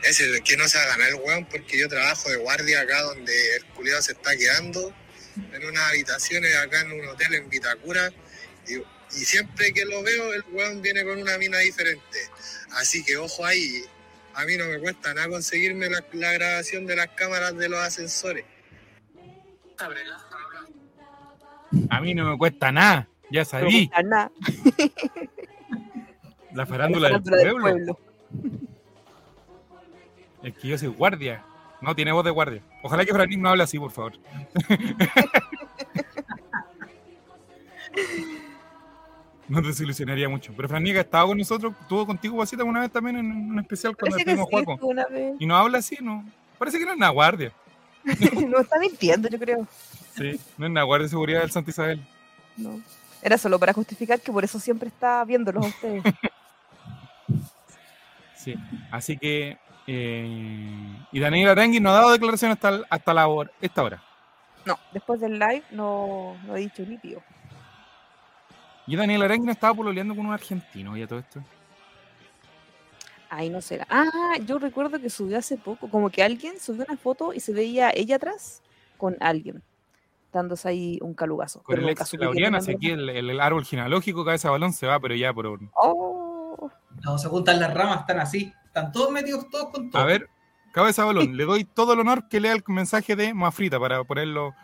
Ese 0.03 0.43
que 0.43 0.59
no 0.59 0.69
se 0.69 0.77
va 0.77 0.85
a 0.85 0.89
ganar 0.89 1.09
el 1.09 1.15
weón, 1.15 1.47
porque 1.47 1.79
yo 1.79 1.89
trabajo 1.89 2.29
de 2.29 2.37
guardia 2.37 2.83
acá 2.83 3.01
donde 3.01 3.57
el 3.57 3.65
culiado 3.67 4.03
se 4.03 4.13
está 4.13 4.37
quedando, 4.37 4.95
en 5.53 5.65
unas 5.65 5.89
habitaciones 5.89 6.55
acá 6.57 6.83
en 6.83 6.93
un 6.93 7.09
hotel 7.09 7.33
en 7.35 7.49
Vitacura. 7.49 8.13
Y, 8.69 8.83
siempre 9.09 9.73
que 9.73 9.87
lo 9.87 10.03
veo, 10.03 10.35
el 10.35 10.43
weón 10.51 10.83
viene 10.83 11.05
con 11.05 11.23
una 11.23 11.39
mina 11.39 11.59
diferente. 11.59 12.19
Así 12.73 13.03
que 13.03 13.17
ojo 13.17 13.47
ahí, 13.47 13.83
a 14.35 14.45
mí 14.45 14.59
no 14.59 14.67
me 14.67 14.79
cuesta 14.79 15.15
nada 15.15 15.29
conseguirme 15.29 15.89
la, 15.89 16.33
grabación 16.33 16.85
de 16.85 16.97
las 16.97 17.09
cámaras 17.17 17.57
de 17.57 17.71
los 17.71 17.79
ascensores. 17.79 18.45
A 21.91 22.01
mí 22.01 22.15
no 22.15 22.31
me 22.31 22.39
cuesta 22.39 22.73
nada, 22.73 23.09
ya 23.31 23.41
No 23.41 23.45
sabí, 23.45 23.89
cuesta 23.89 24.03
nada, 24.03 24.31
la 26.53 26.67
farándula, 26.67 27.09
la 27.11 27.19
del, 27.19 27.25
farándula 27.25 27.37
del 27.37 27.61
pueblo. 27.61 27.95
pueblo. 27.95 28.59
Es 30.43 30.55
que 30.55 30.69
yo 30.69 30.79
soy 30.79 30.89
guardia, 30.89 31.43
no 31.81 31.95
tiene 31.95 32.13
voz 32.13 32.25
de 32.25 32.31
guardia. 32.31 32.63
Ojalá 32.83 33.05
que 33.05 33.13
Franín 33.13 33.41
no 33.41 33.49
hable 33.49 33.63
así, 33.63 33.79
por 33.79 33.91
favor. 33.91 34.13
No 39.49 39.61
te 39.61 39.69
desilusionaría 39.69 40.29
mucho. 40.29 40.53
Pero 40.57 40.69
Franica 40.69 40.99
ha 40.99 41.03
estado 41.03 41.29
con 41.29 41.39
nosotros, 41.39 41.75
estuvo 41.81 42.07
contigo, 42.07 42.39
Pasita, 42.39 42.65
una 42.65 42.81
vez 42.81 42.91
también 42.91 43.17
en 43.19 43.27
un 43.27 43.59
especial 43.59 43.97
cuando 43.97 44.17
estuvimos 44.17 44.47
Juaco. 44.49 44.79
Y 45.39 45.47
no 45.47 45.57
habla 45.57 45.79
así, 45.79 45.99
¿no? 46.01 46.25
Parece 46.59 46.79
que 46.79 46.85
no 46.85 46.93
es 46.93 46.97
una 46.97 47.11
guardia. 47.11 47.53
no 48.49 48.61
está 48.61 48.79
mintiendo, 48.79 49.29
yo 49.29 49.39
creo. 49.39 49.67
Sí, 50.17 50.41
no 50.59 50.67
es 50.67 50.71
una 50.71 50.83
guardia 50.85 51.05
de 51.05 51.11
seguridad 51.11 51.41
del 51.41 51.51
Santa 51.51 51.71
Isabel. 51.71 52.07
No. 52.57 52.81
Era 53.23 53.39
solo 53.39 53.59
para 53.59 53.73
justificar 53.73 54.21
que 54.21 54.31
por 54.33 54.45
eso 54.45 54.61
siempre 54.61 54.89
está 54.89 55.25
viéndolos 55.25 55.65
a 55.65 55.69
ustedes. 55.69 56.05
Sí. 58.37 58.55
Así 58.91 59.17
que. 59.17 59.57
eh, 59.87 61.07
y 61.11 61.19
Daniel 61.19 61.49
Arangui 61.49 61.81
no 61.81 61.89
ha 61.89 61.95
dado 61.95 62.13
declaración 62.13 62.53
hasta, 62.53 62.83
hasta 62.91 63.15
la 63.15 63.27
hora, 63.27 63.51
esta 63.61 63.83
hora. 63.83 64.03
No, 64.67 64.79
después 64.93 65.19
del 65.21 65.39
live 65.39 65.63
no, 65.71 66.37
no 66.45 66.55
he 66.55 66.61
dicho 66.61 66.83
ni 66.87 66.99
pío. 66.99 67.23
Y 68.87 68.97
Daniel 68.97 69.23
Arangui 69.23 69.47
no 69.47 69.53
estaba 69.53 69.73
pololeando 69.73 70.15
con 70.15 70.27
un 70.27 70.35
argentino, 70.35 70.95
ya 70.95 71.07
todo 71.07 71.21
esto. 71.21 71.43
Ay, 73.31 73.49
no 73.49 73.63
será. 73.63 73.87
Ah, 73.89 74.37
yo 74.45 74.59
recuerdo 74.59 75.01
que 75.01 75.09
subió 75.09 75.39
hace 75.39 75.57
poco, 75.57 75.89
como 75.89 76.11
que 76.11 76.23
alguien 76.23 76.61
subió 76.61 76.85
una 76.87 76.99
foto 76.99 77.33
y 77.33 77.41
se 77.41 77.53
veía 77.53 77.91
ella 77.95 78.17
atrás 78.17 78.63
con 78.99 79.17
alguien, 79.21 79.63
dándose 80.39 80.69
ahí 80.69 80.99
un 81.03 81.15
calugazo. 81.15 81.63
Con 81.63 81.79
el 81.79 81.89
ex 81.89 82.13
era, 82.37 82.61
si 82.61 82.73
aquí 82.73 82.91
el, 82.91 83.09
el- 83.09 83.31
el 83.31 83.41
árbol 83.41 83.65
genealógico, 83.65 84.25
cabeza 84.25 84.49
de 84.49 84.53
balón, 84.53 84.73
se 84.73 84.87
va, 84.87 85.01
pero 85.01 85.15
ya 85.15 85.33
por. 85.33 85.47
Oh, 85.75 86.71
No, 87.03 87.19
se 87.19 87.29
juntan 87.29 87.61
las 87.61 87.73
ramas, 87.75 88.01
están 88.01 88.21
así. 88.21 88.53
Están 88.67 88.93
todos 88.93 89.11
metidos 89.11 89.49
todos 89.51 89.71
con 89.71 89.91
todo. 89.91 90.03
A 90.03 90.05
ver, 90.05 90.29
cabeza 90.73 91.03
de 91.03 91.07
balón, 91.07 91.37
le 91.37 91.45
doy 91.45 91.65
todo 91.65 91.93
el 91.93 92.01
honor 92.01 92.29
que 92.29 92.41
lea 92.41 92.53
el 92.53 92.63
mensaje 92.67 93.15
de 93.17 93.33
Mafrita 93.35 93.79
para 93.79 94.03
ponerlo 94.05 94.55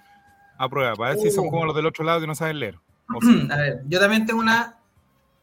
a 0.58 0.68
prueba, 0.68 0.94
para 0.94 1.10
ver 1.10 1.18
si 1.20 1.30
son 1.30 1.46
Uh. 1.46 1.50
como 1.50 1.64
los 1.66 1.74
del 1.76 1.86
otro 1.86 2.04
lado 2.04 2.20
que 2.20 2.26
no 2.26 2.34
saben 2.34 2.58
leer. 2.60 2.78
O. 3.08 3.18
A 3.52 3.56
ver, 3.56 3.82
yo 3.88 3.98
también 3.98 4.24
tengo 4.26 4.40
una 4.40 4.76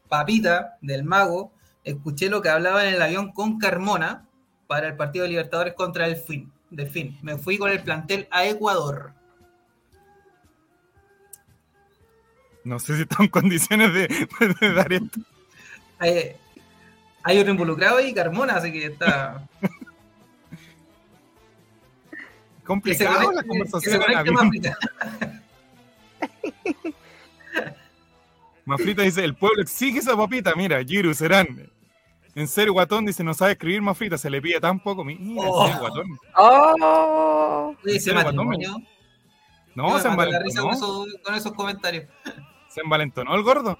papita 0.08 0.76
del 0.80 1.04
mago. 1.04 1.52
Escuché 1.84 2.28
lo 2.28 2.42
que 2.42 2.48
hablaba 2.50 2.86
en 2.86 2.94
el 2.94 3.02
avión 3.02 3.32
con 3.32 3.58
Carmona 3.58 4.26
para 4.66 4.86
el 4.88 4.96
partido 4.96 5.24
de 5.24 5.30
Libertadores 5.30 5.74
contra 5.74 6.06
el 6.06 6.16
fin. 6.16 6.52
Delfín. 6.70 7.18
Me 7.22 7.36
fui 7.38 7.56
con 7.56 7.70
el 7.70 7.82
plantel 7.82 8.28
a 8.30 8.44
Ecuador. 8.46 9.12
No 12.68 12.78
sé 12.78 12.96
si 12.96 13.02
están 13.02 13.24
en 13.24 13.30
condiciones 13.30 13.94
de, 13.94 14.08
de 14.60 14.72
dar 14.74 14.92
esto. 14.92 15.20
Hay, 15.98 16.32
hay 17.22 17.38
otro 17.38 17.50
involucrado 17.52 17.98
y 18.00 18.12
Carmona, 18.12 18.56
así 18.56 18.70
que 18.70 18.84
está. 18.84 19.42
Complicado 22.64 23.30
conecte- 23.30 23.34
la 23.36 23.42
conversación 23.44 24.02
en. 24.02 24.74
Mafrita. 28.66 29.02
Dice, 29.02 29.24
el 29.24 29.34
pueblo 29.34 29.62
exige 29.62 30.00
esa 30.00 30.14
papita. 30.14 30.54
Mira, 30.54 30.84
Giru, 30.84 31.14
serán. 31.14 31.70
En 32.34 32.46
serio, 32.46 32.74
Guatón 32.74 33.06
dice, 33.06 33.24
no 33.24 33.32
sabe 33.32 33.52
escribir 33.52 33.80
Mafrita, 33.80 34.18
se 34.18 34.28
le 34.28 34.42
pide 34.42 34.60
tan 34.60 34.78
poco. 34.78 35.04
Mira, 35.04 35.20
en 35.22 35.36
Oh. 35.38 35.64
serio, 35.66 35.80
Guatón. 35.80 36.18
¡Oh! 36.36 37.74
Oye, 37.82 37.96
ese 37.96 38.00
serio, 38.10 38.20
Guatón? 38.22 38.60
yo 38.60 38.76
No, 39.74 39.98
se 39.98 40.08
con 40.08 40.28
esos, 40.74 41.06
con 41.24 41.34
esos 41.34 41.52
comentarios. 41.54 42.04
Se 42.78 42.84
envalentonó 42.84 43.34
el 43.34 43.42
gordo. 43.42 43.78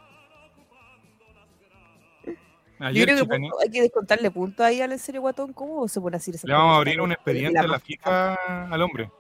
Yo 2.81 2.87
Ayer, 2.87 3.05
creo 3.07 3.17
que 3.19 3.23
chicané- 3.25 3.49
punto- 3.51 3.61
hay 3.65 3.71
que 3.71 3.83
descontarle 3.83 4.31
puntos 4.31 4.65
ahí 4.67 4.81
al 4.81 4.93
en 4.93 4.99
serio 4.99 5.21
guatón. 5.21 5.53
¿Cómo 5.53 5.87
se 5.89 6.01
pone 6.01 6.17
así? 6.17 6.33
le 6.33 6.53
vamos 6.53 6.75
a 6.75 6.77
abrir 6.77 7.01
un 7.01 7.13
expediente 7.13 7.59
a 7.59 7.67
la 7.67 7.79
FIFA 7.81 8.35
al 8.73 8.83
hombre. 8.83 9.11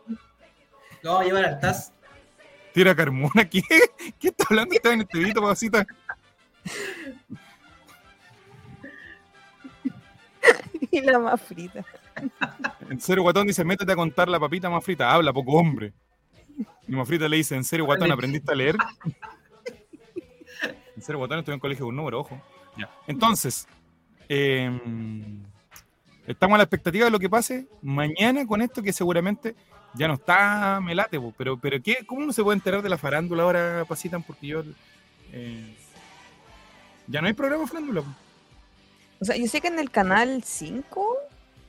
Lo 1.03 1.11
vamos 1.13 1.23
a 1.23 1.27
llevar 1.27 1.45
al 1.45 1.61
TAS. 1.61 1.93
Tira 2.73 2.95
Carmona, 2.95 3.49
¿qué? 3.49 3.63
¿Qué 4.19 4.29
está 4.29 4.45
hablando 4.51 4.75
usted 4.75 4.93
en 4.93 5.01
este 5.03 5.19
video, 5.19 5.43
papacita? 5.43 5.87
Y 10.91 11.01
la 11.03 11.19
más 11.19 11.41
frita. 11.43 11.85
En 12.89 13.01
serio, 13.01 13.23
Guatón 13.23 13.47
dice, 13.47 13.65
métete 13.65 13.93
a 13.93 13.97
contar 13.97 14.29
la 14.29 14.41
papita 14.41 14.71
más 14.71 14.83
frita. 14.85 15.13
Habla, 15.13 15.33
poco 15.33 15.53
hombre. 15.53 15.93
Y 16.87 16.93
Mafrita 16.93 17.29
le 17.29 17.37
dice, 17.37 17.55
¿en 17.55 17.65
serio, 17.65 17.85
Guatón, 17.85 18.11
aprendiste 18.11 18.51
a 18.51 18.55
leer? 18.55 18.77
En 20.99 21.03
serio, 21.03 21.19
Guatón, 21.21 21.39
estoy 21.39 21.55
en 21.55 21.61
colegio 21.61 21.85
con 21.85 21.91
un 21.91 21.97
número, 21.97 22.19
ojo. 22.19 22.43
Ya. 22.77 22.91
Entonces, 23.07 23.69
eh, 24.29 24.69
estamos 26.27 26.57
a 26.57 26.59
la 26.59 26.65
expectativa 26.65 27.05
de 27.05 27.13
lo 27.13 27.21
que 27.21 27.31
pase 27.31 27.69
mañana 27.83 28.45
con 28.45 28.61
esto 28.63 28.83
que 28.83 28.93
seguramente 28.93 29.55
ya 29.95 30.09
no 30.09 30.15
está 30.15 30.81
melate, 30.83 31.21
pero, 31.37 31.57
pero 31.57 31.81
¿qué, 31.81 31.99
¿cómo 32.05 32.23
uno 32.23 32.33
se 32.33 32.43
puede 32.43 32.57
enterar 32.57 32.83
de 32.83 32.89
la 32.89 32.99
farándula 32.99 33.45
ahora, 33.45 33.85
Pasitan? 33.89 34.25
Porque 34.25 34.49
yo... 34.49 34.65
eh, 35.33 35.77
ya 37.07 37.21
no 37.21 37.29
hay 37.29 37.33
programa 37.33 37.65
farándula. 37.69 38.03
O 39.21 39.25
sea, 39.25 39.37
yo 39.37 39.47
sé 39.47 39.61
que 39.61 39.69
en 39.69 39.79
el 39.79 39.93
canal 39.93 40.43
5. 40.45 41.17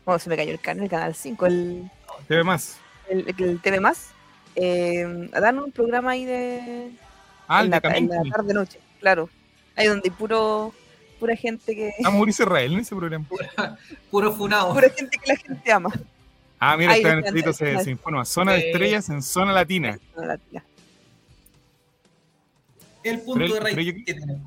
Bueno, 0.05 0.17
se 0.17 0.27
me 0.27 0.37
cayó 0.37 0.53
el 0.53 0.59
canal, 0.59 0.85
el 0.85 0.89
canal 0.89 1.13
5, 1.13 1.45
el, 1.45 1.91
TV 2.27 2.43
más. 2.43 2.79
el, 3.09 3.27
el 3.37 3.61
TV 3.61 3.79
Más. 3.79 4.09
Eh, 4.55 5.29
dan 5.31 5.59
un 5.59 5.71
programa 5.71 6.11
ahí 6.11 6.25
de. 6.25 6.91
Ah, 7.47 7.63
en, 7.63 7.69
de 7.69 7.79
la, 7.81 7.97
en 7.97 8.09
la 8.09 8.15
Camín. 8.17 8.31
tarde-noche, 8.31 8.79
claro. 8.99 9.29
Ahí 9.75 9.87
donde 9.87 10.09
hay 10.09 10.15
puro, 10.15 10.73
pura 11.19 11.35
gente 11.35 11.75
que. 11.75 11.93
Ah, 12.03 12.11
Mauricio 12.11 12.43
Israel 12.45 12.73
en 12.73 12.79
ese 12.79 12.95
programa. 12.95 13.25
Puro 14.11 14.33
funado. 14.33 14.73
Pura 14.73 14.89
gente 14.89 15.17
que 15.17 15.31
la 15.33 15.37
gente 15.37 15.71
ama. 15.71 15.91
Ah, 16.59 16.75
mira, 16.75 16.91
Ahí 16.91 16.99
está 17.01 17.13
en 17.13 17.25
escrito, 17.25 17.53
se, 17.53 17.79
se 17.83 17.89
informa. 17.91 18.25
Zona 18.25 18.53
de 18.53 18.69
estrellas 18.71 19.07
en 19.09 19.21
zona 19.23 19.53
latina. 19.53 19.97
El 23.03 23.21
punto 23.21 23.39
Pero- 23.39 23.53
de 23.55 23.59
raíz 23.61 23.75
pero 23.75 23.81
yo- 23.87 23.93
que 23.93 24.03
tiene. 24.13 24.41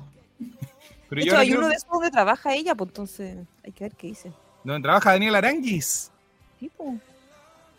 Pero 1.09 1.19
De 1.21 1.27
hecho, 1.27 1.37
hay 1.37 1.53
uno 1.53 1.67
de 1.67 1.75
esos 1.75 1.89
donde 1.89 2.11
trabaja 2.11 2.53
ella, 2.53 2.75
pues 2.75 2.89
entonces 2.89 3.37
hay 3.63 3.71
que 3.71 3.83
ver 3.85 3.93
qué 3.95 4.07
dice. 4.07 4.31
donde 4.63 4.81
trabaja 4.83 5.11
Daniel 5.11 5.35
Aranguis. 5.35 6.11
¿Sí, 6.59 6.69
po? 6.75 6.95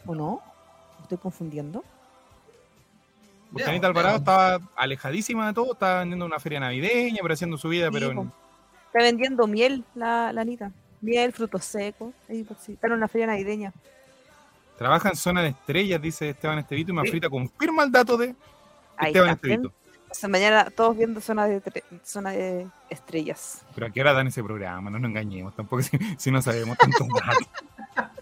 ¿O 0.07 0.15
no? 0.15 0.43
¿Me 0.99 1.03
¿Estoy 1.05 1.19
confundiendo? 1.19 1.85
Porque 3.55 3.71
Veamos, 3.71 3.71
Anita 3.71 3.87
Alvarado 3.87 4.19
veamos. 4.19 4.51
estaba 4.59 4.73
alejadísima 4.77 5.47
de 5.47 5.55
todo, 5.55 5.73
estaba 5.73 6.01
vendiendo 6.01 6.27
una 6.27 6.39
feria 6.41 6.61
navideña, 6.61 7.19
pero 7.23 7.35
haciendo 7.35 7.57
su 7.57 7.69
vida, 7.69 7.87
Sí, 7.87 7.93
pero 7.93 8.11
en-. 8.11 8.33
Está 8.87 8.99
vendiendo 8.99 9.47
miel, 9.47 9.85
la, 9.95 10.33
la 10.33 10.43
Anita. 10.43 10.71
Miel, 11.01 11.33
frutos 11.33 11.65
secos. 11.65 12.13
Pues, 12.27 12.47
sí. 12.61 12.73
Está 12.73 12.89
en 12.89 12.93
una 12.95 13.09
feria 13.09 13.27
navideña. 13.29 13.73
trabaja 14.79 15.09
en 15.11 15.17
zona 15.17 15.43
de 15.43 15.49
estrellas, 15.49 16.03
dice 16.03 16.31
Esteban 16.31 16.59
Estevito, 16.59 16.91
y 16.93 16.95
Mafrita 16.95 17.31
confirma 17.31 17.85
el 17.85 17.93
dato 17.93 18.17
de 18.17 18.35
Ahí 18.97 19.09
Esteban 19.09 19.31
está. 19.31 19.47
Estevito. 19.49 19.73
O 20.11 20.15
sea, 20.15 20.29
mañana 20.29 20.71
todos 20.71 20.97
viendo 20.97 21.21
zona 21.21 21.47
de, 21.47 21.61
zona 22.05 22.31
de 22.31 22.69
estrellas. 22.89 23.65
Pero 23.75 23.89
a 23.89 23.91
qué 23.91 24.01
hora 24.01 24.13
dan 24.13 24.29
ese 24.29 24.45
programa, 24.45 24.89
no 24.91 24.99
nos 25.01 25.09
engañemos, 25.11 25.55
tampoco 25.57 25.83
si, 25.83 25.99
si 26.17 26.31
no 26.31 26.41
sabemos 26.43 26.77
tantos 26.79 27.07
datos. 27.09 27.49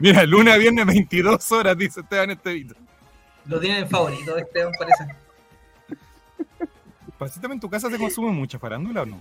Mira, 0.00 0.24
lunes 0.24 0.54
a 0.54 0.56
viernes 0.56 0.86
22 0.86 1.52
horas, 1.52 1.76
dice 1.76 2.00
Esteban 2.00 2.30
Estevito. 2.30 2.74
Lo 3.46 3.60
tienen 3.60 3.88
favorito, 3.88 4.36
este, 4.36 4.64
me 4.64 4.72
parece. 4.78 5.06
Pasítame, 7.18 7.54
¿en 7.54 7.60
tu 7.60 7.68
casa 7.68 7.90
se 7.90 7.98
consume 7.98 8.30
mucha 8.30 8.58
farándula 8.58 9.02
o 9.02 9.06
no? 9.06 9.20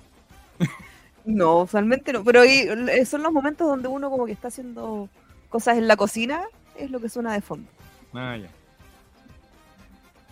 No, 1.26 1.62
usualmente 1.64 2.14
no. 2.14 2.24
Pero 2.24 2.42
ahí, 2.42 2.68
son 3.06 3.24
los 3.24 3.32
momentos 3.32 3.68
donde 3.68 3.88
uno 3.88 4.10
como 4.10 4.26
que 4.26 4.32
está 4.32 4.48
haciendo 4.48 5.10
cosas 5.50 5.78
en 5.78 5.88
la 5.88 5.98
cocina, 5.98 6.44
es 6.78 6.92
lo 6.92 7.00
que 7.00 7.10
suena 7.10 7.34
de 7.34 7.42
fondo. 7.42 7.70
Ah, 8.14 8.38
ya. 8.38 8.50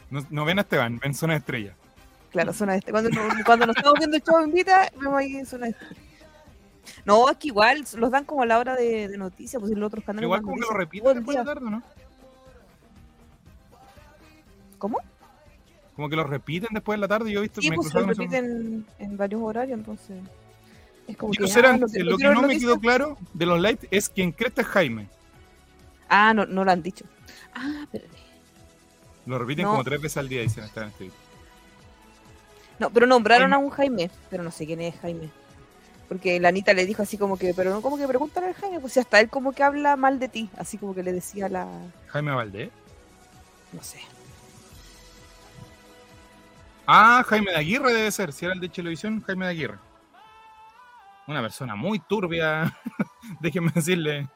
No, 0.09 0.25
no 0.29 0.45
ven 0.45 0.59
a 0.59 0.61
Esteban, 0.61 0.99
ven 0.99 1.13
zona 1.13 1.33
de 1.33 1.39
estrellas. 1.39 1.75
Claro, 2.31 2.53
zona 2.53 2.73
de 2.73 2.79
estrellas. 2.79 3.03
Cuando, 3.11 3.43
cuando 3.45 3.65
nos 3.65 3.75
estamos 3.75 3.99
viendo 3.99 4.17
el 4.17 4.23
show 4.23 4.43
invita, 4.43 4.89
vemos 4.99 5.17
ahí 5.17 5.45
zona 5.45 5.65
de 5.65 5.71
estrellas. 5.71 5.97
No, 7.03 7.29
es 7.29 7.37
que 7.37 7.47
igual 7.47 7.83
los 7.97 8.11
dan 8.11 8.23
como 8.23 8.43
a 8.43 8.45
la 8.45 8.59
hora 8.59 8.75
de, 8.75 9.09
de 9.09 9.17
noticias, 9.17 9.59
pues 9.59 9.73
en 9.73 9.79
los 9.79 9.87
otros 9.87 10.05
canales. 10.05 10.23
Igual 10.23 10.41
como 10.41 10.55
que 10.55 10.61
lo 10.61 10.71
repiten 10.71 11.15
después 11.15 11.37
de 11.37 11.43
tarde, 11.43 11.69
¿no? 11.69 11.83
¿Cómo? 14.77 14.97
Como 15.95 16.09
que 16.09 16.15
lo 16.15 16.23
repiten 16.23 16.69
después 16.73 16.97
de 16.97 17.01
la 17.01 17.07
tarde. 17.07 17.31
Yo 17.31 17.39
he 17.39 17.43
visto 17.43 17.61
Sí, 17.61 17.69
me 17.69 17.75
pues 17.77 17.93
lo 17.93 18.05
repiten 18.05 18.85
en 18.99 19.17
varios 19.17 19.41
horarios, 19.41 19.77
entonces. 19.79 20.17
Es 21.07 21.17
como 21.17 21.31
que. 21.33 21.43
eran- 21.43 21.75
ah, 21.75 21.77
no 21.79 21.87
sé, 21.87 22.03
lo 22.03 22.17
que 22.17 22.25
no 22.25 22.41
me 22.43 22.59
quedó 22.59 22.79
claro 22.79 23.17
de 23.33 23.45
los 23.45 23.59
lights 23.59 23.87
es 23.91 24.09
quien 24.09 24.31
cresta 24.31 24.61
es 24.61 24.67
Jaime. 24.67 25.07
Ah, 26.09 26.33
no, 26.33 26.45
no 26.45 26.63
lo 26.63 26.71
han 26.71 26.83
dicho. 26.83 27.05
Ah, 27.53 27.81
espérate. 27.83 28.17
Lo 29.25 29.39
repiten 29.39 29.65
No. 29.65 29.71
como 29.71 29.83
tres 29.83 29.99
veces 30.01 30.17
al 30.17 30.29
día, 30.29 30.41
dicen 30.41 30.63
Esteban 30.63 30.89
Estevito. 30.89 31.15
No, 32.79 32.89
pero 32.91 33.07
nombraron 33.07 33.49
Jaime. 33.49 33.55
a 33.55 33.65
un 33.65 33.69
Jaime, 33.71 34.11
pero 34.29 34.43
no 34.43 34.51
sé 34.51 34.65
quién 34.65 34.81
es 34.81 34.95
Jaime. 34.99 35.29
Porque 36.07 36.39
la 36.39 36.49
Anita 36.49 36.73
le 36.73 36.85
dijo 36.85 37.01
así 37.01 37.17
como 37.17 37.37
que, 37.37 37.53
pero 37.53 37.71
no 37.71 37.81
como 37.81 37.97
que 37.97 38.07
pregúntale 38.07 38.47
al 38.47 38.53
Jaime, 38.53 38.79
pues 38.79 38.93
si 38.93 38.99
hasta 38.99 39.19
él 39.19 39.29
como 39.29 39.51
que 39.51 39.63
habla 39.63 39.95
mal 39.97 40.19
de 40.19 40.29
ti, 40.29 40.49
así 40.57 40.77
como 40.77 40.93
que 40.95 41.03
le 41.03 41.11
decía 41.11 41.49
la, 41.49 41.67
Jaime 42.07 42.31
Valdés. 42.33 42.69
no 43.73 43.81
sé. 43.83 43.99
Ah, 46.87 47.23
Jaime 47.27 47.51
de 47.51 47.57
Aguirre 47.57 47.93
debe 47.93 48.11
ser. 48.11 48.31
Si 48.31 48.45
era 48.45 48.53
el 48.53 48.61
de 48.61 48.69
televisión, 48.69 49.21
Jaime 49.27 49.45
de 49.45 49.51
Aguirre. 49.51 49.77
Una 51.27 51.41
persona 51.41 51.75
muy 51.75 51.99
turbia. 51.99 52.73
Déjenme 53.41 53.71
decirle. 53.75 54.29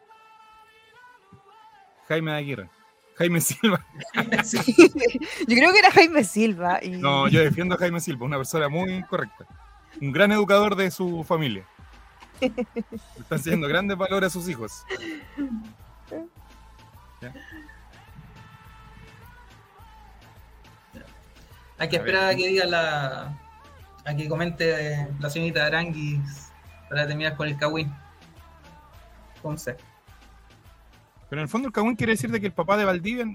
Jaime 2.09 2.31
de 2.31 2.37
Aguirre. 2.37 2.69
Jaime 3.15 3.39
Silva. 3.39 3.85
Yo 4.13 5.55
creo 5.55 5.71
que 5.71 5.79
era 5.79 5.91
Jaime 5.91 6.23
Silva 6.25 6.79
y 6.83 6.89
No, 6.89 7.27
yo 7.27 7.39
defiendo 7.41 7.75
a 7.75 7.77
Jaime 7.77 7.99
Silva, 7.99 8.25
una 8.25 8.37
persona 8.37 8.67
muy 8.67 9.03
correcta. 9.03 9.45
Un 10.01 10.11
gran 10.11 10.31
educador 10.31 10.75
de 10.75 10.91
su 10.91 11.23
familia. 11.23 11.65
Está 12.41 13.35
haciendo 13.35 13.67
grandes 13.67 13.97
valores 13.97 14.27
a 14.27 14.33
sus 14.33 14.49
hijos. 14.49 14.83
Hay 21.81 21.89
que 21.89 21.97
A 21.97 21.99
ver. 21.99 22.09
esperar 22.09 22.29
a 22.29 22.35
que 22.35 22.47
diga 22.47 22.65
la. 22.65 23.35
a 24.05 24.15
que 24.15 24.29
comente 24.29 25.07
la 25.19 25.29
señorita 25.31 25.65
Aranguis 25.65 26.51
para 26.87 27.07
terminar 27.07 27.35
con 27.35 27.47
el 27.47 27.57
Kawin. 27.57 27.91
Entonces, 29.37 29.75
Pero 31.27 31.41
en 31.41 31.43
el 31.45 31.49
fondo 31.49 31.67
el 31.67 31.73
cagüín 31.73 31.95
quiere 31.95 32.13
decir 32.13 32.29
de 32.29 32.39
que 32.39 32.45
el 32.45 32.53
papá 32.53 32.77
de 32.77 32.85
Valdivia, 32.85 33.25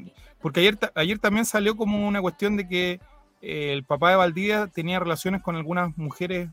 porque 0.41 0.61
ayer, 0.61 0.79
ayer 0.95 1.19
también 1.19 1.45
salió 1.45 1.77
como 1.77 2.07
una 2.07 2.21
cuestión 2.21 2.57
de 2.57 2.69
que 2.69 3.01
eh, 3.43 3.73
el 3.73 3.83
papá 3.83 4.11
de 4.11 4.17
Valdivia 4.17 4.69
tenía 4.69 5.01
relaciones 5.01 5.43
con 5.43 5.57
algunas 5.57 5.97
mujeres 5.99 6.49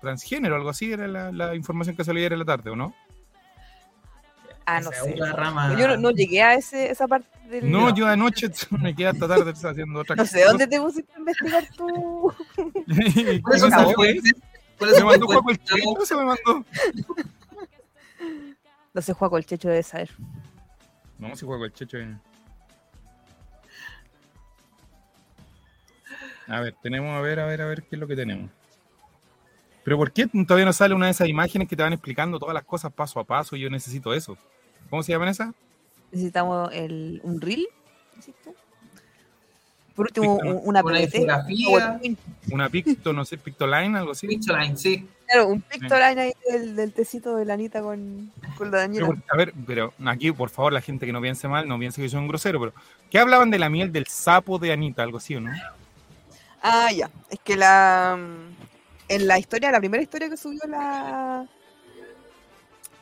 transgénero, 0.00 0.56
algo 0.56 0.70
así, 0.70 0.92
era 0.92 1.06
la, 1.06 1.30
la 1.30 1.54
información 1.54 1.94
que 1.96 2.02
salió 2.02 2.18
ayer 2.20 2.32
en 2.32 2.40
la 2.40 2.44
tarde, 2.44 2.70
¿o 2.70 2.76
no? 2.76 2.92
Ah, 4.66 4.80
no 4.80 4.90
sé. 4.92 5.14
rama. 5.32 5.78
Yo 5.78 5.88
no, 5.88 5.96
no 5.96 6.10
llegué 6.10 6.42
a 6.42 6.54
ese, 6.54 6.90
esa 6.90 7.08
parte 7.08 7.28
del 7.48 7.70
No, 7.70 7.94
yo 7.94 8.06
anoche 8.06 8.48
me 8.80 8.94
quedé 8.94 9.08
hasta 9.08 9.26
tarde 9.28 9.50
haciendo 9.50 10.00
otra 10.00 10.16
no 10.16 10.26
sé 10.26 10.44
dónde 10.44 10.66
te 10.66 10.80
pusiste 10.80 11.12
a 11.14 11.18
investigar 11.18 11.64
tú. 11.76 12.32
Y 12.86 13.40
¿Cuáles 13.40 13.60
son 13.62 13.70
no 13.70 13.76
tus 13.76 13.82
salió. 13.82 13.94
fuentes? 13.94 14.32
¿Cuáles 14.78 14.96
Se 14.96 15.00
son 15.00 15.08
mandó 15.10 15.26
Juaco 15.26 15.50
el? 15.50 15.58
Checho, 15.64 16.04
se 16.04 16.16
me 16.16 16.24
mandó. 16.24 16.64
No 18.92 19.02
sé, 19.02 19.12
Juaco, 19.12 19.38
el 19.38 19.46
Checho 19.46 19.68
debe 19.68 19.82
saber. 19.82 20.10
No, 21.18 21.34
si 21.36 21.46
Juaco 21.46 21.64
el 21.64 21.72
Checho. 21.72 21.98
eh. 21.98 22.16
A 26.48 26.60
ver, 26.60 26.74
tenemos, 26.82 27.14
a 27.16 27.20
ver, 27.20 27.40
a 27.40 27.46
ver, 27.46 27.62
a 27.62 27.66
ver 27.66 27.82
qué 27.82 27.96
es 27.96 27.98
lo 28.00 28.06
que 28.06 28.16
tenemos. 28.16 28.50
Pero 29.82 29.96
¿por 29.98 30.12
qué 30.12 30.26
todavía 30.26 30.64
no 30.64 30.72
sale 30.72 30.94
una 30.94 31.06
de 31.06 31.12
esas 31.12 31.28
imágenes 31.28 31.68
que 31.68 31.76
te 31.76 31.82
van 31.82 31.92
explicando 31.92 32.38
todas 32.38 32.54
las 32.54 32.64
cosas 32.64 32.92
paso 32.92 33.20
a 33.20 33.24
paso? 33.24 33.56
Yo 33.56 33.70
necesito 33.70 34.12
eso. 34.14 34.36
¿Cómo 34.90 35.02
se 35.02 35.12
llaman 35.12 35.28
esas? 35.28 35.54
Necesitamos 36.12 36.70
el, 36.72 37.20
un 37.24 37.40
reel. 37.40 37.66
Por 39.94 40.06
último, 40.06 40.38
Picto- 40.38 40.60
una 40.64 40.82
Una 40.82 41.00
PPT. 41.06 41.26
PowerPoint. 41.66 42.18
Una 42.52 42.68
picto, 42.68 43.12
no 43.14 43.24
sé, 43.24 43.38
pictoline, 43.38 43.96
algo 43.96 44.12
así. 44.12 44.26
Pictoline, 44.26 44.76
sí. 44.76 45.08
Claro, 45.26 45.48
un 45.48 45.62
pictoline 45.62 46.20
ahí 46.20 46.32
del, 46.50 46.76
del 46.76 46.92
tecito 46.92 47.34
de 47.36 47.44
la 47.46 47.54
Anita 47.54 47.80
con, 47.80 48.30
con 48.58 48.70
la 48.70 48.78
Daniela. 48.78 49.08
Pero, 49.08 49.22
a 49.30 49.36
ver, 49.36 49.54
pero 49.66 49.94
aquí, 50.04 50.30
por 50.32 50.50
favor, 50.50 50.72
la 50.74 50.82
gente 50.82 51.06
que 51.06 51.12
no 51.12 51.20
piense 51.22 51.48
mal, 51.48 51.66
no 51.66 51.78
piense 51.78 52.02
que 52.02 52.08
soy 52.10 52.20
un 52.20 52.28
grosero, 52.28 52.60
pero 52.60 52.72
¿qué 53.10 53.18
hablaban 53.18 53.50
de 53.50 53.58
la 53.58 53.70
miel 53.70 53.90
del 53.90 54.06
sapo 54.06 54.58
de 54.58 54.70
Anita? 54.72 55.02
Algo 55.02 55.16
así, 55.16 55.34
¿o 55.34 55.40
no? 55.40 55.50
Ah, 56.62 56.92
ya. 56.92 57.10
Es 57.30 57.38
que 57.40 57.56
la. 57.56 58.16
mm, 58.18 58.54
En 59.08 59.26
la 59.26 59.38
historia, 59.38 59.70
la 59.72 59.78
primera 59.80 60.02
historia 60.02 60.28
que 60.28 60.36
subió 60.36 60.60
la. 60.68 61.46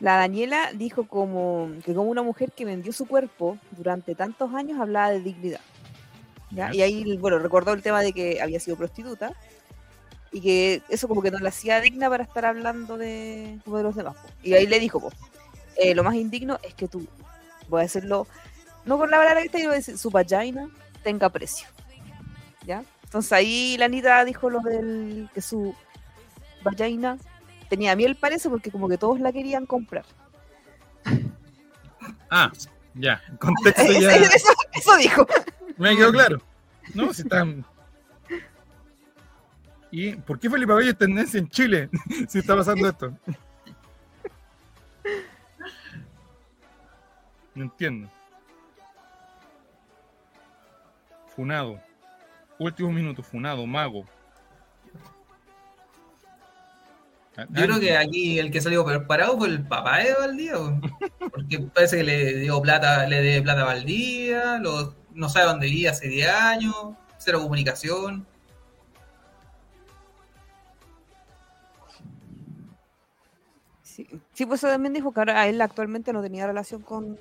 La 0.05 0.17
Daniela 0.17 0.69
dijo 0.71 1.07
como 1.07 1.67
que 1.83 1.95
como 1.95 2.11
una 2.11 2.21
mujer 2.21 2.51
que 2.51 2.63
vendió 2.63 2.93
su 2.93 3.07
cuerpo 3.07 3.57
durante 3.71 4.13
tantos 4.13 4.53
años 4.53 4.79
hablaba 4.79 5.09
de 5.09 5.19
dignidad. 5.19 5.61
¿ya? 6.51 6.71
Y 6.75 6.83
ahí, 6.83 7.17
bueno, 7.17 7.39
recordó 7.39 7.73
el 7.73 7.81
tema 7.81 8.03
de 8.03 8.13
que 8.13 8.39
había 8.39 8.59
sido 8.59 8.77
prostituta 8.77 9.33
y 10.31 10.41
que 10.41 10.83
eso 10.89 11.07
como 11.07 11.23
que 11.23 11.31
no 11.31 11.39
la 11.39 11.49
hacía 11.49 11.81
digna 11.81 12.07
para 12.07 12.23
estar 12.23 12.45
hablando 12.45 12.97
de, 12.97 13.57
como 13.65 13.77
de 13.77 13.83
los 13.83 13.95
demás. 13.95 14.15
po. 14.15 14.27
Y 14.43 14.53
ahí 14.53 14.67
le 14.67 14.79
dijo, 14.79 14.99
po, 14.99 15.11
eh, 15.75 15.95
lo 15.95 16.03
más 16.03 16.13
indigno 16.13 16.59
es 16.61 16.75
que 16.75 16.87
tú, 16.87 17.07
voy 17.67 17.79
a 17.79 17.83
decirlo, 17.85 18.27
no 18.85 18.99
con 18.99 19.09
la 19.09 19.17
palabra 19.17 19.41
que 19.41 19.49
te 19.49 19.57
digo, 19.57 19.71
decir, 19.71 19.97
su 19.97 20.11
vagina 20.11 20.69
tenga 21.01 21.29
precio. 21.29 21.67
¿Ya? 22.63 22.83
Entonces 23.05 23.31
ahí 23.31 23.75
la 23.79 23.85
Anita 23.85 24.23
dijo 24.23 24.51
lo 24.51 24.59
del 24.59 25.31
que 25.33 25.41
su 25.41 25.73
vagina 26.63 27.17
tenía 27.69 27.95
miel, 27.95 28.15
parece, 28.15 28.49
porque 28.49 28.71
como 28.71 28.87
que 28.89 28.97
todos 28.97 29.19
la 29.19 29.31
querían 29.31 29.65
comprar. 29.65 30.05
Ah, 32.29 32.51
ya. 32.93 33.21
Contexto 33.39 33.81
Eso, 33.83 33.99
ya. 33.99 34.15
eso- 34.15 34.53
eso 34.73 34.97
dijo. 34.97 35.25
Me 35.77 35.95
quedó 35.95 36.11
claro. 36.11 36.41
No, 36.93 37.13
si 37.13 37.21
están. 37.23 37.65
¿Y 39.91 40.13
por 40.15 40.39
qué 40.39 40.49
Felipe 40.49 40.71
Abello 40.73 40.91
es 40.91 40.97
tendencia 40.97 41.37
en 41.39 41.47
Chile 41.49 41.89
si 42.27 42.39
está 42.39 42.55
pasando 42.55 42.87
esto? 42.89 43.17
No 47.53 47.63
entiendo. 47.63 48.09
Funado. 51.35 51.79
Último 52.59 52.91
minuto, 52.91 53.21
Funado, 53.23 53.65
Mago. 53.65 54.05
Yo 57.37 57.63
creo 57.65 57.79
que 57.79 57.97
aquí 57.97 58.39
el 58.39 58.49
que 58.49 58.61
salió 58.61 58.85
peor 58.85 59.07
parado 59.07 59.37
fue 59.37 59.49
el 59.49 59.61
papá 59.67 59.97
de 59.99 60.13
Valdía, 60.13 60.53
porque 61.31 61.59
parece 61.73 61.97
que 61.97 62.03
le 62.03 62.33
dio 62.39 62.61
plata, 62.61 63.07
le 63.07 63.21
dio 63.21 63.43
plata 63.43 63.61
a 63.61 63.65
Valdía, 63.65 64.57
lo- 64.59 64.95
no 65.13 65.27
sabe 65.29 65.45
dónde 65.47 65.67
vivía 65.67 65.91
hace 65.91 66.07
10 66.07 66.29
años, 66.29 66.75
cero 67.17 67.41
comunicación. 67.41 68.25
Sí, 73.81 74.07
sí, 74.33 74.45
pues 74.45 74.59
eso 74.61 74.67
también 74.71 74.93
dijo 74.93 75.11
que 75.13 75.19
ahora 75.19 75.47
él 75.47 75.61
actualmente 75.61 76.11
no 76.11 76.21
tenía 76.21 76.47
relación 76.47 76.81
con, 76.81 77.17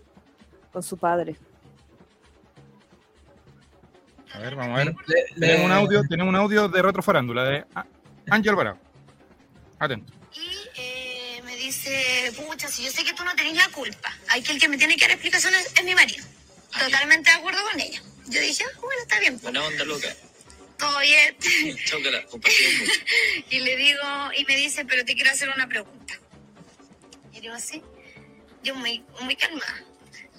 con 0.72 0.82
su 0.82 0.96
padre. 0.96 1.36
A 4.34 4.38
ver, 4.38 4.56
vamos 4.56 4.74
a 4.80 4.84
ver. 4.84 4.94
Le- 5.06 5.24
le- 5.36 5.46
Tenemos 5.46 5.66
un 5.66 5.72
audio, 5.72 6.02
tenemos 6.08 6.28
un 6.30 6.36
audio 6.36 6.68
de 6.68 6.82
Retro 6.82 7.02
Farándula 7.02 7.44
de 7.44 7.64
Ángel 8.30 8.50
Alvarado. 8.50 8.78
Atento. 9.84 10.12
Y 10.32 10.50
eh, 10.76 11.40
me 11.44 11.56
dice, 11.56 12.32
pucha, 12.36 12.68
si 12.68 12.84
yo 12.84 12.90
sé 12.90 13.04
que 13.04 13.12
tú 13.14 13.24
no 13.24 13.34
tenés 13.36 13.56
la 13.56 13.68
culpa, 13.68 14.16
hay 14.28 14.42
que 14.42 14.52
el 14.52 14.60
que 14.60 14.68
me 14.68 14.76
tiene 14.76 14.96
que 14.96 15.02
dar 15.02 15.12
explicaciones 15.12 15.70
es 15.76 15.84
mi 15.84 15.94
marido. 15.94 16.24
Totalmente 16.78 17.30
de 17.30 17.36
acuerdo 17.36 17.62
con 17.70 17.80
ella. 17.80 18.02
Yo 18.26 18.40
dije, 18.40 18.64
ah, 18.64 18.78
bueno, 18.80 19.02
está 19.02 19.20
bien, 19.20 19.40
Buena 19.40 19.62
onda, 19.64 19.84
loca. 19.84 20.14
todo 20.78 20.98
bien. 21.00 21.36
Chócala, 21.84 22.24
compartimos. 22.26 22.88
Y 23.50 23.60
le 23.60 23.76
digo, 23.76 24.00
y 24.36 24.44
me 24.46 24.56
dice, 24.56 24.84
pero 24.84 25.04
te 25.04 25.14
quiero 25.14 25.30
hacer 25.30 25.48
una 25.50 25.68
pregunta. 25.68 26.14
Y 27.32 27.40
digo, 27.40 27.58
sí. 27.58 27.82
Yo 28.62 28.74
muy, 28.74 29.04
muy 29.20 29.36
calmada. 29.36 29.84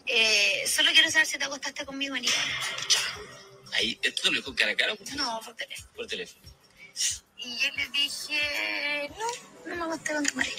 Eh, 0.08 0.64
solo 0.68 0.92
quiero 0.92 1.10
saber 1.12 1.28
si 1.28 1.38
te 1.38 1.46
acostaste 1.46 1.86
con 1.86 1.98
mi 1.98 2.10
marido. 2.10 2.34
Ahí, 3.74 3.98
¿esto 4.02 4.30
lo 4.32 4.38
dijo 4.38 4.56
cara 4.56 4.72
a 4.72 4.76
cara 4.76 4.94
No, 5.16 5.40
por 5.44 5.56
teléfono. 5.56 5.90
por 5.96 6.08
teléfono? 6.08 6.42
Y 7.46 7.58
yo 7.58 7.70
le 7.76 7.88
dije, 7.90 9.10
no, 9.18 9.70
no 9.70 9.76
me 9.76 9.84
acosté 9.94 10.14
con 10.14 10.26
tu 10.26 10.36
marido. 10.36 10.58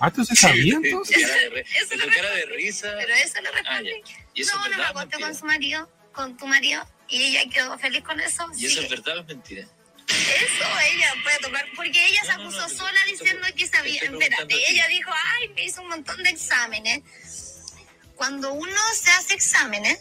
Ah, 0.00 0.08
¿esto 0.08 0.24
se 0.24 0.34
sabía 0.34 0.74
entonces? 0.82 1.16
cara 1.26 1.34
de, 1.40 1.48
re- 1.50 1.66
Eso 1.80 1.94
lo 1.96 2.06
cara 2.14 2.30
de 2.30 2.46
risa. 2.46 2.94
Pero 2.98 3.14
eso 3.14 3.40
le 3.42 3.48
Ah, 3.48 3.52
respondí. 3.52 3.90
ya. 3.90 4.26
¿Y 4.34 4.42
eso 4.42 4.56
no, 4.56 4.68
no 4.68 4.76
me 4.78 4.84
acosté 4.84 5.20
con 5.20 5.34
su 5.36 5.44
marido, 5.44 5.90
con 6.12 6.36
tu 6.36 6.46
marido, 6.46 6.86
y 7.08 7.22
ella 7.22 7.42
quedó 7.52 7.78
feliz 7.78 8.02
con 8.02 8.18
eso. 8.20 8.46
¿Y 8.56 8.66
eso 8.66 8.78
sí. 8.78 8.84
es 8.84 8.90
verdad 8.90 9.18
o 9.18 9.20
es 9.20 9.26
mentira? 9.26 9.66
Eso 10.08 10.64
ella 10.92 11.14
puede 11.22 11.38
tomar, 11.38 11.64
porque 11.76 12.06
ella 12.06 12.20
se 12.22 12.32
No, 12.32 12.38
no, 12.38 12.42
acusó 12.48 12.62
no, 12.62 12.68
sola 12.68 13.00
diciendo 13.06 13.46
que 13.54 13.66
sabía. 13.68 14.02
Espérate, 14.02 14.70
ella 14.70 14.88
dijo, 14.88 15.10
ay, 15.12 15.48
me 15.50 15.64
hizo 15.64 15.82
un 15.82 15.88
montón 15.88 16.22
de 16.22 16.30
exámenes. 16.30 17.02
Cuando 18.16 18.52
uno 18.52 18.76
se 18.94 19.10
hace 19.12 19.34
exámenes, 19.34 19.98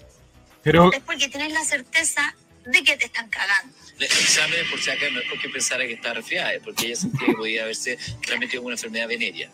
Pero, 0.64 0.92
es 0.92 1.02
porque 1.04 1.28
tienes 1.30 1.52
la 1.54 1.64
certeza 1.64 2.36
de 2.66 2.84
que 2.84 2.98
te 2.98 3.06
están 3.06 3.30
cagando. 3.30 3.76
Examen, 4.00 4.70
por 4.70 4.82
si 4.82 4.90
acá, 4.90 5.10
no 5.12 5.20
es 5.20 5.28
porque 5.30 5.50
pensara 5.50 5.86
que 5.86 5.94
estaba 5.94 6.16
resfriada, 6.16 6.54
es 6.54 6.64
porque 6.64 6.88
ella 6.88 6.96
sentía 6.96 7.28
que 7.28 7.34
podía 7.34 7.64
haberse 7.64 7.98
transmitido 8.26 8.64
una 8.64 8.76
enfermedad 8.76 9.08
venérea. 9.08 9.50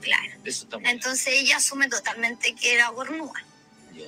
Claro. 0.00 0.32
Eso 0.44 0.64
está. 0.64 0.78
Entonces 0.90 1.28
ella 1.28 1.56
asume 1.58 1.88
totalmente 1.88 2.54
que 2.54 2.74
era 2.74 2.88
gornúa, 2.88 3.38
Ya. 3.94 4.06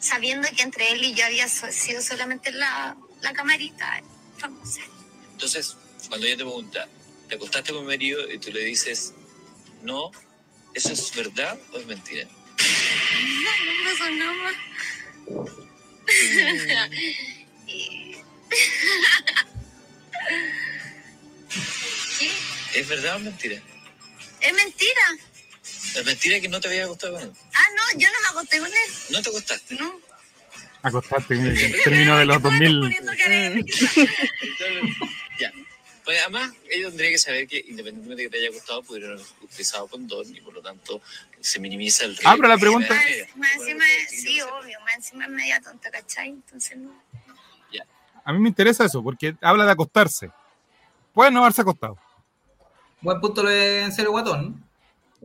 sabiendo 0.00 0.48
que 0.56 0.62
entre 0.62 0.92
él 0.92 1.04
y 1.04 1.14
yo 1.14 1.24
había 1.24 1.48
sido 1.48 2.02
solamente 2.02 2.50
la, 2.52 2.96
la 3.22 3.32
camarita 3.32 4.02
famosa. 4.38 4.80
Entonces, 5.32 5.76
cuando 6.08 6.26
ella 6.26 6.36
te 6.36 6.44
pregunta, 6.44 6.88
¿te 7.28 7.36
acostaste 7.36 7.72
con 7.72 7.82
mi 7.82 7.86
marido? 7.88 8.30
Y 8.30 8.38
tú 8.38 8.50
le 8.50 8.60
dices, 8.64 9.14
no, 9.82 10.10
¿eso 10.74 10.92
es 10.92 11.14
verdad 11.14 11.58
o 11.72 11.78
es 11.78 11.86
mentira? 11.86 12.26
No, 13.42 13.50
no 13.64 13.90
pasó 13.90 14.10
nada 14.10 14.32
más. 14.34 14.54
Y- 17.66 18.09
¿Qué? 22.18 22.30
¿Es 22.80 22.88
verdad 22.88 23.14
o 23.14 23.18
es 23.18 23.24
mentira? 23.24 23.60
Es 24.40 24.52
mentira. 24.54 25.02
Es 25.96 26.04
mentira 26.04 26.40
que 26.40 26.48
no 26.48 26.60
te 26.60 26.68
había 26.68 26.84
acostado 26.84 27.14
con 27.14 27.22
él. 27.22 27.32
Ah, 27.54 27.66
no, 27.76 27.98
yo 27.98 28.08
no 28.08 28.20
me 28.22 28.28
acosté 28.28 28.58
con 28.58 28.68
él. 28.68 28.74
No 29.10 29.22
te 29.22 29.28
acostaste. 29.30 29.74
No. 29.74 30.00
acostaste 30.82 31.34
en 31.34 31.46
el 31.46 31.82
término 31.82 32.16
de 32.18 32.24
los 32.26 32.38
¿Cómo 32.40 32.50
me 32.58 32.66
estás 32.66 32.72
2000. 32.72 32.80
poniendo 32.80 33.12
cara 33.16 33.34
de 33.36 33.50
risa? 33.50 33.86
Entonces, 33.96 34.96
ya. 35.40 35.52
Pues 36.04 36.18
además, 36.22 36.52
ella 36.70 36.88
tendría 36.88 37.10
que 37.10 37.18
saber 37.18 37.46
que 37.46 37.58
independientemente 37.58 38.22
de 38.22 38.28
que 38.30 38.36
te 38.38 38.42
haya 38.46 38.52
costado, 38.56 38.82
pudieron 38.82 39.12
haber 39.18 39.26
utilizado 39.42 39.86
condón 39.88 40.34
y 40.34 40.40
por 40.40 40.54
lo 40.54 40.62
tanto 40.62 41.02
se 41.40 41.58
minimiza 41.58 42.04
el 42.04 42.12
riesgo. 42.16 42.30
Ah, 42.30 42.36
pero 42.36 42.48
la 42.48 42.56
pregunta- 42.58 42.94
Más, 42.94 43.04
más 43.36 43.54
encima, 43.56 43.84
sí, 44.08 44.40
obvio, 44.40 44.80
más 44.80 44.94
encima 44.96 45.24
es 45.26 45.30
media 45.30 45.60
tonta, 45.60 45.90
¿cachai? 45.90 46.28
Entonces 46.30 46.78
no. 46.78 47.02
A 48.24 48.32
mí 48.32 48.38
me 48.38 48.48
interesa 48.48 48.84
eso, 48.84 49.02
porque 49.02 49.34
habla 49.40 49.64
de 49.64 49.72
acostarse. 49.72 50.30
Puede 51.12 51.30
no 51.30 51.40
haberse 51.40 51.62
acostado. 51.62 51.96
Buen 53.00 53.20
punto 53.20 53.42
lo 53.42 53.48
de 53.48 53.82
en 53.82 53.92
serio 53.92 54.10
guatón. 54.12 54.62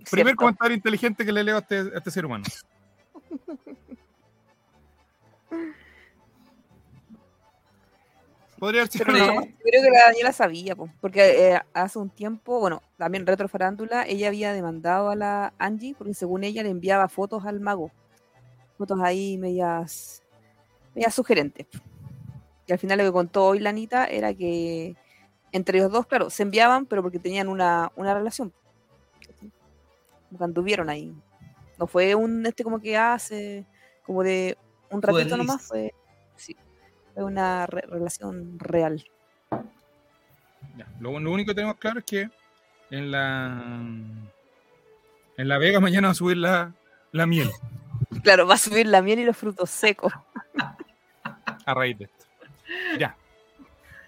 Primer 0.09 0.35
comentario 0.35 0.75
inteligente 0.75 1.25
que 1.25 1.31
le 1.31 1.43
leo 1.43 1.57
a 1.57 1.59
este, 1.59 1.77
a 1.79 1.97
este 1.97 2.11
ser 2.11 2.25
humano. 2.25 2.43
Podría 8.59 8.81
haber 8.81 8.91
sido 8.91 9.05
Pero 9.05 9.17
una- 9.17 9.33
no, 9.33 9.41
yo 9.45 9.51
creo 9.63 9.83
que 9.83 9.89
la 9.89 10.05
Daniela 10.05 10.31
sabía, 10.31 10.75
po, 10.75 10.89
porque 11.01 11.51
eh, 11.51 11.61
hace 11.73 11.99
un 11.99 12.09
tiempo, 12.09 12.59
bueno, 12.59 12.81
también 12.97 13.27
Retro 13.27 13.49
Farándula, 13.49 14.05
ella 14.07 14.29
había 14.29 14.53
demandado 14.53 15.09
a 15.09 15.15
la 15.15 15.53
Angie 15.59 15.93
porque 15.97 16.13
según 16.13 16.45
ella 16.45 16.63
le 16.63 16.69
enviaba 16.69 17.09
fotos 17.09 17.45
al 17.45 17.59
mago. 17.59 17.91
Fotos 18.77 18.99
ahí 19.01 19.37
medias, 19.37 20.23
medias 20.93 21.13
sugerentes. 21.13 21.67
Y 22.68 22.74
al 22.74 22.80
final 22.80 22.97
lo 22.97 23.03
que 23.03 23.11
contó 23.11 23.45
hoy 23.45 23.59
la 23.59 23.70
Anita 23.70 24.05
era 24.05 24.34
que 24.34 24.95
entre 25.51 25.78
ellos 25.78 25.91
dos, 25.91 26.05
claro, 26.07 26.30
se 26.30 26.43
enviaban, 26.43 26.86
pero 26.86 27.01
porque 27.01 27.20
tenían 27.20 27.47
una, 27.47 27.91
una 27.95 28.13
relación. 28.13 28.51
Como 30.30 30.38
que 30.38 30.43
anduvieron 30.43 30.89
ahí. 30.89 31.13
No 31.78 31.88
fue 31.88 32.16
un 32.16 32.45
este 32.45 32.63
como 32.63 32.80
que 32.80 32.97
hace, 32.97 33.66
como 34.05 34.24
de 34.24 34.57
un 34.89 35.01
ratito 35.01 35.38
nomás, 35.38 35.61
fue, 35.68 35.93
sí, 36.36 36.55
fue 37.13 37.24
una 37.24 37.66
re- 37.68 37.86
relación 37.88 38.57
real. 38.59 39.03
Ya, 40.78 40.88
Lo, 40.99 41.18
lo 41.20 41.32
único 41.32 41.49
que 41.51 41.55
tenemos 41.55 41.78
claro 41.78 41.99
es 41.99 42.05
que 42.05 42.30
en 42.91 43.11
la 43.11 43.61
en 45.38 45.47
la 45.49 45.57
Vega 45.57 45.80
mañana 45.80 46.07
va 46.07 46.11
a 46.11 46.16
subir 46.16 46.38
la, 46.38 46.74
la 47.11 47.26
miel 47.26 47.49
Claro, 48.24 48.47
va 48.47 48.53
a 48.55 48.57
subir 48.57 48.88
la 48.88 49.01
miel 49.01 49.20
y 49.20 49.26
los 49.26 49.36
frutos 49.38 49.70
secos. 49.70 50.11
a 51.66 51.74
raíz 51.74 51.97
de 51.97 52.05
esto. 52.05 52.14
Ya. 52.99 53.16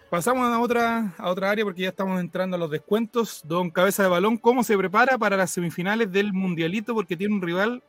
Pasamos 0.10 0.48
a 0.50 0.60
otra, 0.60 1.14
a 1.18 1.30
otra 1.30 1.50
área 1.52 1.66
porque 1.66 1.82
ya 1.82 1.90
estamos 1.90 2.20
entrando 2.22 2.56
a 2.56 2.60
los 2.60 2.72
descuentos. 2.72 3.42
Don 3.44 3.70
Cabeza 3.70 4.04
de 4.04 4.10
Balón, 4.10 4.38
¿cómo 4.38 4.64
se 4.64 4.78
prepara 4.78 5.18
para 5.18 5.36
las 5.36 5.52
semifinales 5.52 6.10
del 6.12 6.32
Mundialito? 6.32 6.94
Porque 6.94 7.18
tiene 7.18 7.36
un 7.36 7.42
rival 7.42 7.84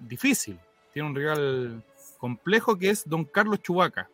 difícil, 0.00 0.58
tiene 0.92 1.08
un 1.08 1.14
rival 1.16 1.82
complejo 2.18 2.76
que 2.78 2.90
es 2.90 3.08
Don 3.08 3.24
Carlos 3.24 3.60
Chubaca. 3.60 4.08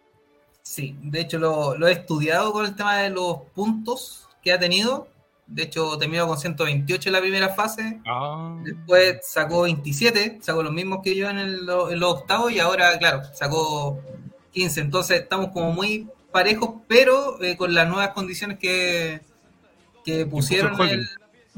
Sí, 0.63 0.97
de 1.03 1.21
hecho 1.21 1.39
lo, 1.39 1.77
lo 1.77 1.87
he 1.89 1.93
estudiado 1.93 2.53
con 2.53 2.65
el 2.65 2.75
tema 2.75 2.97
de 2.97 3.11
los 3.11 3.37
puntos 3.55 4.27
que 4.43 4.53
ha 4.53 4.59
tenido. 4.59 5.09
De 5.47 5.65
hecho, 5.65 5.99
terminó 5.99 6.27
con 6.27 6.39
128 6.39 7.11
en 7.11 7.13
la 7.13 7.21
primera 7.21 7.51
fase. 7.51 8.01
Ah, 8.07 8.57
Después 8.65 9.19
sacó 9.23 9.63
27, 9.63 10.39
sacó 10.41 10.63
los 10.63 10.73
mismos 10.73 11.01
que 11.05 11.15
yo 11.15 11.29
en, 11.29 11.37
el- 11.37 11.59
en 11.69 12.01
los 12.01 12.15
octavos 12.15 12.51
y 12.51 12.61
ahora, 12.61 12.99
claro, 12.99 13.21
sacó 13.35 14.01
15. 14.55 14.81
Entonces 14.81 15.21
estamos 15.23 15.49
como 15.51 15.73
muy 15.73 16.09
parejos, 16.33 16.71
pero 16.89 17.43
eh, 17.43 17.57
con 17.57 17.75
las 17.75 17.87
nuevas 17.89 18.11
condiciones 18.11 18.59
que, 18.59 19.21
que 20.05 20.25
pusieron 20.27 20.75
el 20.77 20.91
el, 20.91 21.09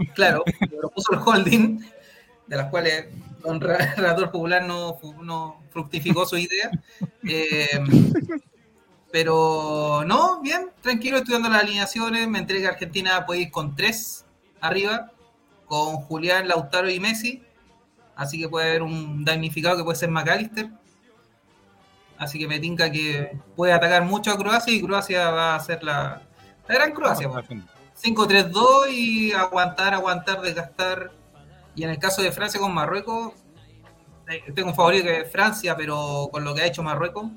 claro, 0.14 0.42
que 0.44 0.66
propuso 0.66 1.12
el 1.12 1.20
holding, 1.24 1.78
de 2.46 2.56
las 2.56 2.68
cuales 2.70 3.06
Don 3.42 3.60
Ra- 3.60 3.94
Relator 3.96 4.30
Popular 4.30 4.64
no, 4.64 4.98
fructificó 5.70 6.26
su 6.26 6.36
idea. 6.36 6.70
Eh, 7.22 7.80
pero 9.12 10.02
no, 10.06 10.40
bien, 10.42 10.68
tranquilo, 10.82 11.18
estudiando 11.18 11.48
las 11.48 11.62
alineaciones. 11.62 12.28
Me 12.28 12.38
que 12.38 12.66
Argentina 12.66 13.24
puede 13.24 13.42
ir 13.42 13.50
con 13.50 13.74
tres 13.76 14.24
arriba, 14.60 15.12
con 15.66 15.96
Julián, 15.96 16.48
Lautaro 16.48 16.90
y 16.90 17.00
Messi. 17.00 17.42
Así 18.14 18.40
que 18.40 18.48
puede 18.48 18.68
haber 18.68 18.82
un 18.82 19.24
damnificado 19.24 19.76
que 19.76 19.84
puede 19.84 19.98
ser 19.98 20.10
McAllister. 20.10 20.70
Así 22.18 22.38
que 22.38 22.48
me 22.48 22.58
tinca 22.58 22.90
que 22.90 23.36
puede 23.54 23.72
atacar 23.72 24.04
mucho 24.04 24.30
a 24.30 24.38
Croacia 24.38 24.72
y 24.72 24.82
Croacia 24.82 25.30
va 25.30 25.54
a 25.54 25.60
ser 25.60 25.82
la, 25.82 26.22
la 26.68 26.74
gran 26.74 26.92
Croacia. 26.92 27.28
po. 27.28 27.40
5-3-2 28.02 28.90
y 28.90 29.32
aguantar, 29.32 29.94
aguantar, 29.94 30.40
desgastar. 30.40 31.12
Y 31.74 31.84
en 31.84 31.90
el 31.90 31.98
caso 31.98 32.22
de 32.22 32.32
Francia 32.32 32.60
con 32.60 32.72
Marruecos, 32.72 33.32
eh, 34.28 34.42
tengo 34.54 34.68
un 34.70 34.74
favorito 34.74 35.04
que 35.04 35.20
es 35.20 35.30
Francia, 35.30 35.76
pero 35.76 36.28
con 36.30 36.44
lo 36.44 36.54
que 36.54 36.62
ha 36.62 36.66
hecho 36.66 36.82
Marruecos, 36.82 37.30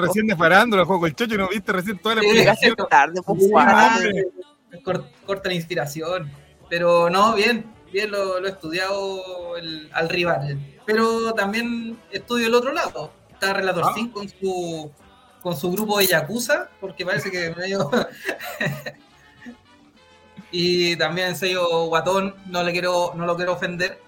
recién 0.00 0.26
de 0.26 0.36
farándula, 0.36 0.84
juego 0.84 1.00
con 1.00 1.08
el 1.08 1.16
chocho 1.16 1.34
y 1.34 1.38
no 1.38 1.48
viste 1.48 1.72
recién 1.72 1.98
toda 1.98 2.16
la. 2.16 2.22
Llegaste 2.22 2.74
tarde, 2.88 3.20
pues, 3.22 3.50
corta 5.24 5.48
la 5.48 5.54
inspiración. 5.54 6.30
Pero 6.68 7.08
no, 7.10 7.34
bien, 7.34 7.64
bien 7.96 8.10
lo, 8.10 8.38
lo 8.40 8.46
he 8.46 8.50
estudiado 8.50 9.56
el- 9.56 9.88
al 9.92 10.08
rival. 10.10 10.58
Pero 10.84 11.32
también 11.32 11.98
estudio 12.12 12.48
el 12.48 12.54
otro 12.54 12.72
lado. 12.72 13.10
Está 13.30 13.54
Relator 13.54 13.84
Ah. 13.86 13.92
5 13.94 14.12
con 14.12 14.28
su, 14.28 14.90
con 15.42 15.56
su 15.56 15.70
grupo 15.72 15.98
de 15.98 16.06
Yakuza, 16.06 16.68
porque 16.80 17.06
parece 17.06 17.30
que 17.30 17.54
medio. 17.56 17.90
y 20.50 20.96
también 20.96 21.36
sello 21.36 21.86
guatón, 21.86 22.34
no 22.46 22.62
le 22.62 22.72
quiero, 22.72 23.12
no 23.14 23.26
lo 23.26 23.36
quiero 23.36 23.52
ofender. 23.54 24.00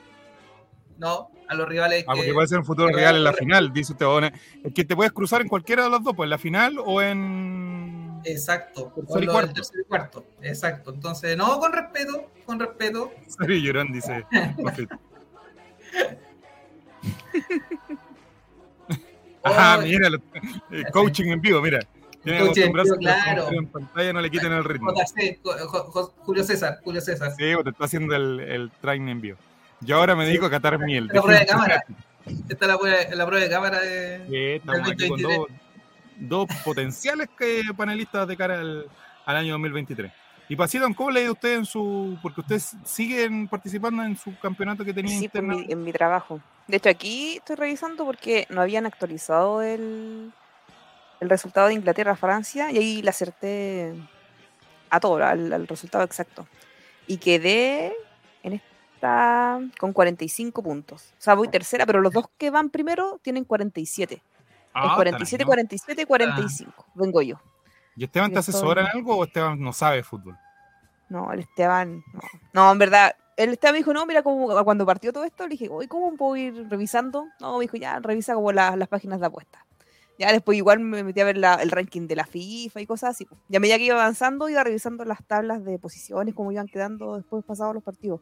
No, 0.98 1.30
a 1.48 1.54
los 1.54 1.68
rivales 1.68 2.04
Ah, 2.06 2.12
que. 2.12 2.18
porque 2.18 2.34
puede 2.34 2.48
ser 2.48 2.58
un 2.58 2.64
futuro 2.64 2.88
real 2.88 3.16
en 3.16 3.24
la 3.24 3.32
final, 3.32 3.72
dice 3.72 3.92
usted. 3.92 4.06
Bueno, 4.06 4.30
Es 4.64 4.74
que 4.74 4.84
te 4.84 4.96
puedes 4.96 5.12
cruzar 5.12 5.40
en 5.40 5.48
cualquiera 5.48 5.84
de 5.84 5.90
los 5.90 6.02
dos, 6.02 6.14
pues 6.14 6.26
en 6.26 6.30
la 6.30 6.38
final 6.38 6.76
o 6.84 7.00
en. 7.00 7.77
Exacto, 8.24 8.92
Tercer 8.94 9.24
y 9.24 9.26
cuarto. 9.26 9.52
tercer 9.54 9.80
y 9.80 9.84
cuarto. 9.88 10.26
Exacto. 10.42 10.92
Entonces, 10.94 11.36
no, 11.36 11.58
con 11.58 11.72
respeto, 11.72 12.30
con 12.46 12.58
respeto. 12.58 13.12
Serio 13.26 13.56
llorón, 13.58 13.92
dice. 13.92 14.24
Ah, 19.44 19.76
Oh, 19.78 19.82
mira, 19.82 20.10
lo- 20.10 20.18
eh, 20.70 20.84
coaching 20.92 21.26
en 21.30 21.40
vivo, 21.40 21.62
mira. 21.62 21.78
Tiene 22.22 22.40
Coaching 22.40 22.62
en 22.62 22.72
vivo, 22.72 22.96
claro. 22.96 23.52
en 23.52 23.66
pantalla 23.68 24.12
no 24.12 24.20
le 24.20 24.30
quiten 24.30 24.52
el 24.52 24.64
ritmo. 24.64 24.92
JC, 24.92 25.40
Julio 26.24 26.44
César, 26.44 26.80
Julio 26.82 27.00
César. 27.00 27.30
Sí, 27.38 27.44
te 27.62 27.70
está 27.70 27.84
haciendo 27.84 28.14
el, 28.16 28.40
el 28.40 28.70
train 28.80 29.08
en 29.08 29.20
vivo. 29.20 29.38
Yo 29.80 29.96
ahora 29.96 30.16
me 30.16 30.26
dedico 30.26 30.46
a 30.46 30.50
catar 30.50 30.78
miel. 30.80 31.06
La 31.12 31.22
prueba 31.22 31.40
de 31.40 31.46
cámara. 31.46 31.84
Esta 32.26 32.64
es 32.64 32.68
la 32.68 32.78
prueba, 32.78 32.96
la 33.14 33.26
prueba 33.26 33.44
de 33.44 33.50
cámara 33.50 33.80
de. 33.80 34.20
Sí, 34.28 34.36
estamos 34.60 34.90
aquí 34.90 35.08
con 35.08 35.22
dos, 35.22 35.46
dos 36.18 36.46
potenciales 36.64 37.28
que, 37.38 37.62
panelistas 37.76 38.26
de 38.26 38.36
cara 38.36 38.60
al, 38.60 38.86
al 39.24 39.36
año 39.36 39.52
2023. 39.52 40.12
Y 40.50 40.56
Pasito, 40.56 40.86
¿cómo 40.96 41.10
le 41.10 41.20
ha 41.20 41.22
ido 41.24 41.32
usted 41.32 41.56
en 41.56 41.66
su. 41.66 42.18
Porque 42.22 42.40
ustedes 42.40 42.74
siguen 42.84 43.48
participando 43.48 44.02
en 44.02 44.16
su 44.16 44.36
campeonato 44.38 44.84
que 44.84 44.94
tenía 44.94 45.18
Sí, 45.18 45.28
pues, 45.28 45.42
en 45.42 45.48
mi, 45.48 45.66
en 45.68 45.84
mi 45.84 45.92
trabajo. 45.92 46.40
De 46.66 46.78
hecho, 46.78 46.88
aquí 46.88 47.36
estoy 47.36 47.56
revisando 47.56 48.06
porque 48.06 48.46
no 48.48 48.62
habían 48.62 48.86
actualizado 48.86 49.60
el, 49.60 50.32
el 51.20 51.28
resultado 51.28 51.68
de 51.68 51.74
Inglaterra-Francia 51.74 52.70
y 52.70 52.78
ahí 52.78 53.02
le 53.02 53.10
acerté 53.10 53.92
a 54.88 55.00
todo, 55.00 55.16
al, 55.16 55.52
al 55.52 55.68
resultado 55.68 56.02
exacto. 56.04 56.46
Y 57.06 57.18
quedé 57.18 57.92
en 58.42 58.54
esta 58.54 59.60
con 59.78 59.92
45 59.92 60.62
puntos. 60.62 61.12
O 61.18 61.22
sea, 61.22 61.34
voy 61.34 61.48
tercera, 61.48 61.84
pero 61.84 62.00
los 62.00 62.12
dos 62.12 62.26
que 62.38 62.50
van 62.50 62.70
primero 62.70 63.20
tienen 63.22 63.44
47. 63.44 64.22
Ah, 64.74 64.88
es 64.90 64.94
47, 64.94 65.44
caray, 65.44 65.44
¿no? 65.44 65.46
47, 65.46 66.06
45. 66.06 66.86
Vengo 66.94 67.22
yo. 67.22 67.36
¿Y 67.96 68.04
Esteban 68.04 68.30
te 68.32 68.38
asesora 68.38 68.82
en 68.82 68.86
algo 68.88 69.16
o 69.16 69.24
Esteban 69.24 69.60
no 69.60 69.72
sabe 69.72 69.96
de 69.96 70.02
fútbol? 70.04 70.36
No, 71.08 71.32
el 71.32 71.40
Esteban, 71.40 72.02
no. 72.12 72.20
No, 72.52 72.72
en 72.72 72.78
verdad, 72.78 73.16
el 73.36 73.50
Esteban 73.54 73.72
me 73.72 73.78
dijo, 73.78 73.92
no, 73.92 74.04
mira, 74.06 74.22
como 74.22 74.62
cuando 74.64 74.84
partió 74.86 75.12
todo 75.12 75.24
esto, 75.24 75.44
le 75.44 75.50
dije, 75.50 75.68
oye, 75.70 75.88
¿cómo 75.88 76.14
puedo 76.16 76.36
ir 76.36 76.68
revisando? 76.68 77.26
No, 77.40 77.56
me 77.58 77.62
dijo, 77.62 77.76
ya, 77.76 77.98
revisa 77.98 78.34
como 78.34 78.52
la- 78.52 78.76
las 78.76 78.88
páginas 78.88 79.18
de 79.20 79.26
apuestas. 79.26 79.62
Ya 80.18 80.32
después 80.32 80.58
igual 80.58 80.80
me 80.80 81.04
metí 81.04 81.20
a 81.20 81.24
ver 81.24 81.38
la- 81.38 81.54
el 81.54 81.70
ranking 81.70 82.06
de 82.08 82.16
la 82.16 82.26
FIFA 82.26 82.80
y 82.80 82.86
cosas 82.86 83.10
así. 83.10 83.26
Ya 83.48 83.58
a 83.58 83.60
medida 83.60 83.78
que 83.78 83.84
iba 83.84 83.94
avanzando, 83.94 84.48
iba 84.48 84.62
revisando 84.64 85.04
las 85.04 85.24
tablas 85.24 85.64
de 85.64 85.78
posiciones, 85.78 86.34
cómo 86.34 86.50
iban 86.52 86.66
quedando 86.66 87.16
después 87.16 87.44
pasados 87.44 87.72
los 87.74 87.84
partidos. 87.84 88.20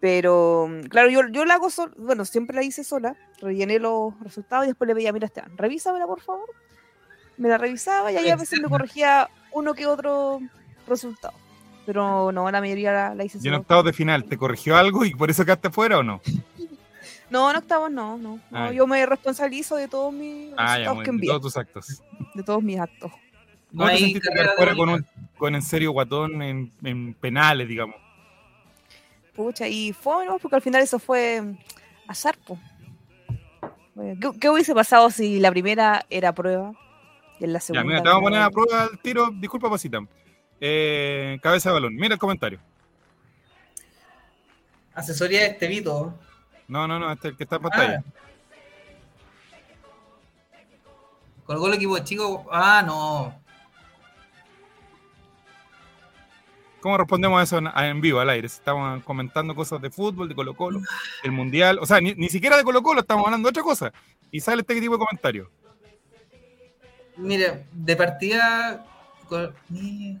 Pero, 0.00 0.68
mm, 0.68 0.80
claro, 0.88 1.08
yo, 1.08 1.22
yo 1.30 1.44
la 1.44 1.54
hago 1.54 1.70
sola, 1.70 1.92
bueno, 1.96 2.24
siempre 2.24 2.54
la 2.56 2.62
hice 2.62 2.84
sola, 2.84 3.16
rellené 3.40 3.78
los 3.78 4.18
resultados 4.20 4.64
y 4.66 4.68
después 4.68 4.86
le 4.88 4.94
veía, 4.94 5.12
mira, 5.12 5.26
Esteban, 5.26 5.56
revísamela, 5.56 6.06
por 6.06 6.20
favor. 6.20 6.48
Me 7.38 7.48
la 7.48 7.58
revisaba 7.58 8.10
y 8.12 8.16
ahí 8.16 8.30
a 8.30 8.36
veces 8.36 8.60
me 8.60 8.68
corregía 8.68 9.28
uno 9.52 9.74
que 9.74 9.86
otro 9.86 10.40
resultado. 10.86 11.34
Pero 11.84 12.32
no, 12.32 12.50
la 12.50 12.60
mayoría 12.60 12.92
la, 12.92 13.14
la 13.14 13.24
hice 13.24 13.38
Y 13.38 13.40
en 13.40 13.44
sola. 13.44 13.58
octavos 13.58 13.84
de 13.84 13.92
final, 13.92 14.24
¿te 14.24 14.36
corrigió 14.36 14.76
algo 14.76 15.04
y 15.04 15.14
por 15.14 15.30
eso 15.30 15.44
quedaste 15.44 15.70
fuera 15.70 15.98
o 15.98 16.02
no? 16.02 16.20
No, 17.28 17.50
en 17.50 17.56
octavos 17.56 17.90
no, 17.90 18.16
no. 18.18 18.38
no, 18.52 18.70
yo 18.72 18.86
me 18.86 19.04
responsabilizo 19.04 19.74
de 19.74 19.88
todos 19.88 20.12
mis 20.14 20.52
Ah, 20.56 20.78
ya, 20.78 21.02
que 21.02 21.10
envío, 21.10 21.32
todos 21.32 21.42
tus 21.42 21.56
actos. 21.56 22.00
de 22.34 22.42
todos 22.44 22.62
mis 22.62 22.78
actos. 22.78 23.10
No 23.72 23.78
¿Cómo 23.78 23.86
te 23.88 23.92
hay 23.94 23.98
sentiste 24.12 24.30
de 24.32 24.48
fuera 24.56 24.76
con, 24.76 24.88
un, 24.90 25.06
con 25.36 25.54
en 25.56 25.62
serio 25.62 25.90
guatón 25.90 26.40
en, 26.40 26.70
en 26.84 27.14
penales, 27.14 27.66
digamos? 27.66 27.96
Pucha, 29.36 29.68
y 29.68 29.92
fue 29.92 30.24
¿no? 30.26 30.38
porque 30.38 30.56
al 30.56 30.62
final 30.62 30.82
eso 30.82 30.98
fue 30.98 31.40
mm, 31.42 31.58
azar, 32.08 32.36
po. 32.46 32.58
Bueno, 33.94 34.18
¿Qué, 34.32 34.38
qué 34.40 34.50
hubiese 34.50 34.74
pasado 34.74 35.10
si 35.10 35.38
la 35.40 35.50
primera 35.50 36.04
era 36.10 36.32
prueba 36.34 36.72
y 37.38 37.44
en 37.44 37.52
la 37.52 37.58
Ya, 37.58 37.64
segunda? 37.64 37.84
mira, 37.84 38.02
te 38.02 38.08
vamos 38.08 38.22
a 38.22 38.24
poner 38.24 38.42
a 38.42 38.50
prueba 38.50 38.88
el 38.92 38.98
tiro. 39.00 39.30
Disculpa, 39.32 39.68
Pasita. 39.70 40.00
Eh, 40.60 41.38
cabeza 41.42 41.68
de 41.70 41.74
balón. 41.74 41.94
Mira 41.96 42.14
el 42.14 42.20
comentario. 42.20 42.58
Asesoría 44.94 45.40
de 45.40 45.46
Estevito. 45.48 46.14
No, 46.68 46.88
no, 46.88 46.98
no, 46.98 47.12
este 47.12 47.28
es 47.28 47.32
el 47.32 47.36
que 47.36 47.44
está 47.44 47.56
en 47.56 47.62
pantalla. 47.62 48.04
Colgó 51.44 51.68
el 51.68 51.74
equipo 51.74 51.94
de 51.94 52.04
chicos. 52.04 52.40
Ah, 52.50 52.82
no. 52.84 53.34
¿Cómo 56.86 56.98
respondemos 56.98 57.40
a 57.40 57.42
eso 57.42 57.58
en, 57.58 58.00
vivo, 58.00 58.20
al 58.20 58.30
aire? 58.30 58.46
Estamos 58.46 59.02
comentando 59.02 59.56
cosas 59.56 59.82
de 59.82 59.90
fútbol, 59.90 60.28
de 60.28 60.36
Colo 60.36 60.54
Colo, 60.54 60.80
del 61.24 61.32
Mundial. 61.32 61.80
O 61.80 61.84
sea, 61.86 62.00
ni, 62.00 62.14
ni 62.14 62.28
siquiera 62.28 62.56
de 62.56 62.62
Colo 62.62 62.80
Colo, 62.80 63.00
estamos 63.00 63.24
hablando 63.24 63.48
de 63.48 63.50
otra 63.50 63.64
cosa. 63.64 63.92
Y 64.30 64.38
sale 64.38 64.60
este 64.60 64.80
tipo 64.80 64.92
de 64.92 65.04
comentario. 65.04 65.50
Mire, 67.16 67.64
de 67.72 67.96
partida. 67.96 68.86
mi- 69.68 70.16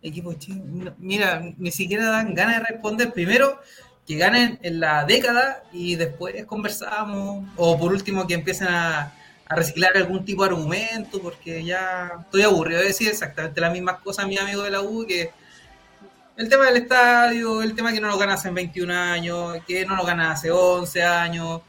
Equipo 0.00 0.32
chico. 0.34 0.64
Mira, 0.98 1.42
ni 1.58 1.72
siquiera 1.72 2.10
dan 2.10 2.32
ganas 2.32 2.60
de 2.60 2.66
responder. 2.68 3.12
Primero, 3.12 3.58
que 4.06 4.16
ganen 4.18 4.60
en 4.62 4.78
la 4.78 5.04
década 5.04 5.64
y 5.72 5.96
después 5.96 6.44
conversamos. 6.46 7.44
O 7.56 7.76
por 7.76 7.90
último, 7.92 8.24
que 8.28 8.34
empiecen 8.34 8.68
a, 8.68 9.12
a 9.48 9.56
reciclar 9.56 9.96
algún 9.96 10.24
tipo 10.24 10.44
de 10.44 10.50
argumento, 10.50 11.20
porque 11.20 11.64
ya 11.64 12.12
estoy 12.20 12.42
aburrido 12.42 12.78
de 12.78 12.86
decir 12.86 13.08
exactamente 13.08 13.60
las 13.60 13.72
mismas 13.72 13.98
cosas 13.98 14.26
a 14.26 14.28
mi 14.28 14.38
amigo 14.38 14.62
de 14.62 14.70
la 14.70 14.80
U. 14.80 15.04
Que 15.08 15.32
el 16.42 16.48
tema 16.48 16.66
del 16.66 16.82
estadio, 16.82 17.62
el 17.62 17.74
tema 17.74 17.92
que 17.92 18.00
no 18.00 18.08
lo 18.08 18.18
ganas 18.18 18.44
en 18.44 18.54
21 18.54 18.92
años, 18.92 19.58
que 19.64 19.86
no 19.86 19.94
lo 19.94 20.04
ganas 20.04 20.38
hace 20.38 20.50
11 20.50 21.02
años. 21.02 21.60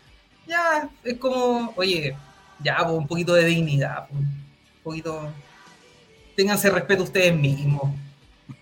Ya, 0.48 0.90
es 1.04 1.18
como, 1.18 1.72
oye, 1.76 2.16
ya, 2.60 2.78
pues, 2.78 2.98
un 2.98 3.08
poquito 3.08 3.36
de 3.36 3.46
dignidad, 3.46 4.08
pues, 4.10 4.22
un 4.22 4.84
poquito. 4.84 5.32
Ténganse 6.36 6.72
respeto 6.72 7.04
ustedes 7.04 7.36
mismos. 7.36 7.94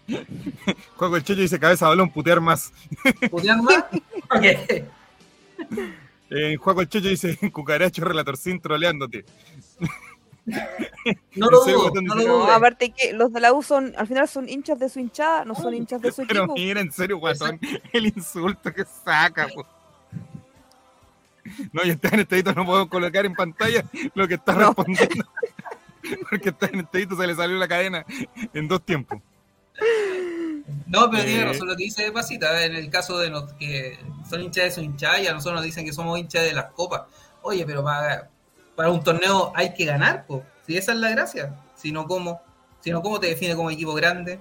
Juego 0.98 1.16
el 1.16 1.24
Checho 1.24 1.40
dice 1.40 1.58
cabeza 1.58 1.88
balón, 1.88 2.12
putear 2.12 2.42
más. 2.42 2.74
¿Putean 3.30 3.64
más? 3.64 3.86
Ok. 4.30 4.46
Eh, 6.34 6.56
Juaco 6.56 6.80
el 6.80 6.88
Checho 6.88 7.10
dice, 7.10 7.38
cucaracho 7.52 8.06
relatorcín 8.06 8.62
troleándote. 8.62 9.26
No 10.46 11.50
lo 11.52 11.64
dudo, 11.66 12.02
no 12.02 12.16
lo 12.16 12.24
dudo. 12.24 12.52
aparte 12.52 12.92
que 12.92 13.14
los 13.14 13.32
de 13.32 13.40
la 13.40 13.54
U 13.54 13.62
son, 13.62 13.94
al 13.98 14.08
final 14.08 14.28
son 14.28 14.50
hinchas 14.50 14.80
de 14.80 14.90
su 14.90 15.00
hinchada, 15.00 15.46
no 15.46 15.54
son 15.56 15.74
hinchas 15.74 16.02
de 16.02 16.12
su 16.12 16.26
Pero 16.26 16.42
equipo. 16.46 16.54
mira, 16.56 16.82
en 16.82 16.92
serio, 16.92 17.18
guatón, 17.20 17.60
el 17.94 18.08
insulto 18.08 18.74
que 18.74 18.84
saca. 18.86 19.48
po. 19.54 19.66
No, 21.74 21.84
y 21.84 21.90
está 21.92 22.10
en 22.10 22.20
estadito, 22.22 22.54
no 22.54 22.66
puedo 22.66 22.88
colocar 22.90 23.26
en 23.26 23.34
pantalla 23.34 23.84
lo 24.14 24.28
que 24.28 24.36
está 24.36 24.54
No. 24.54 24.68
respondiendo. 24.68 25.26
Porque 26.30 26.50
está 26.50 26.66
en 26.68 26.80
estadito, 26.80 27.16
se 27.16 27.28
le 27.28 27.36
salió 27.36 27.58
la 27.58 27.68
cadena 27.68 28.06
en 28.54 28.68
dos 28.68 28.84
tiempos. 28.84 29.20
No, 30.88 31.10
pero 31.10 31.24
Eh. 31.24 31.26
tiene 31.28 31.46
razón 31.46 31.68
lo 31.68 31.76
que 31.76 31.84
dice 31.84 32.12
Pasita. 32.12 32.66
En 32.66 32.76
el 32.76 32.90
caso 32.90 33.18
de 33.20 33.30
los 33.30 33.54
que 33.54 33.98
son 34.30 34.42
hinchas 34.42 34.64
de 34.66 34.72
su 34.72 34.82
hinchada, 34.82 35.22
y 35.22 35.28
a 35.28 35.34
nosotros 35.34 35.56
nos 35.56 35.64
dicen 35.66 35.86
que 35.86 35.94
somos 35.94 36.18
hinchas 36.20 36.44
de 36.44 36.54
las 36.54 36.66
copas. 36.72 37.04
Oye, 37.44 37.66
pero 37.66 37.84
para, 37.84 38.30
para 38.82 38.92
un 38.92 39.04
torneo 39.04 39.52
hay 39.54 39.76
que 39.76 39.86
ganar, 39.86 40.26
pues. 40.26 40.42
Si 40.66 40.76
esa 40.76 40.94
es 40.94 40.98
la 40.98 41.12
gracia. 41.12 41.54
Si 41.76 41.92
no, 41.92 42.08
¿cómo? 42.08 42.42
Si 42.80 42.90
no, 42.90 43.04
¿cómo 43.04 43.20
te 43.20 43.28
define 43.28 43.56
como 43.56 43.70
equipo 43.70 43.94
grande? 43.94 44.40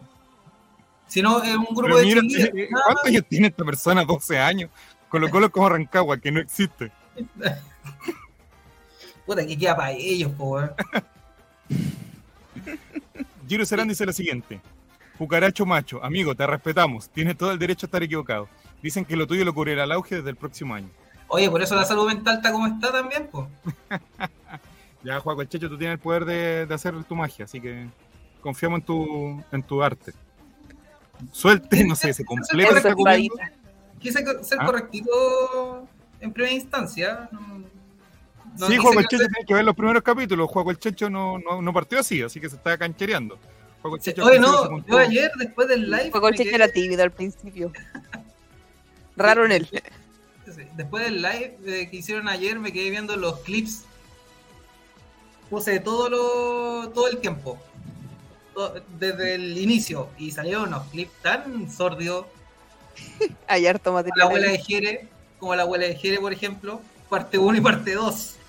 Si 1.07 1.20
no, 1.20 1.43
es 1.43 1.55
un 1.55 1.66
grupo 1.66 1.82
Pero 1.82 1.99
de 1.99 2.07
mira, 2.07 2.22
eh, 2.22 2.68
¿cuántos 2.70 3.05
años 3.05 3.24
tiene 3.28 3.49
esta 3.49 3.66
persona? 3.66 4.03
12 4.03 4.38
años. 4.38 4.70
Colocó 5.11 5.51
como 5.51 5.68
Rancagua, 5.68 6.16
que 6.16 6.32
no 6.32 6.41
existe. 6.41 6.91
Puta, 9.26 9.47
que 9.47 9.59
queda 9.59 9.76
para 9.76 9.93
ellos, 9.93 10.32
po. 10.32 10.59
Giro 13.47 13.66
Serán 13.66 13.88
dice 13.88 14.07
lo 14.07 14.12
siguiente. 14.14 14.59
Cucaracho 15.18 15.66
macho, 15.66 16.03
amigo, 16.03 16.34
te 16.34 16.47
respetamos. 16.47 17.11
Tienes 17.11 17.36
todo 17.36 17.53
el 17.53 17.59
derecho 17.59 17.84
a 17.84 17.88
estar 17.88 18.03
equivocado. 18.03 18.49
Dicen 18.82 19.05
que 19.05 19.16
lo 19.16 19.26
tuyo 19.26 19.45
lo 19.45 19.53
cubrirá 19.53 19.84
el 19.84 19.93
auge 19.93 20.16
desde 20.16 20.30
el 20.30 20.36
próximo 20.36 20.74
año. 20.74 20.88
Oye, 21.33 21.49
por 21.49 21.62
eso 21.62 21.76
la 21.76 21.85
salud 21.85 22.07
mental 22.09 22.37
está 22.37 22.51
como 22.53 22.66
está 22.66 22.93
también, 22.93 23.28
pues. 23.31 23.47
Ya, 25.03 25.18
Juaco 25.18 25.41
el 25.41 25.49
Checho, 25.49 25.70
tú 25.70 25.78
tienes 25.78 25.95
el 25.95 25.99
poder 25.99 26.26
de, 26.26 26.66
de 26.66 26.74
hacer 26.74 26.93
tu 27.05 27.16
magia, 27.16 27.47
así 27.47 27.59
que 27.59 27.89
confiamos 28.43 28.81
en 28.81 28.85
tu, 28.85 29.43
en 29.51 29.62
tu 29.62 29.83
arte. 29.83 30.12
Suelte, 31.33 31.85
no 31.85 31.95
sé, 31.97 32.12
se 32.12 32.22
completa 32.24 32.76
esta. 32.76 32.95
Quise 33.99 34.22
ser 34.43 34.59
Ah. 34.61 34.66
correctito 34.66 35.89
en 36.20 36.33
primera 36.33 36.55
instancia. 36.55 37.28
No, 37.33 37.62
no 38.59 38.66
sí, 38.66 38.76
Juaco 38.76 39.01
el 39.01 39.07
Checho 39.07 39.26
tiene 39.26 39.47
que 39.47 39.55
ver 39.55 39.64
los 39.64 39.74
primeros 39.74 40.03
capítulos. 40.03 40.51
Juaco 40.51 40.70
el 40.70 40.78
Checho 40.78 41.09
no, 41.09 41.39
no, 41.39 41.62
no 41.62 41.72
partió 41.72 42.01
así, 42.01 42.20
así 42.20 42.39
que 42.39 42.51
se 42.51 42.57
está 42.57 42.76
canchereando. 42.76 43.39
Juaco 43.81 43.97
el 43.97 44.03
Checho 44.03 44.24
Oye, 44.24 44.39
no, 44.39 44.85
yo 44.87 44.99
ayer, 44.99 45.31
después 45.39 45.66
del 45.68 45.91
live. 45.91 46.11
Fue 46.11 46.20
con 46.20 46.35
era 46.39 46.68
tímido 46.68 47.03
al 47.03 47.11
principio. 47.11 47.72
Raro 49.16 49.47
en 49.47 49.53
él. 49.53 49.83
Sí, 50.55 50.62
Después 50.76 51.05
del 51.05 51.22
live 51.22 51.59
eh, 51.66 51.88
que 51.90 51.96
hicieron 51.96 52.28
ayer, 52.28 52.59
me 52.59 52.72
quedé 52.72 52.90
viendo 52.90 53.16
los 53.16 53.40
clips. 53.40 53.84
Puse 55.48 55.80
todo 55.80 56.09
lo, 56.09 56.90
todo 56.90 57.09
el 57.09 57.18
tiempo. 57.18 57.59
Desde 58.98 59.34
el 59.36 59.57
inicio. 59.59 60.09
Y 60.18 60.30
salieron 60.32 60.68
unos 60.68 60.86
clips 60.88 61.12
tan 61.22 61.70
sordios. 61.70 62.26
Harto 63.48 63.92
Como 63.92 64.03
la 64.16 64.24
abuela 64.24 64.48
de 64.51 64.59
Jere. 64.59 65.09
Como 65.38 65.55
la 65.55 65.62
abuela 65.62 65.86
de 65.86 65.96
Jere, 65.96 66.18
por 66.18 66.32
ejemplo. 66.32 66.80
Parte 67.09 67.38
1 67.38 67.59
y 67.59 67.61
parte 67.61 67.94
2. 67.94 68.36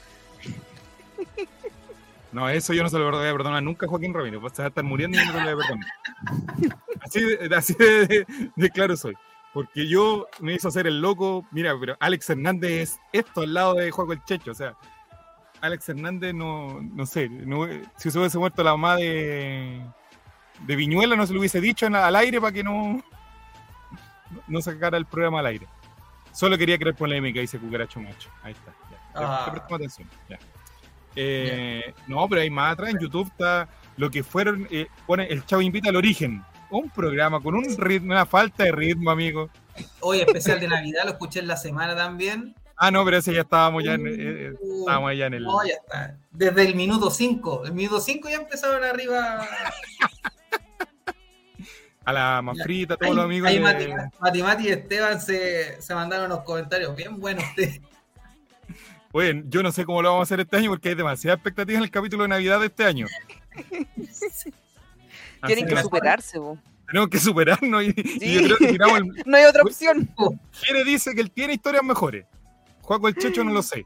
No, 2.32 2.48
eso 2.48 2.72
yo 2.74 2.82
no 2.82 2.88
se 2.88 2.98
lo 2.98 3.12
voy 3.12 3.28
a 3.28 3.32
perdonar 3.34 3.62
nunca 3.62 3.86
a 3.86 3.90
Joaquín 3.90 4.14
Ramírez. 4.14 4.40
pues, 4.40 4.54
Se 4.54 4.62
va 4.62 4.68
a 4.68 4.70
estar 4.70 4.86
muriendo 4.86 5.20
y 5.20 5.26
no 5.26 5.34
se 5.34 5.38
lo 5.38 5.44
voy 5.44 5.52
a 5.52 5.58
perdonar. 5.58 6.78
Así, 7.02 7.20
de, 7.20 7.56
así 7.56 7.74
de, 7.74 8.08
de- 8.08 8.26
de 8.56 8.70
claro 8.70 8.96
soy. 8.96 9.16
Porque 9.54 9.88
yo 9.88 10.28
me 10.40 10.54
hizo 10.54 10.70
hacer 10.70 10.88
el 10.88 11.02
loco. 11.02 11.46
Mira, 11.52 11.74
pero 11.80 11.98
Alex 12.00 12.30
Hernández 12.30 12.72
es 12.72 13.00
esto 13.12 13.42
al 13.42 13.54
lado 13.54 13.74
de 13.76 13.92
Juaco 13.92 14.14
el 14.14 14.24
Checho. 14.24 14.52
O 14.52 14.56
sea, 14.56 14.76
Alex 15.60 15.90
Hernández 15.90 16.34
no, 16.34 16.80
no 16.82 17.06
sé. 17.06 17.28
no- 17.30 17.68
si 17.98 18.10
se 18.12 18.18
hubiese 18.18 18.38
muerto 18.38 18.64
la 18.64 18.72
mamá 18.72 18.96
de, 18.96 19.82
de 20.62 20.76
Viñuela, 20.76 21.16
no 21.16 21.28
se 21.28 21.34
lo 21.34 21.40
hubiese 21.40 21.60
dicho 21.60 21.86
en- 21.86 21.96
al 21.96 22.16
aire 22.16 22.40
para 22.40 22.54
que 22.54 22.64
no, 22.64 23.04
no 24.48 24.62
sacara 24.62 24.98
el 24.98 25.06
programa 25.06 25.40
al 25.40 25.48
aire. 25.48 25.68
Solo 26.32 26.58
quería 26.58 26.78
creer 26.78 26.96
polémica, 26.96 27.42
dice 27.42 27.60
Cucaracho 27.60 28.00
Macho. 28.00 28.30
Ahí 28.44 28.54
está. 28.54 28.72
Ya, 28.90 28.98
Ah. 29.16 29.66
atención. 29.70 30.08
Ya. 30.30 30.40
Eh, 31.16 31.94
No, 32.08 32.26
pero 32.30 32.40
hay 32.42 32.50
más 32.50 32.72
atrás. 32.74 32.92
En 32.94 33.00
YouTube 33.00 33.28
está 33.28 33.68
lo 33.98 34.10
que 34.10 34.24
fueron. 34.24 34.66
eh, 34.72 34.88
pone 35.06 35.26
El 35.26 35.46
Chavo 35.46 35.62
Invita 35.62 35.90
al 35.90 35.98
Origen. 35.98 36.42
Un 36.72 36.90
programa 36.90 37.40
con 37.42 37.54
un 37.56 37.78
ritmo, 37.78 38.12
una 38.14 38.26
falta 38.26 38.64
de 38.64 38.72
ritmo, 38.72 39.12
amigo. 39.12 39.50
Hoy 40.00 40.22
especial 40.22 40.60
de 40.60 40.68
Navidad, 40.68 41.04
lo 41.06 41.12
escuché 41.12 41.40
en 41.42 41.48
la 41.48 41.58
semana 41.58 41.96
también. 41.96 42.56
Ah, 42.78 42.90
no, 42.90 43.06
pero 43.06 43.18
ese 43.18 43.34
ya 43.34 43.42
estábamos 43.42 43.84
ya 43.84 43.94
en, 43.94 44.08
eh, 44.08 44.12
eh, 44.18 44.54
Uh, 44.60 44.80
estábamos 44.80 45.12
allá 45.12 45.26
en 45.28 45.34
el. 45.36 45.44
No, 45.44 45.64
ya 45.64 45.74
está. 45.76 46.18
Desde 46.32 46.66
el 46.66 46.76
minuto 46.76 47.12
5. 47.12 47.66
El 47.66 47.74
minuto 47.74 48.00
5 48.00 48.30
ya 48.30 48.36
empezaron 48.38 48.84
arriba. 48.84 49.48
A 52.04 52.12
la 52.14 52.42
Manfrita, 52.42 52.98
todos 52.98 53.12
Ahí- 53.12 53.16
los 53.16 53.26
amigos. 53.26 53.48
ahí 53.50 53.56
de- 53.58 53.62
Mati, 53.62 53.88
Mati, 54.20 54.42
Mati 54.44 54.64
y 54.68 54.70
Esteban 54.70 55.22
se, 55.22 55.80
se 55.80 55.94
mandaron 55.94 56.26
unos 56.32 56.44
comentarios 56.44 56.96
bien 56.96 57.20
buenos. 57.20 57.44
ustedes. 57.44 57.80
Oye, 59.12 59.44
yo 59.48 59.62
no 59.62 59.72
sé 59.72 59.86
cómo 59.86 60.02
lo 60.02 60.10
vamos 60.10 60.22
a 60.22 60.24
hacer 60.24 60.40
este 60.40 60.58
año 60.58 60.70
porque 60.72 60.90
hay 60.90 60.96
demasiada 60.96 61.36
expectativa 61.36 61.78
en 61.78 61.84
el 61.84 61.92
capítulo 61.92 62.24
de 62.24 62.30
Navidad 62.30 62.60
de 62.60 62.66
este 62.68 62.86
año. 62.86 63.06
Tienen 65.46 65.68
que 65.68 65.82
superarse, 65.82 66.38
bo. 66.40 66.58
tenemos 66.88 67.10
que 67.10 67.20
superarnos 67.20 67.84
y, 67.84 67.94
y 67.96 68.20
Sí. 68.20 68.34
yo 68.34 68.42
creo 68.44 68.58
que 68.58 68.68
tiramos 68.74 68.98
el. 69.00 69.06
No 69.26 69.38
hay 69.38 69.46
otra 69.46 69.64
opción. 69.64 70.10
Jere 70.52 70.84
dice 70.84 71.14
que 71.16 71.22
él 71.22 71.32
tiene 71.32 71.54
historias 71.54 71.84
mejores. 71.84 72.26
Juaco 72.82 73.08
el 73.08 73.16
Checho 73.16 73.44
no 73.44 73.52
lo 73.54 73.62
sé. 73.62 73.86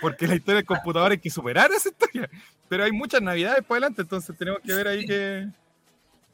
Porque 0.00 0.26
la 0.26 0.34
historia 0.36 0.56
del 0.56 0.66
computador 0.66 1.12
hay 1.12 1.18
que 1.18 1.30
superar 1.30 1.70
esa 1.72 1.88
historia. 1.88 2.28
Pero 2.68 2.84
hay 2.84 2.92
muchas 2.92 3.20
navidades 3.22 3.62
para 3.64 3.78
adelante, 3.78 4.02
entonces 4.02 4.36
tenemos 4.36 4.60
que 4.60 4.72
ver 4.72 4.88
ahí 4.88 5.06
qué, 5.06 5.48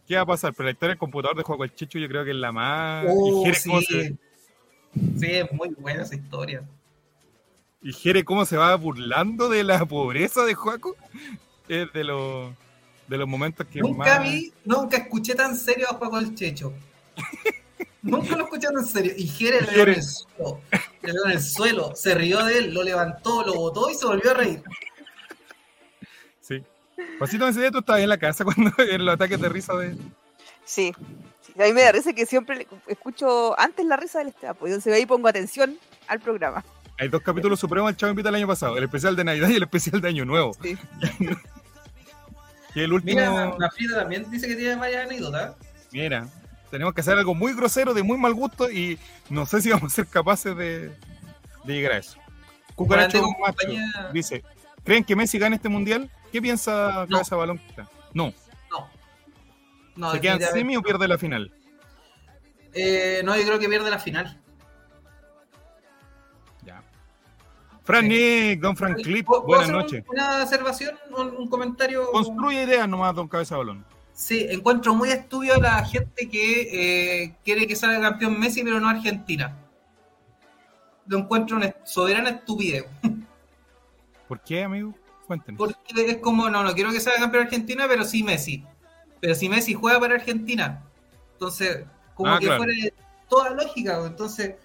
qué 0.06 0.16
va 0.16 0.22
a 0.22 0.26
pasar. 0.26 0.52
Pero 0.54 0.64
la 0.66 0.70
historia 0.72 0.90
del 0.92 0.98
computador 0.98 1.36
de 1.36 1.42
Juaco 1.42 1.64
el 1.64 1.74
Checho 1.74 1.98
yo 1.98 2.08
creo 2.08 2.24
que 2.24 2.30
es 2.30 2.36
la 2.36 2.52
más... 2.52 3.06
Oh, 3.08 3.42
y, 3.42 3.44
Jere 3.52 3.60
cómo 3.64 3.80
sí. 3.80 3.86
se, 3.86 4.16
Sí, 5.18 5.26
es 5.26 5.52
muy 5.52 5.68
buena 5.78 6.02
esa 6.02 6.14
historia. 6.14 6.62
y 7.82 7.92
Jere 7.92 8.24
cómo 8.24 8.44
se 8.46 8.56
va 8.56 8.74
burlando 8.76 9.48
de 9.48 9.62
la 9.64 9.84
pobreza 9.84 10.44
de 10.44 10.54
Juaco. 10.54 10.96
Es 11.68 11.92
de 11.92 12.04
los, 12.04 12.52
de 13.08 13.16
los 13.16 13.26
momentos 13.26 13.66
que 13.66 13.80
Nunca 13.80 14.20
más... 14.20 14.22
vi, 14.22 14.52
nunca 14.64 14.98
escuché 14.98 15.34
tan 15.34 15.56
serio 15.56 15.86
a 15.90 15.94
Juaco 15.94 16.18
el 16.18 16.34
Checho. 16.34 16.72
nunca 18.02 18.36
lo 18.36 18.44
escuché 18.44 18.68
tan 18.68 18.84
serio. 18.86 19.12
Y 19.16 19.26
Jere 19.26 19.62
le 19.62 19.72
dio 19.72 19.82
en 19.82 19.88
el 19.88 20.02
suelo. 20.02 20.60
Le 21.02 21.12
dio 21.12 21.24
en 21.24 21.30
el 21.30 21.42
suelo. 21.42 21.96
Se 21.96 22.14
rió 22.14 22.44
de 22.44 22.58
él, 22.58 22.74
lo 22.74 22.82
levantó, 22.82 23.44
lo 23.44 23.54
botó 23.54 23.90
y 23.90 23.94
se 23.94 24.06
volvió 24.06 24.30
a 24.30 24.34
reír. 24.34 24.62
Sí. 26.40 26.62
Pasito, 27.18 27.48
ese 27.48 27.60
día 27.60 27.70
tú 27.70 27.78
estabas 27.78 28.02
en 28.02 28.10
la 28.10 28.18
casa 28.18 28.44
cuando 28.44 28.72
en 28.78 29.04
los 29.04 29.14
ataques 29.14 29.40
de 29.40 29.48
risa 29.48 29.74
de... 29.74 29.96
Sí. 30.64 30.94
Sí, 31.40 31.54
A 31.58 31.64
mí 31.64 31.72
me 31.72 31.82
da 31.82 31.92
risa 31.92 32.12
que 32.12 32.26
siempre 32.26 32.66
escucho 32.86 33.58
antes 33.58 33.86
la 33.86 33.96
risa 33.96 34.18
del 34.18 34.28
Esteban, 34.28 34.56
pues 34.56 34.70
entonces 34.70 34.92
ahí 34.92 35.06
pongo 35.06 35.28
atención 35.28 35.78
al 36.08 36.20
programa. 36.20 36.62
Hay 36.98 37.08
dos 37.08 37.22
capítulos 37.22 37.58
supremos 37.58 37.88
del 37.88 37.96
Chavo 37.96 38.10
Invita 38.10 38.28
el 38.28 38.34
año 38.34 38.46
pasado, 38.46 38.76
el 38.76 38.84
especial 38.84 39.16
de 39.16 39.24
Navidad 39.24 39.48
y 39.48 39.54
el 39.54 39.62
especial 39.62 40.00
de 40.00 40.08
Año 40.08 40.24
Nuevo. 40.26 40.52
Sí. 40.62 40.76
Que 42.78 42.84
el 42.84 42.92
último... 42.92 43.18
Mira, 43.18 43.56
la 43.58 43.70
Frida 43.72 43.96
también 43.96 44.30
dice 44.30 44.46
que 44.46 44.54
tiene 44.54 44.76
varias 44.76 45.04
anécdotas. 45.04 45.56
Mira, 45.90 46.28
tenemos 46.70 46.94
que 46.94 47.00
hacer 47.00 47.18
algo 47.18 47.34
muy 47.34 47.52
grosero, 47.52 47.92
de 47.92 48.04
muy 48.04 48.16
mal 48.16 48.34
gusto, 48.34 48.70
y 48.70 49.00
no 49.30 49.46
sé 49.46 49.60
si 49.60 49.70
vamos 49.70 49.92
a 49.92 49.96
ser 49.96 50.06
capaces 50.06 50.56
de, 50.56 50.92
de 51.64 51.74
llegar 51.74 51.90
a 51.94 51.98
eso. 51.98 52.20
Cucaracho 52.76 53.20
Macho 53.40 53.66
dice: 54.12 54.44
¿Creen 54.84 55.02
que 55.02 55.16
Messi 55.16 55.40
gane 55.40 55.56
este 55.56 55.68
mundial? 55.68 56.08
¿Qué 56.30 56.40
piensa 56.40 57.04
No. 57.08 57.16
Cabeza 57.16 57.34
Balón? 57.34 57.60
No. 58.14 58.32
No. 58.70 58.88
No, 59.96 60.12
¿Se 60.12 60.20
queda 60.20 60.34
en 60.34 60.42
semi 60.42 60.76
o 60.76 60.82
pierde 60.82 61.08
la 61.08 61.18
final? 61.18 61.52
Eh, 62.74 63.22
no, 63.24 63.36
yo 63.36 63.42
creo 63.42 63.58
que 63.58 63.68
pierde 63.68 63.90
la 63.90 63.98
final. 63.98 64.40
Fran 67.88 68.06
Nick, 68.06 68.60
Don 68.60 68.76
Frank 68.76 68.98
Clip, 69.02 69.24
¿Puedo- 69.24 69.46
puedo 69.46 69.60
buenas 69.62 69.74
noches. 69.74 70.04
Una 70.10 70.42
observación, 70.42 70.94
un, 71.16 71.28
un 71.34 71.48
comentario. 71.48 72.10
Construye 72.12 72.64
ideas 72.64 72.86
nomás, 72.86 73.14
Don 73.14 73.26
Cabeza 73.26 73.56
Balón. 73.56 73.82
Sí, 74.12 74.46
encuentro 74.50 74.94
muy 74.94 75.08
estúpido 75.10 75.54
a 75.54 75.58
la 75.58 75.84
gente 75.86 76.28
que 76.28 77.22
eh, 77.24 77.34
quiere 77.42 77.66
que 77.66 77.74
salga 77.74 77.98
campeón 78.10 78.38
Messi, 78.38 78.62
pero 78.62 78.78
no 78.78 78.90
Argentina. 78.90 79.56
Lo 81.06 81.16
encuentro 81.18 81.56
una 81.56 81.74
soberana 81.84 82.28
estupidez. 82.28 82.84
¿Por 84.28 84.40
qué, 84.42 84.64
amigo? 84.64 84.92
Cuéntenos. 85.26 85.56
Porque 85.58 85.76
es 86.10 86.18
como, 86.18 86.50
no, 86.50 86.62
no 86.62 86.74
quiero 86.74 86.92
que 86.92 87.00
salga 87.00 87.20
campeón 87.20 87.44
Argentina, 87.44 87.86
pero 87.88 88.04
sí 88.04 88.22
Messi. 88.22 88.64
Pero 89.20 89.34
si 89.34 89.48
Messi 89.48 89.72
juega 89.72 89.98
para 89.98 90.14
Argentina, 90.16 90.82
entonces, 91.32 91.84
como 92.14 92.32
Ah, 92.34 92.38
que 92.38 92.44
claro. 92.46 92.64
fuera 92.64 92.72
toda 93.30 93.50
lógica, 93.50 93.98
entonces, 94.06 94.56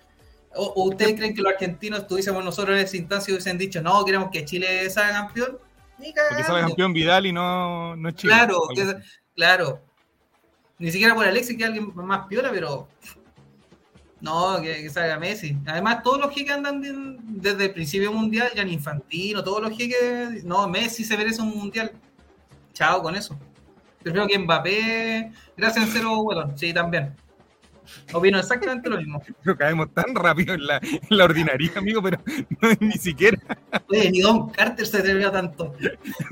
o, 0.55 0.65
o 0.75 0.83
ustedes 0.89 1.15
creen 1.15 1.33
que 1.35 1.41
los 1.41 1.53
argentinos 1.53 2.01
estuviésemos 2.01 2.43
nosotros 2.43 2.77
en 2.77 2.83
esa 2.85 2.97
instancia 2.97 3.33
hubiesen 3.33 3.57
dicho, 3.57 3.81
no, 3.81 4.03
queremos 4.05 4.29
que 4.31 4.45
Chile 4.45 4.89
salga 4.89 5.25
campeón? 5.25 5.57
Ni 5.99 6.13
Porque 6.13 6.43
campeón 6.43 6.93
Vidal 6.93 7.25
y 7.25 7.31
no, 7.31 7.95
no 7.95 8.11
Chile. 8.11 8.33
Claro, 8.33 8.61
que- 8.75 8.95
claro. 9.35 9.81
Ni 10.79 10.91
siquiera 10.91 11.15
por 11.15 11.25
Alexis, 11.25 11.57
que 11.57 11.63
alguien 11.65 11.91
más 11.95 12.27
piola, 12.27 12.49
pero 12.51 12.87
No, 14.19 14.61
que, 14.61 14.81
que 14.83 14.89
salga 14.89 15.19
Messi. 15.19 15.57
Además, 15.65 16.01
todos 16.01 16.17
los 16.19 16.33
jeques 16.33 16.53
andan 16.53 16.79
de- 16.81 17.17
desde 17.19 17.65
el 17.65 17.73
principio 17.73 18.11
mundial, 18.13 18.49
ya 18.55 18.63
Infantino, 18.63 19.43
todos 19.43 19.61
los 19.61 19.77
jeques. 19.77 20.43
No, 20.45 20.67
Messi 20.69 21.03
se 21.03 21.17
merece 21.17 21.41
un 21.41 21.49
mundial. 21.57 21.91
Chao 22.73 23.01
con 23.01 23.15
eso. 23.15 23.37
Prefiero 24.01 24.25
que 24.27 24.39
Mbappé. 24.39 25.31
Gracias, 25.57 25.89
cero, 25.91 26.23
bueno, 26.23 26.51
sí, 26.57 26.73
también. 26.73 27.13
Opino 28.13 28.39
exactamente 28.39 28.89
lo 28.89 28.97
mismo. 28.97 29.21
Pero 29.43 29.57
caemos 29.57 29.93
tan 29.93 30.15
rápido 30.15 30.53
en 30.53 30.67
la, 30.67 30.77
en 30.77 31.01
la 31.09 31.25
ordinaria, 31.25 31.71
amigo, 31.75 32.01
pero 32.01 32.19
no 32.61 32.69
es 32.69 32.81
ni 32.81 32.93
siquiera, 32.93 33.37
Oye, 33.89 34.11
ni 34.11 34.21
Don 34.21 34.49
Carter 34.49 34.85
se 34.85 34.97
atrevió 34.97 35.31
tanto. 35.31 35.73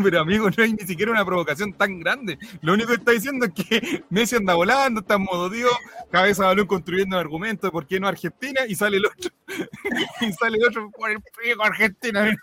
pero 0.02 0.22
amigo, 0.22 0.50
no 0.50 0.64
hay 0.64 0.74
ni 0.74 0.86
siquiera 0.86 1.12
una 1.12 1.26
provocación 1.26 1.74
tan 1.74 2.00
grande. 2.00 2.38
Lo 2.62 2.74
único 2.74 2.90
que 2.90 2.96
está 2.96 3.12
diciendo 3.12 3.46
es 3.46 3.54
que 3.54 4.04
Messi 4.10 4.36
anda 4.36 4.54
volando, 4.54 5.02
está 5.02 5.16
en 5.16 5.24
modo 5.24 5.50
Dios, 5.50 5.72
cabeza 6.10 6.44
de 6.44 6.48
balón 6.50 6.68
construyendo 6.68 7.16
un 7.16 7.22
argumento 7.22 7.68
de 7.68 7.72
por 7.72 7.88
qué 7.88 8.00
no 8.00 8.08
Argentina, 8.08 8.62
y 8.68 8.76
sale 8.76 8.98
el 8.98 9.06
otro, 9.06 9.32
y 10.22 10.32
sale 10.34 10.58
el 10.58 10.66
otro 10.68 10.90
por 10.92 11.12
el 11.12 11.18
friego 11.34 11.64
Argentina. 11.64 12.36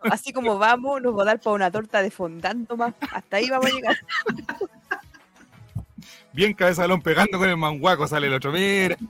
Así 0.00 0.32
como 0.32 0.58
vamos, 0.58 1.00
nos 1.00 1.16
va 1.16 1.22
a 1.22 1.26
dar 1.26 1.40
para 1.40 1.54
una 1.54 1.70
torta 1.70 2.02
de 2.02 2.10
fondant 2.10 2.70
más. 2.72 2.94
Hasta 3.12 3.36
ahí 3.36 3.48
vamos 3.48 3.66
a 3.66 3.74
llegar. 3.74 3.96
Bien 6.32 6.54
cabeza 6.54 6.82
de 6.82 6.88
balón 6.88 7.02
pegando 7.02 7.38
con 7.38 7.48
el 7.48 7.56
manguaco, 7.56 8.06
sale 8.08 8.26
el 8.26 8.34
otro, 8.34 8.52
mira. 8.52 8.96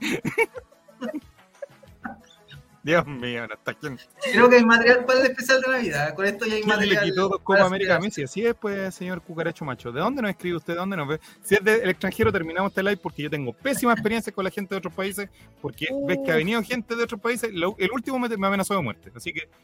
Dios 2.83 3.07
mío, 3.07 3.47
no 3.47 3.53
está 3.53 3.73
quien. 3.73 3.97
Creo 4.33 4.49
que 4.49 4.57
hay 4.57 4.65
material 4.65 5.05
para 5.05 5.21
el 5.21 5.27
especial 5.27 5.61
de 5.61 5.71
Navidad. 5.71 6.13
Con 6.15 6.25
esto 6.25 6.45
ya 6.45 6.55
hay 6.55 6.63
¿Quién 6.63 6.69
le 6.79 6.85
material. 6.87 7.03
quitó 7.05 7.29
Copa 7.39 7.61
América 7.65 7.95
a. 7.95 7.99
Messi? 8.01 8.23
Así 8.23 8.45
es, 8.45 8.53
pues, 8.55 8.93
señor 8.93 9.21
Cucaracho 9.21 9.63
Macho. 9.63 9.93
¿De 9.93 10.01
dónde 10.01 10.21
nos 10.21 10.31
escribe 10.31 10.57
usted? 10.57 10.73
¿De 10.73 10.79
dónde 10.79 10.97
nos 10.97 11.07
ve? 11.07 11.21
Si 11.43 11.55
es 11.55 11.63
del 11.63 11.89
extranjero, 11.89 12.29
terminamos 12.33 12.71
este 12.71 12.83
live 12.83 12.97
porque 12.97 13.23
yo 13.23 13.29
tengo 13.29 13.53
pésima 13.53 13.93
experiencia 13.93 14.33
con 14.33 14.43
la 14.43 14.49
gente 14.51 14.75
de 14.75 14.79
otros 14.79 14.93
países, 14.93 15.29
porque 15.61 15.87
ves 16.05 16.17
que 16.25 16.31
ha 16.33 16.35
venido 16.35 16.61
gente 16.61 16.93
de 16.97 17.03
otros 17.03 17.21
países, 17.21 17.53
lo- 17.53 17.77
el 17.79 17.89
último 17.89 18.19
me, 18.19 18.27
me 18.35 18.47
amenazó 18.47 18.75
de 18.75 18.81
muerte. 18.81 19.13
Así 19.15 19.31
que. 19.31 19.47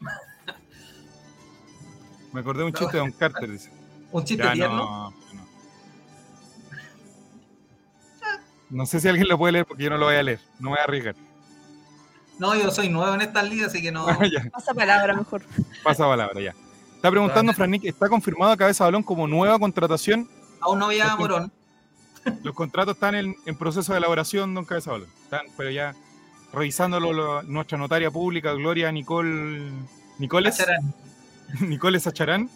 Me 2.32 2.40
acordé 2.40 2.60
de 2.60 2.66
un 2.66 2.72
chiste 2.72 2.92
de 2.92 2.98
Don 3.00 3.10
Carter, 3.10 3.50
dice. 3.50 3.70
Un 4.12 4.24
chiste 4.24 4.44
Ya, 4.44 4.52
tierno. 4.52 4.76
no, 5.10 5.14
no. 8.70 8.86
Sé 8.86 9.00
si 9.00 9.08
alguien 9.08 9.28
lo 9.28 9.36
puede 9.38 9.52
leer 9.52 9.66
porque 9.66 9.84
yo 9.84 9.90
no 9.90 9.98
lo 9.98 10.06
voy 10.06 10.14
a 10.16 10.22
leer. 10.22 10.40
No 10.58 10.70
me 10.70 10.76
voy 10.76 10.78
a 10.80 10.84
arriesgar. 10.84 11.14
No, 12.38 12.54
yo 12.56 12.70
soy 12.70 12.88
nuevo 12.88 13.14
en 13.14 13.20
estas 13.20 13.48
ligas, 13.48 13.68
así 13.68 13.82
que 13.82 13.92
no. 13.92 14.06
ya, 14.30 14.48
Pasa 14.50 14.72
palabra 14.72 15.14
mejor. 15.14 15.42
pasa 15.84 16.04
palabra, 16.06 16.40
ya. 16.40 16.54
Está 16.96 17.10
preguntando, 17.10 17.52
Fran 17.52 17.70
Nick, 17.70 17.84
¿está 17.84 18.08
confirmado 18.08 18.52
a 18.52 18.56
Cabeza 18.56 18.84
Balón 18.84 19.02
como 19.02 19.26
nueva 19.26 19.58
contratación 19.58 20.28
Aún 20.60 20.78
no 20.78 20.86
había 20.86 21.16
Morón. 21.16 21.50
Los 22.42 22.54
contratos 22.54 22.94
están 22.96 23.14
en, 23.14 23.34
en 23.46 23.56
proceso 23.56 23.92
de 23.92 23.98
elaboración, 23.98 24.54
don 24.54 24.64
Cabeza 24.66 24.90
Balón. 24.92 25.08
Están, 25.22 25.46
pero 25.56 25.70
ya 25.70 25.94
revisándolo 26.52 27.12
lo- 27.12 27.42
nuestra 27.44 27.78
notaria 27.78 28.10
pública, 28.10 28.52
Gloria 28.52 28.90
Nicole 28.92 29.70
Nicoles, 30.18 30.60
Acharán. 30.60 30.94
Nicoles 31.60 32.06
Acharán, 32.06 32.50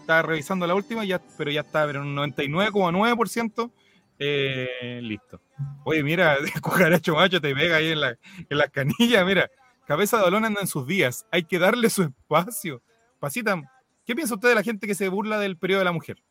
está 0.00 0.22
revisando 0.22 0.66
la 0.66 0.74
última, 0.74 1.04
ya, 1.04 1.20
pero 1.36 1.50
ya 1.50 1.62
está 1.62 1.84
pero 1.86 2.02
un 2.02 2.14
99,9% 2.16 3.70
eh, 4.18 5.00
listo. 5.02 5.40
Oye, 5.84 6.02
mira, 6.02 6.36
cucaracho 6.62 7.14
macho 7.14 7.40
te 7.40 7.54
pega 7.54 7.76
ahí 7.76 7.92
en, 7.92 8.00
la, 8.00 8.10
en 8.10 8.58
las 8.58 8.70
canillas, 8.70 9.24
mira. 9.26 9.48
Cabeza 9.86 10.18
de 10.18 10.24
balón 10.24 10.44
anda 10.44 10.60
en 10.60 10.66
sus 10.66 10.86
días, 10.86 11.26
hay 11.30 11.44
que 11.44 11.58
darle 11.58 11.88
su 11.88 12.02
espacio. 12.02 12.82
Pasita, 13.20 13.60
¿qué 14.04 14.14
piensa 14.14 14.34
usted 14.34 14.50
de 14.50 14.54
la 14.54 14.62
gente 14.62 14.86
que 14.86 14.94
se 14.94 15.08
burla 15.08 15.38
del 15.38 15.56
periodo 15.56 15.78
de 15.78 15.84
la 15.86 15.92
mujer? 15.92 16.22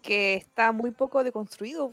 Que 0.00 0.34
está 0.34 0.70
muy 0.72 0.92
poco 0.92 1.24
deconstruido. 1.24 1.92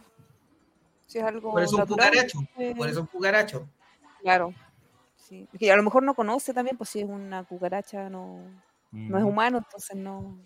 Si 1.08 1.18
es 1.18 1.24
algo 1.24 1.52
Por 1.54 1.64
eso 1.64 1.76
un 1.76 1.80
natural, 1.80 2.10
cucaracho. 2.10 2.40
eh, 2.60 2.74
Por 2.78 2.88
eso 2.88 3.02
un 3.02 3.08
cucaracho. 3.08 3.68
Claro. 4.22 4.54
Sí. 5.16 5.48
Que 5.58 5.72
a 5.72 5.76
lo 5.76 5.82
mejor 5.84 6.04
no 6.04 6.14
conoce 6.14 6.54
también, 6.54 6.78
pues 6.78 6.92
si 6.92 7.00
es 7.00 7.06
una 7.10 7.44
cucaracha, 7.44 8.10
no, 8.10 8.44
no 8.92 9.18
es 9.18 9.24
humano, 9.24 9.58
entonces 9.58 9.96
no, 9.96 10.38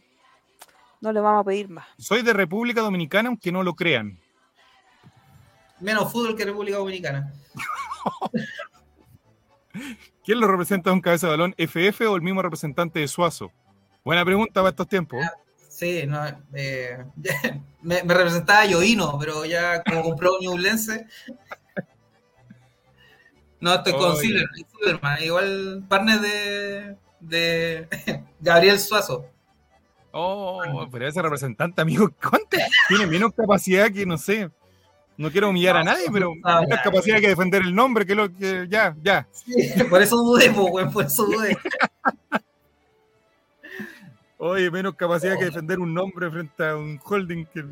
no 1.01 1.11
le 1.11 1.19
vamos 1.19 1.41
a 1.41 1.43
pedir 1.45 1.67
más. 1.67 1.85
Soy 1.97 2.21
de 2.21 2.31
República 2.31 2.79
Dominicana, 2.81 3.27
aunque 3.27 3.51
no 3.51 3.61
lo 3.61 3.75
crean. 3.75 4.19
Menos 5.83 6.11
fútbol 6.11 6.35
que 6.37 6.45
República 6.45 6.77
Dominicana. 6.77 7.33
¿Quién 10.23 10.39
lo 10.39 10.47
representa 10.47 10.93
un 10.93 11.01
cabeza 11.01 11.27
de 11.27 11.31
balón? 11.31 11.53
¿FF 11.57 12.07
o 12.07 12.15
el 12.15 12.21
mismo 12.21 12.41
representante 12.41 12.99
de 12.99 13.07
Suazo? 13.09 13.51
Buena 14.05 14.23
pregunta 14.23 14.61
para 14.61 14.69
estos 14.69 14.87
tiempos. 14.87 15.19
Sí, 15.67 16.03
no, 16.07 16.25
eh, 16.53 17.03
me, 17.81 18.01
me 18.03 18.13
representaba 18.13 18.65
Yoino, 18.65 19.17
pero 19.19 19.43
ya 19.43 19.83
como 19.83 20.03
compró 20.03 20.31
Newlense. 20.41 21.05
No, 23.59 23.75
estoy 23.75 23.93
con. 23.93 24.15
Silver, 24.15 24.45
Silverman, 24.55 25.23
igual 25.23 25.83
partner 25.89 26.19
de, 26.21 26.97
de 27.19 28.23
Gabriel 28.39 28.79
Suazo. 28.79 29.25
Oh, 30.11 30.61
pero 30.91 31.07
ese 31.07 31.21
representante, 31.21 31.81
amigo, 31.81 32.09
¿cuánto? 32.21 32.57
Tiene 32.87 33.07
menos 33.07 33.33
capacidad 33.33 33.91
que, 33.91 34.05
no 34.05 34.17
sé, 34.17 34.49
no 35.17 35.31
quiero 35.31 35.49
humillar 35.49 35.77
a 35.77 35.83
nadie, 35.83 36.05
pero 36.11 36.33
menos 36.33 36.67
ya. 36.69 36.81
capacidad 36.81 37.19
que 37.19 37.29
defender 37.29 37.61
el 37.61 37.73
nombre, 37.75 38.05
que 38.05 38.15
lo 38.15 38.33
que 38.33 38.67
ya, 38.69 38.95
ya. 39.01 39.27
Por 39.89 40.01
eso 40.01 40.17
dudé, 40.17 40.49
weón, 40.49 40.91
por 40.91 41.05
eso 41.05 41.25
dudé. 41.25 41.57
Oye, 44.37 44.69
menos 44.69 44.95
capacidad 44.95 45.37
que 45.37 45.45
defender 45.45 45.79
un 45.79 45.93
nombre 45.93 46.29
frente 46.29 46.65
a 46.65 46.75
un 46.75 46.99
holding 47.01 47.45
que... 47.45 47.63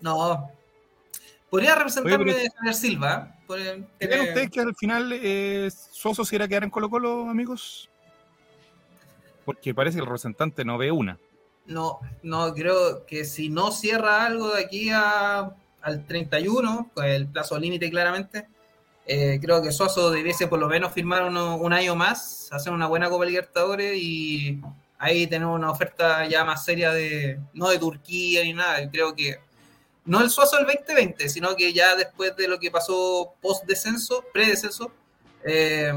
No. 0.00 0.50
Podría 1.48 1.76
representarme 1.76 2.34
Oye, 2.34 2.50
Javier 2.56 2.74
Silva. 2.74 3.36
por- 3.46 3.60
¿Creen 3.60 4.20
ustedes 4.28 4.50
que 4.50 4.60
al 4.60 4.74
final 4.74 5.12
eh, 5.12 5.70
Suazo 5.92 6.24
se 6.24 6.34
irá 6.34 6.46
a 6.46 6.48
quedar 6.48 6.64
en 6.64 6.70
Colo 6.70 6.90
Colo, 6.90 7.28
amigos? 7.30 7.88
Porque 9.44 9.72
parece 9.72 9.96
que 9.96 10.00
el 10.00 10.06
representante 10.06 10.64
no 10.64 10.76
ve 10.76 10.90
una. 10.90 11.20
No, 11.66 12.00
no, 12.24 12.52
creo 12.52 13.06
que 13.06 13.24
si 13.24 13.48
no 13.48 13.70
cierra 13.70 14.26
algo 14.26 14.54
de 14.54 14.64
aquí 14.64 14.90
a, 14.92 15.54
al 15.84 16.04
31, 16.06 16.90
con 16.94 17.04
el 17.04 17.26
plazo 17.28 17.58
límite 17.58 17.90
claramente, 17.90 18.46
eh, 19.06 19.38
creo 19.40 19.62
que 19.62 19.70
Suazo 19.70 20.10
debiese 20.10 20.48
por 20.48 20.58
lo 20.58 20.66
menos 20.68 20.92
firmar 20.92 21.24
uno- 21.24 21.56
un 21.56 21.72
año 21.72 21.94
más, 21.94 22.48
hacer 22.52 22.72
una 22.72 22.86
buena 22.86 23.10
Copa 23.10 23.24
Libertadores 23.26 23.96
y 23.96 24.60
ahí 24.98 25.26
tenemos 25.26 25.54
una 25.56 25.70
oferta 25.70 26.26
ya 26.26 26.44
más 26.44 26.64
seria 26.64 26.90
de, 26.92 27.38
no 27.52 27.68
de 27.68 27.78
Turquía 27.78 28.42
ni 28.42 28.54
nada, 28.54 28.90
creo 28.90 29.14
que 29.14 29.38
no 30.06 30.20
el 30.20 30.30
Suazo 30.30 30.56
del 30.56 30.66
2020, 30.66 31.28
sino 31.28 31.54
que 31.54 31.72
ya 31.72 31.94
después 31.96 32.34
de 32.36 32.48
lo 32.48 32.58
que 32.58 32.70
pasó 32.70 33.34
post 33.40 33.64
descenso, 33.66 34.24
pre-descenso, 34.32 34.90
eh, 35.44 35.92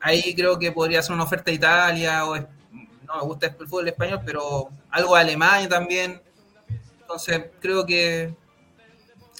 ahí 0.00 0.34
creo 0.34 0.58
que 0.58 0.70
podría 0.72 1.02
ser 1.02 1.14
una 1.14 1.24
oferta 1.24 1.50
a 1.50 1.54
Italia 1.54 2.26
o 2.26 2.36
no 2.36 3.16
me 3.16 3.22
gusta 3.22 3.46
el 3.46 3.54
fútbol 3.68 3.88
español, 3.88 4.20
pero 4.24 4.68
algo 4.90 5.14
de 5.14 5.20
Alemania 5.20 5.68
también. 5.68 6.20
Entonces 7.00 7.44
creo 7.60 7.84
que 7.84 8.34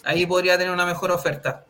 ahí 0.05 0.27
podría 0.27 0.57
tener 0.59 0.73
una 0.73 0.87
mejor 0.87 1.11
oferta. 1.11 1.65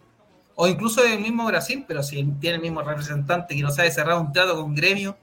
O 0.56 0.66
incluso 0.66 1.04
el 1.04 1.20
mismo 1.20 1.46
Brasil, 1.46 1.84
pero 1.86 2.02
si 2.02 2.22
tiene 2.40 2.56
el 2.56 2.62
mismo 2.62 2.82
representante 2.82 3.56
que 3.56 3.62
no 3.62 3.70
sabe 3.70 3.90
cerrar 3.90 4.18
un 4.18 4.32
trato 4.32 4.54
con 4.60 4.74
Gremio, 4.74 5.16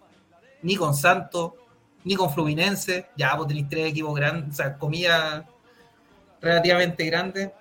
ni 0.61 0.75
con 0.75 0.93
Santos, 0.93 1.53
ni 2.03 2.15
con 2.15 2.33
Fluminense, 2.33 3.07
ya 3.15 3.35
vos 3.35 3.47
tenéis 3.47 3.69
tres 3.69 3.89
equipos 3.89 4.13
grandes, 4.15 4.49
o 4.51 4.53
sea, 4.53 4.77
comillas 4.77 5.43
relativamente 6.41 7.05
grandes. 7.05 7.51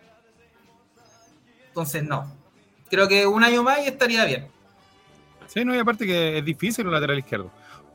Entonces 1.68 2.02
no. 2.02 2.34
Creo 2.88 3.06
que 3.06 3.26
un 3.26 3.44
año 3.44 3.62
más 3.62 3.78
y 3.84 3.86
estaría 3.86 4.24
bien. 4.24 4.48
Sí, 5.46 5.64
no, 5.64 5.74
y 5.74 5.78
aparte 5.78 6.06
que 6.06 6.38
es 6.38 6.44
difícil 6.44 6.86
el 6.86 6.92
lateral 6.92 7.18
izquierdo. 7.18 7.50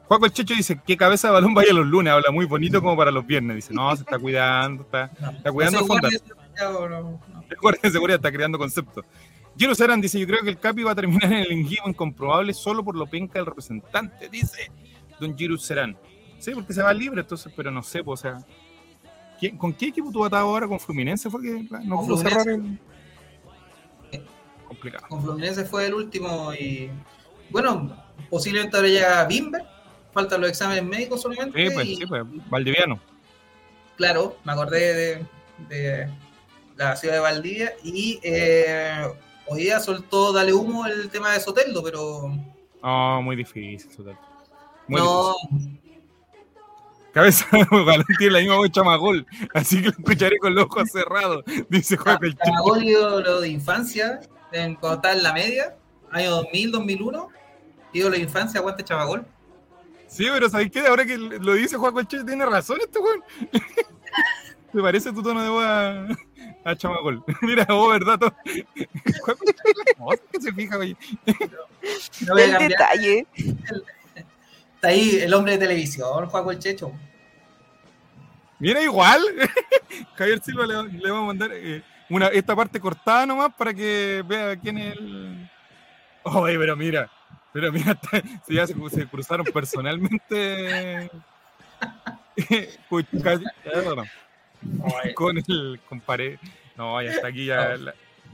Juaco 0.08 0.26
el 0.26 0.32
Checho 0.32 0.54
dice 0.54 0.80
que 0.86 0.96
cabeza 0.96 1.28
de 1.28 1.34
balón 1.34 1.54
vaya 1.54 1.74
los 1.74 1.86
lunes, 1.86 2.14
habla 2.14 2.32
muy 2.32 2.46
bonito 2.46 2.82
como 2.82 2.96
para 2.96 3.12
los 3.12 3.26
viernes. 3.26 3.56
Dice, 3.56 3.74
no, 3.74 3.94
se 3.96 4.04
está 4.04 4.20
cuidando, 4.20 4.84
está, 4.84 5.06
está 5.38 5.52
cuidando 5.52 5.82
no. 5.82 7.20
El 7.50 7.58
guardia 7.62 7.82
de 7.84 7.92
seguridad 7.92 8.18
está 8.18 8.32
creando 8.32 8.58
conceptos. 8.58 9.06
Giro 9.58 9.74
Saran 9.74 10.02
dice, 10.02 10.20
yo 10.20 10.28
creo 10.28 10.42
que 10.44 10.50
el 10.50 10.60
Capi 10.60 10.84
va 10.84 10.92
a 10.92 10.96
terminar 10.96 11.32
en 11.32 11.40
el 11.40 11.52
equipo 11.52 11.88
incomprobable 11.90 12.54
solo 12.54 12.84
por 12.84 12.96
lo 12.96 13.06
penca 13.08 13.40
del 13.40 13.46
representante, 13.46 14.28
dice 14.30 14.70
Don 15.20 15.38
Giro 15.38 15.58
Serán. 15.58 15.98
Sí, 16.40 16.52
porque 16.54 16.74
se 16.74 16.82
va 16.84 16.94
libre, 16.94 17.22
entonces, 17.22 17.52
pero 17.56 17.72
no 17.72 17.82
sé, 17.82 18.04
pues, 18.04 18.20
o 18.20 18.22
sea... 18.22 18.38
¿quién- 19.40 19.58
¿Con 19.58 19.74
qué 19.74 19.88
equipo 19.88 20.12
tú 20.12 20.26
atado 20.26 20.48
ahora? 20.50 20.68
¿Con 20.68 20.80
Fluminense 20.80 21.30
fue 21.30 21.42
que 21.42 21.68
no 21.86 22.02
pudo 22.02 22.18
cerrar 22.18 22.48
el... 22.50 22.80
Complicado. 24.68 25.06
con 25.08 25.22
Fluminense 25.24 25.64
fue 25.66 25.86
el 25.86 25.94
último 25.94 26.54
y 26.54 26.90
bueno, 27.50 27.96
posiblemente 28.30 28.76
ahora 28.76 28.90
llega 28.90 29.26
Bimber, 29.26 29.62
faltan 30.12 30.42
los 30.42 30.50
exámenes 30.50 30.84
médicos 30.84 31.22
solamente. 31.22 31.68
Sí, 31.68 31.74
pues, 31.74 31.88
y, 31.88 31.96
sí, 31.98 32.06
pues, 32.06 32.24
Valdiviano. 32.50 33.00
Claro, 33.96 34.38
me 34.44 34.52
acordé 34.52 34.94
de, 34.94 35.26
de 35.70 36.10
la 36.78 36.96
ciudad 36.96 37.16
de 37.16 37.20
Valdivia 37.20 37.74
y 37.84 38.20
eh, 38.24 39.08
hoy 39.48 39.64
día 39.64 39.80
soltó 39.80 40.34
Dale 40.34 40.54
Humo 40.54 40.86
el 40.86 41.10
tema 41.10 41.34
de 41.34 41.40
Soteldo, 41.40 41.84
pero 41.84 42.32
No, 42.82 43.22
muy 43.22 43.36
difícil, 43.36 43.96
total. 43.96 44.18
Muy 44.88 45.02
no, 45.02 45.36
difícil. 45.52 45.80
Cabeza 47.14 47.48
tiene 48.18 48.34
la 48.34 48.40
misma 48.40 48.58
voz 48.58 48.72
chamagol, 48.72 49.26
así 49.54 49.78
que 49.78 49.86
lo 49.86 49.92
escucharé 49.92 50.38
con 50.38 50.54
los 50.54 50.66
ojos 50.66 50.92
cerrados, 50.92 51.46
dice 51.70 51.96
Juaco 51.96 52.26
el 52.26 52.34
Checho. 52.34 52.44
Tamagolio, 52.44 53.22
lo 53.22 53.40
de 53.40 53.48
infancia, 53.48 54.20
en, 54.52 54.76
cuando 54.76 54.98
estaba 54.98 55.16
en 55.16 55.24
la 55.24 55.32
media, 55.32 55.78
año 56.12 56.32
2000, 56.32 56.72
2001, 56.72 57.30
ídolo 57.94 58.16
de 58.18 58.22
infancia, 58.22 58.60
aguante 58.60 58.84
Chavagol. 58.84 59.26
Sí, 60.08 60.26
pero 60.32 60.50
¿sabes 60.50 60.70
qué? 60.70 60.86
Ahora 60.86 61.06
que 61.06 61.18
lo 61.18 61.54
dice 61.54 61.78
Juan 61.78 61.94
Colche, 61.94 62.24
tiene 62.26 62.46
razón 62.46 62.80
este 62.82 63.00
weón. 63.00 63.24
Me 64.74 64.82
parece 64.84 65.14
tu 65.14 65.24
tono 65.24 65.42
de 65.42 65.50
voz 65.50 66.18
a, 66.66 66.70
a 66.72 66.76
Chamagol. 66.76 67.24
Mira, 67.42 67.66
vos, 67.66 67.92
¿verdad? 67.92 68.20
Todo- 68.20 68.36
Juan 69.22 69.38
Colche, 69.38 69.54
¿cómo 69.98 70.14
es 70.14 70.22
que 70.32 70.42
se 70.42 70.52
fija, 70.54 70.76
güey? 70.78 70.98
No 72.28 72.38
El 72.38 72.58
detalle. 72.68 73.28
Está 74.76 74.88
ahí 74.90 75.18
el 75.22 75.34
hombre 75.34 75.54
de 75.54 75.60
televisión, 75.60 76.26
Juaco 76.28 76.52
el 76.52 76.60
Checho. 76.60 76.92
Mira, 78.60 78.82
igual. 78.82 79.22
Javier 80.16 80.42
Silva 80.44 80.66
le, 80.66 80.84
le 81.00 81.12
va 81.12 81.20
a 81.20 81.24
mandar 81.24 81.50
eh, 81.54 81.84
una, 82.10 82.28
esta 82.28 82.56
parte 82.56 82.80
cortada 82.80 83.26
nomás 83.26 83.54
para 83.56 83.74
que 83.74 84.24
vea 84.28 84.56
quién 84.58 84.78
es 84.78 84.94
el. 84.96 85.50
Oye, 86.24 86.58
pero 86.58 86.76
mira, 86.76 87.10
pero 87.54 87.72
mira, 87.72 87.92
está- 88.02 88.22
si 88.48 88.56
ya 88.56 88.66
se, 88.68 88.74
se 88.90 89.06
cruzaron 89.08 89.46
personalmente. 89.48 91.10
Pucha, 92.90 93.36
ya, 93.36 93.82
no, 93.96 94.04
con 95.16 95.38
el 95.38 95.80
con 95.88 96.00
pared. 96.02 96.38
No, 96.78 97.02
ya 97.02 97.12
está 97.12 97.28
aquí 97.28 97.46
ya. 97.46 97.78
la- 97.78 97.94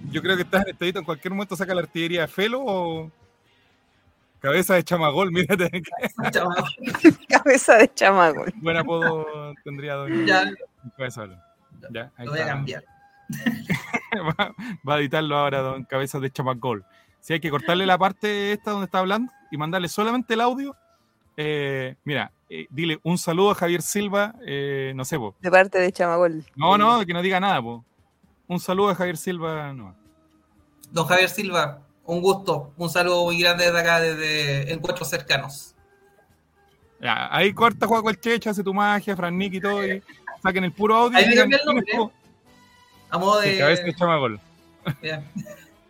yo 0.10 0.22
creo 0.22 0.36
que 0.36 0.42
está 0.44 0.62
en 0.64 0.70
estadito 0.70 0.98
en 1.00 1.06
cualquier 1.06 1.32
momento 1.34 1.56
saca 1.56 1.76
la 1.76 1.82
artillería 1.82 2.22
de 2.22 2.28
Felo 2.28 2.62
o 2.66 3.12
cabeza 4.40 4.74
de 4.74 4.84
chamagol, 4.84 5.32
mírate. 5.32 5.70
Cabeza 7.30 7.76
de 7.78 7.94
chamaco. 7.94 8.46
buen 8.56 8.78
apodo 8.78 9.54
tendría 9.64 9.94
Don 9.96 10.26
Ya, 10.26 10.52
Cabeza 10.98 11.28
de. 11.28 11.36
Ya, 11.92 12.12
lo 12.20 12.32
voy 12.32 12.40
a 12.40 12.48
cambiar. 12.48 12.84
va, 14.14 14.52
va 14.88 14.96
a 14.96 15.00
editarlo 15.00 15.38
ahora, 15.38 15.60
don 15.60 15.84
Cabezas 15.86 16.22
de 16.22 16.32
Chamacol. 16.32 16.84
Si 17.20 17.34
hay 17.34 17.40
que 17.40 17.50
cortarle 17.52 17.86
la 17.86 17.98
parte 17.98 18.52
esta 18.52 18.72
donde 18.72 18.86
está 18.86 19.00
hablando 19.00 19.32
y 19.52 19.58
mandarle 19.58 19.88
solamente 19.88 20.34
el 20.34 20.42
audio, 20.42 20.76
eh, 21.38 21.96
mira, 22.04 22.32
eh, 22.54 22.68
dile 22.70 23.00
un 23.04 23.18
saludo 23.18 23.52
a 23.52 23.56
Javier 23.56 23.82
Silva, 23.82 24.36
eh, 24.46 24.92
no 24.94 25.06
sé, 25.06 25.18
po. 25.18 25.34
De 25.40 25.50
parte 25.50 25.80
de 25.80 25.90
chamagol. 25.94 26.44
No, 26.58 26.78
no, 26.78 27.06
que 27.06 27.14
no 27.14 27.22
diga 27.22 27.40
nada, 27.40 27.62
po. 27.62 27.86
Un 28.46 28.60
saludo 28.60 28.90
a 28.90 28.96
Javier 28.96 29.16
Silva, 29.16 29.72
no. 29.72 29.96
Don 30.92 31.08
Javier 31.08 31.30
Silva, 31.30 31.80
un 32.04 32.22
gusto. 32.22 32.74
Un 32.76 32.90
saludo 32.90 33.24
muy 33.24 33.40
grande 33.40 33.64
desde 33.64 33.80
acá, 33.80 34.02
desde 34.02 34.74
Encuentros 34.74 35.10
Cercanos. 35.10 35.76
Ya, 37.00 37.34
ahí 37.34 37.54
corta 37.54 37.88
Juaco 37.88 38.10
el 38.10 38.20
Checho, 38.20 38.50
hace 38.50 38.64
tu 38.64 38.74
magia, 38.74 39.16
Fran 39.16 39.38
Nick 39.38 39.54
y 39.54 39.62
todo, 39.62 39.88
y 39.88 40.04
saquen 40.44 40.66
el 40.66 40.74
puro 40.74 40.98
audio. 40.98 41.18
Ahí 41.18 41.30
me 41.30 41.36
cambié 41.36 41.58
el 41.58 41.66
nombre, 41.66 41.86
estuvo. 41.88 42.12
A 43.10 43.18
modo 43.18 43.42
Sí, 43.44 43.58
Cabeza 43.58 43.84
de 43.84 43.92
de. 43.92 43.96
Chamacol. 43.96 44.40
Ya. 45.02 45.24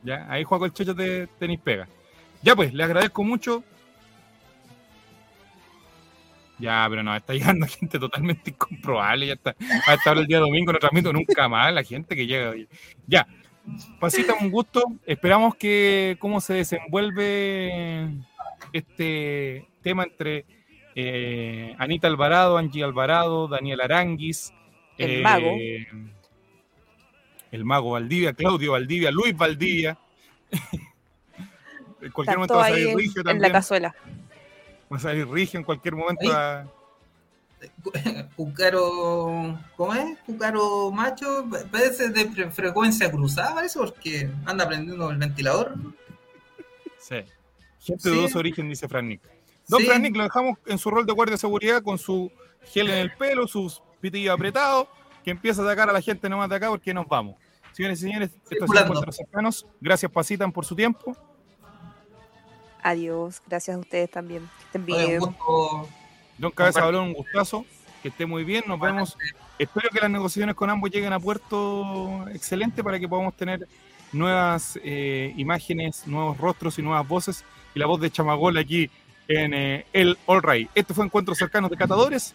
Ya, 0.03 0.25
ahí 0.31 0.43
Juaco 0.43 0.65
el 0.65 0.73
Checho 0.73 0.95
te 0.95 1.27
tenéis 1.39 1.59
pega. 1.59 1.87
Ya 2.41 2.55
pues, 2.55 2.73
le 2.73 2.83
agradezco 2.83 3.23
mucho. 3.23 3.63
Ya, 6.61 6.85
pero 6.89 7.01
no, 7.03 7.15
está 7.15 7.33
llegando 7.33 7.67
gente 7.67 7.99
totalmente 7.99 8.51
incomprobable. 8.51 9.27
Ya 9.27 9.33
está. 9.33 9.55
Hasta 9.87 10.09
ahora 10.09 10.21
el 10.21 10.27
día 10.27 10.39
domingo 10.39 10.71
no 10.71 10.79
transmito 10.79 11.11
nunca 11.11 11.49
más 11.49 11.73
la 11.73 11.83
gente 11.83 12.15
que 12.15 12.27
llega. 12.27 12.51
oye. 12.51 12.67
Ya. 13.07 13.27
Pasita, 13.99 14.33
un 14.39 14.49
gusto. 14.49 14.83
Esperamos 15.05 15.55
que 15.55 16.17
cómo 16.19 16.41
se 16.41 16.53
desenvuelve 16.53 18.09
este 18.73 19.67
tema 19.81 20.03
entre 20.03 20.45
eh, 20.95 21.75
Anita 21.77 22.07
Alvarado, 22.07 22.57
Angie 22.57 22.83
Alvarado, 22.83 23.47
Daniel 23.47 23.81
Aranguis, 23.81 24.53
El 24.97 25.21
mago. 25.21 25.51
el 27.51 27.65
mago 27.65 27.91
Valdivia, 27.91 28.33
Claudio 28.33 28.73
Valdivia, 28.73 29.11
Luis 29.11 29.35
Valdivia. 29.37 29.97
en 32.01 32.11
cualquier 32.11 32.37
momento 32.37 32.55
va 32.55 32.65
a 32.65 32.69
salir 32.69 32.89
en, 32.89 32.97
Rigio 32.97 33.23
en 33.27 33.41
la 33.41 33.51
cazuela. 33.51 33.95
Va 34.91 34.97
a 34.97 34.99
salir 34.99 35.27
Rigio 35.27 35.59
en 35.59 35.63
cualquier 35.63 35.95
momento. 35.95 36.31
A- 36.31 36.65
Cucaro. 38.35 39.59
¿Cómo 39.77 39.93
es? 39.93 40.17
Cucaro 40.25 40.91
macho. 40.91 41.45
Parece 41.71 42.09
de 42.09 42.29
fre- 42.29 42.51
frecuencia 42.51 43.11
cruzada, 43.11 43.55
parece, 43.55 43.79
porque 43.79 44.29
anda 44.45 44.67
prendiendo 44.67 45.09
el 45.09 45.17
ventilador. 45.17 45.75
Sí. 46.99 47.17
Gente 47.79 48.09
de 48.09 48.15
dudoso 48.15 48.39
origen, 48.39 48.69
dice 48.69 48.87
Fran 48.87 49.07
Nick. 49.07 49.21
Don 49.67 49.79
Sí. 49.79 49.85
Fran 49.87 50.01
Nick 50.01 50.15
lo 50.15 50.23
dejamos 50.23 50.57
en 50.65 50.77
su 50.77 50.89
rol 50.89 51.05
de 51.05 51.13
guardia 51.13 51.33
de 51.35 51.39
seguridad 51.39 51.81
con 51.83 51.97
su 51.97 52.31
gel 52.65 52.89
en 52.89 52.97
el 52.97 53.13
pelo, 53.13 53.47
sus 53.47 53.81
pitillos 53.99 54.33
apretados, 54.33 54.87
que 55.23 55.31
empieza 55.31 55.61
a 55.61 55.65
atacar 55.65 55.89
a 55.89 55.93
la 55.93 56.01
gente 56.01 56.27
nomás 56.29 56.49
de 56.49 56.55
acá 56.55 56.69
porque 56.69 56.93
nos 56.93 57.07
vamos. 57.07 57.35
Señores 57.73 57.99
y 57.99 58.01
señores, 58.03 58.29
estos 58.29 58.41
son 58.49 58.57
Circulando. 58.59 58.87
encuentros 58.93 59.15
cercanos. 59.15 59.67
Gracias, 59.79 60.11
Pasitan, 60.11 60.51
por 60.51 60.65
su 60.65 60.75
tiempo. 60.75 61.15
Adiós. 62.83 63.41
Gracias 63.47 63.75
a 63.77 63.79
ustedes 63.79 64.09
también. 64.09 64.49
Que 64.57 64.63
estén 64.65 64.85
bien. 64.85 65.19
gusto. 65.19 65.87
Don 66.37 66.51
Cabeza. 66.51 66.83
Balón, 66.85 67.07
un 67.07 67.13
gustazo. 67.13 67.65
Que 68.01 68.09
esté 68.09 68.25
muy 68.25 68.43
bien. 68.43 68.63
Nos 68.67 68.79
vemos. 68.79 69.17
Espero 69.59 69.89
que 69.89 69.99
las 69.99 70.09
negociaciones 70.09 70.55
con 70.55 70.69
ambos 70.69 70.89
lleguen 70.89 71.13
a 71.13 71.19
puerto 71.19 72.25
excelente 72.33 72.83
para 72.83 72.99
que 72.99 73.07
podamos 73.07 73.35
tener 73.35 73.67
nuevas 74.11 74.79
eh, 74.83 75.33
imágenes, 75.37 76.07
nuevos 76.07 76.37
rostros 76.37 76.79
y 76.79 76.81
nuevas 76.81 77.07
voces. 77.07 77.45
Y 77.75 77.79
la 77.79 77.85
voz 77.85 78.01
de 78.01 78.09
Chamagol 78.09 78.57
aquí 78.57 78.89
en 79.27 79.53
eh, 79.53 79.85
el 79.93 80.17
All 80.25 80.41
Right. 80.41 80.69
Este 80.73 80.93
fue 80.93 81.05
Encuentros 81.05 81.37
Cercanos 81.37 81.69
de 81.69 81.77
Catadores. 81.77 82.33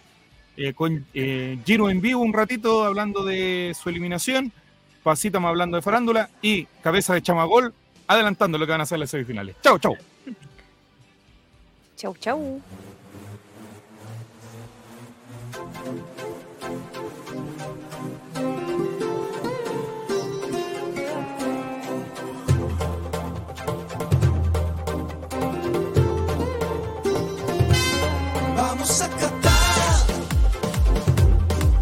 eh, 0.57 0.73
con 0.73 1.05
eh, 1.13 1.59
Giro 1.67 1.91
en 1.91 2.01
vivo 2.01 2.23
un 2.23 2.33
ratito 2.33 2.85
hablando 2.85 3.25
de 3.25 3.75
su 3.79 3.89
eliminación. 3.89 4.53
Pasítama 5.03 5.49
hablando 5.49 5.77
de 5.77 5.83
farándula. 5.83 6.31
Y 6.41 6.67
Cabeza 6.83 7.13
de 7.15 7.23
Chamagol 7.23 7.75
adelantando 8.07 8.57
lo 8.57 8.67
que 8.67 8.73
van 8.73 8.81
a 8.83 8.87
ser 8.87 9.01
las 9.01 9.11
semifinales. 9.11 9.57
Chau, 9.63 9.79
chau. 9.81 9.97
Chau, 11.97 12.15
chau. 12.21 12.61
Vamos 28.55 29.01
a 29.01 29.09
catar, 29.09 30.07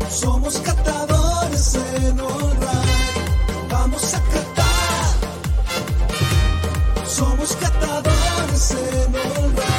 somos 0.08 0.58
catadores 0.60 1.74
en 1.74 2.20
honra. 2.20 2.82
Vamos 3.68 4.14
a 4.14 4.20
catar, 4.20 5.16
somos 7.04 7.56
catadores 7.56 8.70
en 8.70 9.16
honra. 9.16 9.73